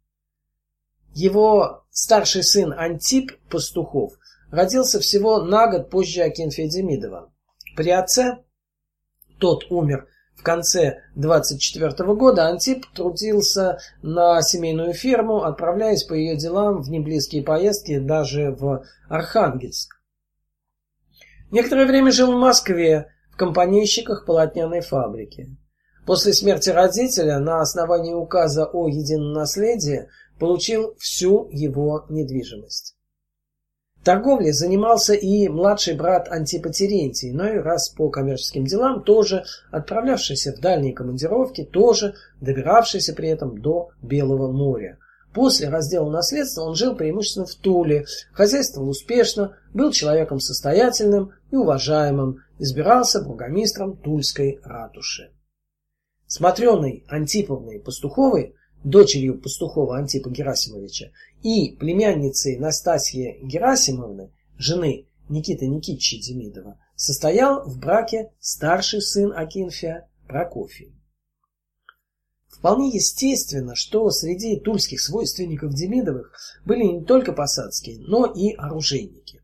[1.14, 4.14] Его старший сын Антип Пастухов
[4.52, 7.32] родился всего на год позже Акинфея Демидова.
[7.76, 8.40] При отце
[9.40, 16.82] тот умер в конце 24 года, Антип трудился на семейную ферму, отправляясь по ее делам
[16.82, 19.96] в неблизкие поездки даже в Архангельск.
[21.50, 25.58] Некоторое время жил в Москве, в компанейщиках полотняной фабрики.
[26.06, 30.08] После смерти родителя на основании указа о едином наследии
[30.40, 32.97] получил всю его недвижимость.
[34.04, 40.54] Торговлей занимался и младший брат Антипа Терентий, но и раз по коммерческим делам тоже отправлявшийся
[40.54, 44.98] в дальние командировки, тоже добиравшийся при этом до Белого моря.
[45.34, 52.44] После раздела наследства он жил преимущественно в Туле, хозяйствовал успешно, был человеком состоятельным и уважаемым,
[52.60, 55.32] избирался бургомистром Тульской ратуши.
[56.28, 61.12] Смотреной Антиповной Пастуховой дочерью пастухова Антипа Герасимовича,
[61.44, 70.94] и племянницей Настасьи Герасимовны, жены Никиты Никитича Демидова, состоял в браке старший сын Акинфия Прокофий.
[72.48, 76.34] Вполне естественно, что среди тульских свойственников Демидовых
[76.66, 79.44] были не только посадские, но и оружейники.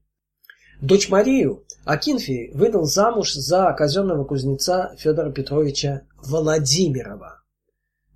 [0.81, 7.41] Дочь Марию Акинфий выдал замуж за казенного кузнеца Федора Петровича Владимирова.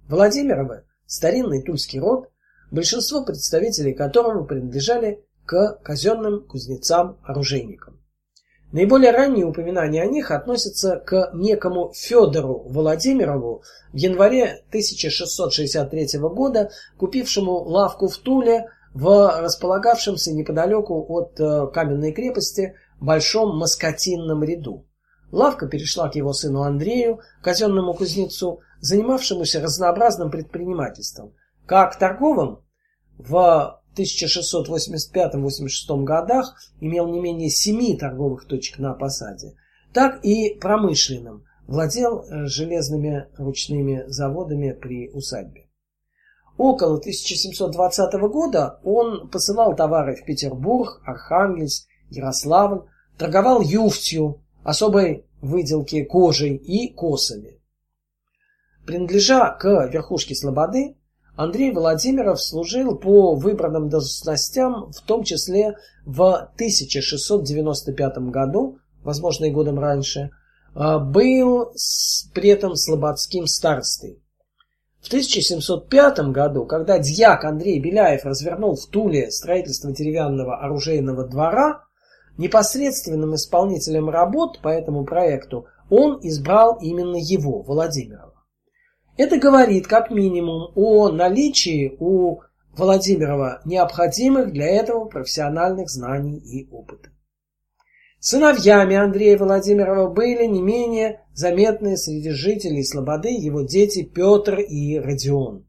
[0.10, 2.30] Владимировы старинный тульский род,
[2.72, 8.00] большинство представителей которого принадлежали к казенным кузнецам-оружейникам.
[8.74, 13.64] Наиболее ранние упоминания о них относятся к некому Федору Владимирову
[13.94, 22.76] в январе 1663 года, купившему лавку в Туле в располагавшемся неподалеку от э, каменной крепости
[23.00, 24.86] большом москотинном ряду.
[25.32, 31.34] Лавка перешла к его сыну Андрею, казенному кузнецу, занимавшемуся разнообразным предпринимательством,
[31.68, 32.64] как торговым
[33.18, 39.56] в 1685-86 годах имел не менее семи торговых точек на посаде,
[39.94, 45.68] так и промышленным, владел э, железными ручными заводами при усадьбе.
[46.58, 52.88] Около 1720 года он посылал товары в Петербург, Архангельск, Ярославль,
[53.18, 57.60] торговал юфтью, особой выделки кожей и косами.
[58.86, 60.96] Принадлежа к верхушке Слободы,
[61.38, 69.80] Андрей Владимиров служил по выбранным должностям, в том числе в 1695 году, возможно и годом
[69.80, 70.32] раньше,
[70.74, 71.72] а, был
[72.34, 74.20] при этом слободским старостой.
[75.00, 81.84] В 1705 году, когда дьяк Андрей Беляев развернул в Туле строительство деревянного оружейного двора,
[82.40, 88.34] непосредственным исполнителем работ по этому проекту он избрал именно его, Владимирова.
[89.18, 92.42] Это говорит как минимум о наличии у
[92.76, 97.10] Владимирова необходимых для этого профессиональных знаний и опыта.
[98.20, 105.68] Сыновьями Андрея Владимирова были не менее заметные среди жителей Слободы его дети Петр и Родион.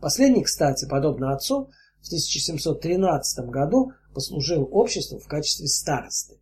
[0.00, 1.70] Последний, кстати, подобно отцу,
[2.02, 6.40] в 1713 году послужил обществу в качестве старосты.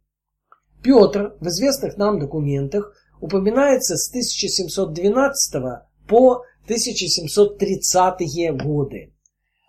[0.82, 9.14] Петр в известных нам документах упоминается с 1712 по 1730-е годы.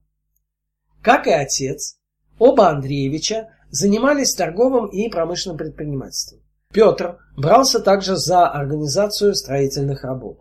[1.05, 1.97] Как и отец,
[2.39, 6.39] оба Андреевича занимались торговым и промышленным предпринимательством.
[6.73, 10.39] Петр брался также за организацию строительных работ.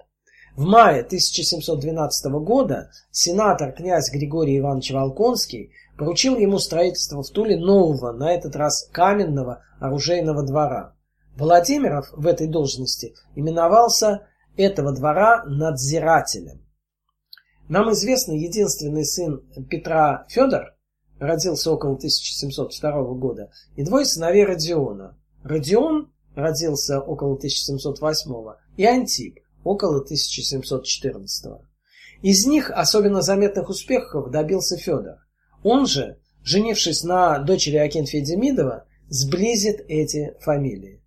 [0.56, 8.12] В мае 1712 года сенатор князь Григорий Иванович Волконский поручил ему строительство в Туле нового,
[8.12, 10.94] на этот раз каменного оружейного двора.
[11.36, 16.63] Владимиров в этой должности именовался этого двора надзирателем.
[17.68, 20.74] Нам известно единственный сын Петра Федор,
[21.18, 25.16] родился около 1702 года, и двое сыновей Родиона.
[25.42, 31.52] Родион родился около 1708 и Антип около 1714.
[32.22, 35.18] Из них особенно заметных успехов добился Федор.
[35.62, 41.02] Он же, женившись на дочери Акинфия Демидова, сблизит эти фамилии.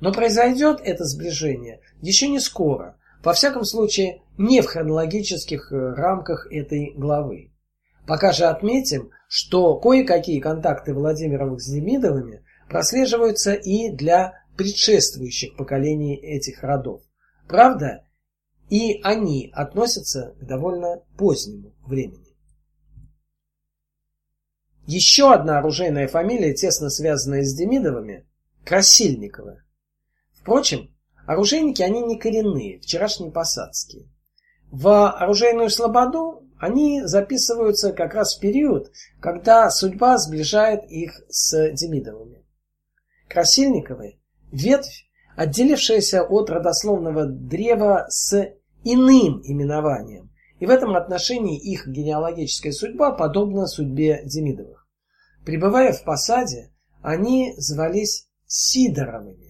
[0.00, 6.50] Но произойдет это сближение еще не скоро, во всяком случае не в хронологических э, рамках
[6.50, 7.52] этой главы.
[8.06, 16.62] Пока же отметим, что кое-какие контакты Владимировых с Демидовыми прослеживаются и для предшествующих поколений этих
[16.62, 17.02] родов.
[17.48, 18.04] Правда,
[18.68, 22.36] и они относятся к довольно позднему времени.
[24.86, 28.26] Еще одна оружейная фамилия, тесно связанная с Демидовыми–
[28.64, 29.62] Красильниковы.
[30.32, 30.94] Впрочем,
[31.30, 34.08] оружейники они не коренные, вчерашние посадские.
[34.72, 38.90] В оружейную слободу они записываются как раз в период,
[39.20, 42.44] когда судьба сближает их с Демидовыми.
[43.28, 44.18] Красильниковы–
[44.50, 48.52] ветвь, отделившаяся от родословного древа с
[48.82, 54.88] иным именованием, и в этом отношении их генеалогическая судьба подобна судьбе Демидовых.
[55.44, 59.49] Пребывая в посаде, они звались Сидоровыми.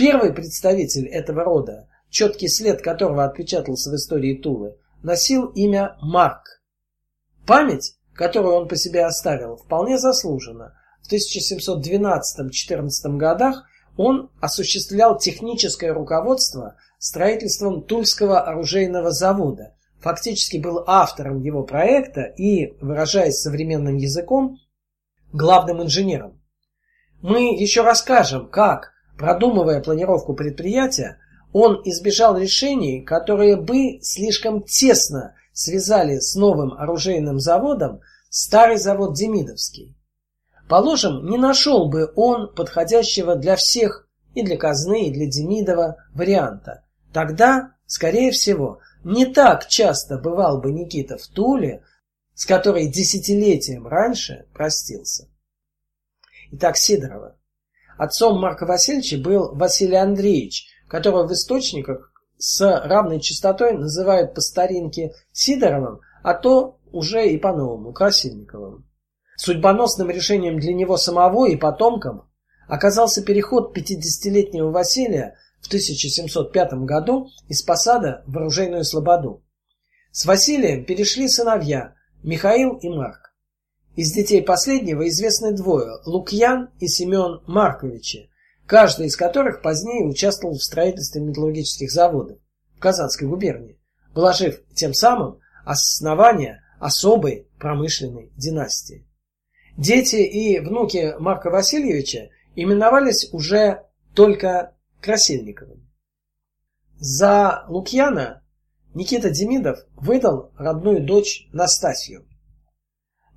[0.00, 6.62] Первый представитель этого рода, четкий след которого отпечатался в истории Тулы, носил имя Марк.
[7.46, 10.72] Память, которую он по себе оставил, вполне заслужена.
[11.02, 13.62] В 1712-14 годах
[13.98, 23.38] он осуществлял техническое руководство строительством Тульского оружейного завода, фактически был автором его проекта и, выражаясь
[23.38, 24.56] современным языком,
[25.34, 26.40] главным инженером.
[27.20, 31.18] Мы еще расскажем, как, продумывая планировку предприятия,
[31.52, 39.94] он избежал решений, которые бы слишком тесно связали с новым оружейным заводом старый завод Демидовский.
[40.70, 46.84] Положим, не нашел бы он подходящего для всех и для казны, и для Демидова варианта.
[47.12, 51.82] Тогда, скорее всего, не так часто бывал бы Никита в Туле,
[52.34, 55.28] с которой десятилетием раньше простился.
[56.52, 57.36] Итак, Сидорова.
[58.00, 65.12] Отцом Марка Васильевича был Василий Андреевич, которого в источниках с равной частотой называют по старинке
[65.32, 68.88] Сидоровым, а то уже и по-новому Красильниковым.
[69.36, 72.30] Судьбоносным решением для него самого и потомкам
[72.68, 79.44] оказался переход 50-летнего Василия в 1705 году из посада в оружейную слободу.
[80.10, 83.29] С Василием перешли сыновья Михаил и Марк.
[84.00, 88.30] Из детей последнего известны двое– Лукьян и Семен Марковичи,
[88.64, 92.38] каждый из которых позднее участвовал в строительстве металлургических заводов
[92.76, 93.78] в Казанской губернии,
[94.14, 99.06] вложив тем самым основание особой промышленной династии.
[99.76, 105.86] Дети и внуки Марка Васильевича именовались уже только Красильниковым.
[106.98, 108.42] За Лукьяна
[108.94, 112.24] Никита Демидов выдал родную дочь Настасью.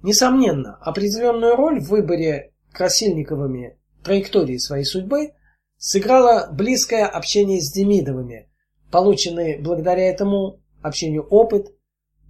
[0.03, 5.31] Несомненно, определенную роль в выборе Красильниковыми траектории своей судьбы
[5.77, 8.49] сыграло близкое общение с Демидовыми,
[8.91, 11.73] полученный благодаря этому общению опыт,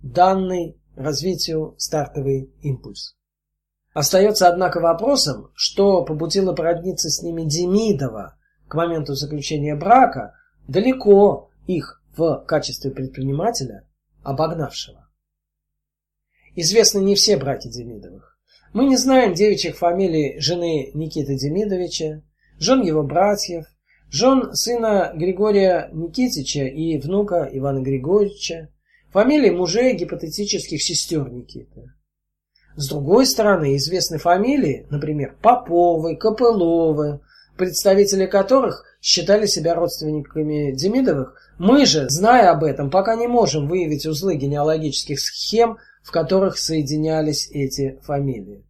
[0.03, 3.15] данный развитию стартовый импульс.
[3.93, 8.37] Остается, однако, вопросом, что побудило породниться с ними Демидова
[8.67, 10.35] к моменту заключения брака,
[10.67, 13.87] далеко их в качестве предпринимателя
[14.21, 15.02] обогнавшего.
[16.55, 18.37] Известны не все браки Демидовых.
[18.73, 22.21] Мы не знаем девичьих фамилий жены Никиты Демидовича,
[22.59, 23.65] жен его братьев,
[24.09, 28.69] жен сына Григория Никитича и внука Ивана Григорьевича,
[29.11, 31.91] фамилии мужей гипотетических сестер Никиты.
[32.75, 37.21] С другой стороны, известны фамилии, например, Поповы, Копыловы,
[37.57, 41.35] представители которых считали себя родственниками Демидовых.
[41.59, 47.49] Мы же, зная об этом, пока не можем выявить узлы генеалогических схем, в которых соединялись
[47.51, 48.63] эти фамилии.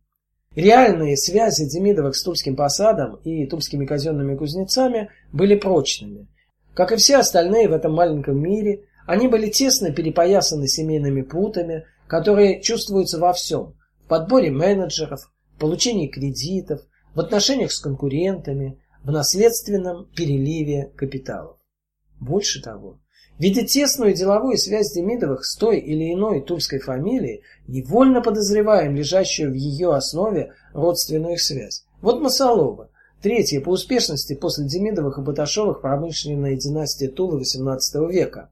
[0.55, 6.27] Реальные связи Демидовых с Тульским посадом и тульскими казенными кузнецами были прочными.
[6.75, 12.61] Как и все остальные в этом маленьком мире, они были тесно перепоясаны семейными путами, которые
[12.61, 16.81] чувствуются во всем– в подборе менеджеров, получении кредитов,
[17.15, 21.57] в отношениях с конкурентами, в наследственном переливе капиталов.
[22.19, 22.99] Больше того,
[23.39, 29.55] видя тесную деловую связь Демидовых с той или иной тульской фамилией, невольно подозреваем лежащую в
[29.55, 31.85] ее основе родственную связь.
[32.01, 32.89] Вот Масолова,
[33.21, 38.51] третья по успешности после Демидовых и Баташовых промышленная династия Тулы XVIII века.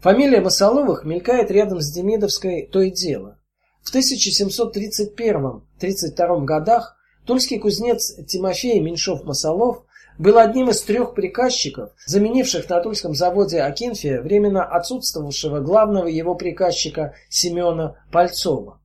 [0.00, 3.38] Фамилия Масоловых мелькает рядом с Демидовской то и дело.
[3.82, 6.96] В В 1731-32 годах
[7.26, 9.84] тульский кузнец Тимофей Меньшов-Масолов
[10.18, 17.14] был одним из трех приказчиков, заменивших на Тульском заводе Акинфия временно отсутствовавшего главного его приказчика
[17.28, 18.80] Семена Пальцова.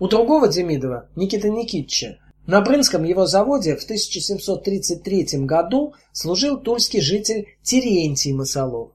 [0.00, 7.46] У другого Демидова, Никиты Никитича, на Брынском его заводе в 1733 году служил тульский житель
[7.62, 8.92] Терентий Масолов.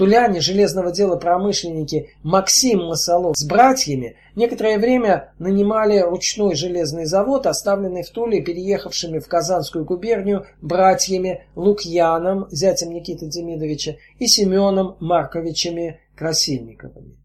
[0.00, 8.02] Туляне железного дела промышленники Максим Масолов с братьями некоторое время нанимали ручной железный завод, оставленный
[8.02, 17.18] в Туле переехавшими в Казанскую губернию братьями Лукьяном, зятем Никиты Демидовича, и Семеном Марковичами Красильниковыми.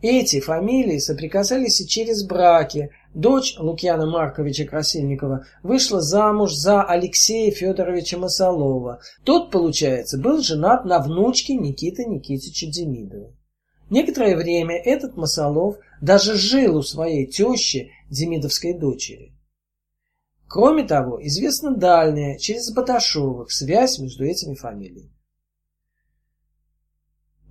[0.00, 2.88] Эти фамилии соприкасались и через браки.
[3.14, 9.00] Дочь Лукьяна Марковича Красильникова вышла замуж за Алексея Федоровича Масолова.
[9.24, 13.34] Тот, получается, был женат на внучке Никиты Никитича Демидова.
[13.90, 19.34] Некоторое время этот Масолов даже жил у своей тещи, Демидовской дочери.
[20.48, 25.12] Кроме того, известна дальняя, через Баташовых, связь между этими фамилиями.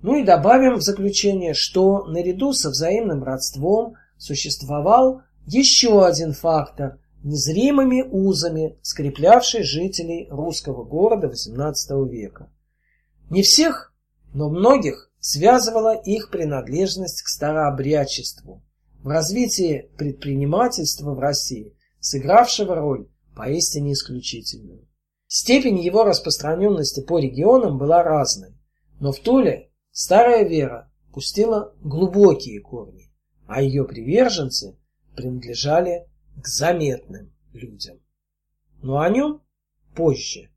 [0.02, 8.02] Ну и добавим в заключение, что наряду со взаимным родством существовал еще один фактор– незримыми
[8.02, 12.50] узами, скреплявший жителей русского города XVIII века.
[13.30, 13.94] Не всех,
[14.34, 18.64] но многих связывала их принадлежность к старообрядчеству,
[19.02, 24.88] в развитии предпринимательства в России, сыгравшего роль поистине исключительную.
[25.28, 28.56] Степень его распространенности по регионам была разной,
[28.98, 33.12] но в Туле Старая вера пустила глубокие корни,
[33.46, 34.78] а ее приверженцы
[35.14, 36.06] принадлежали
[36.40, 38.00] к заметным людям.
[38.82, 39.42] Но о нем
[39.94, 40.51] позже.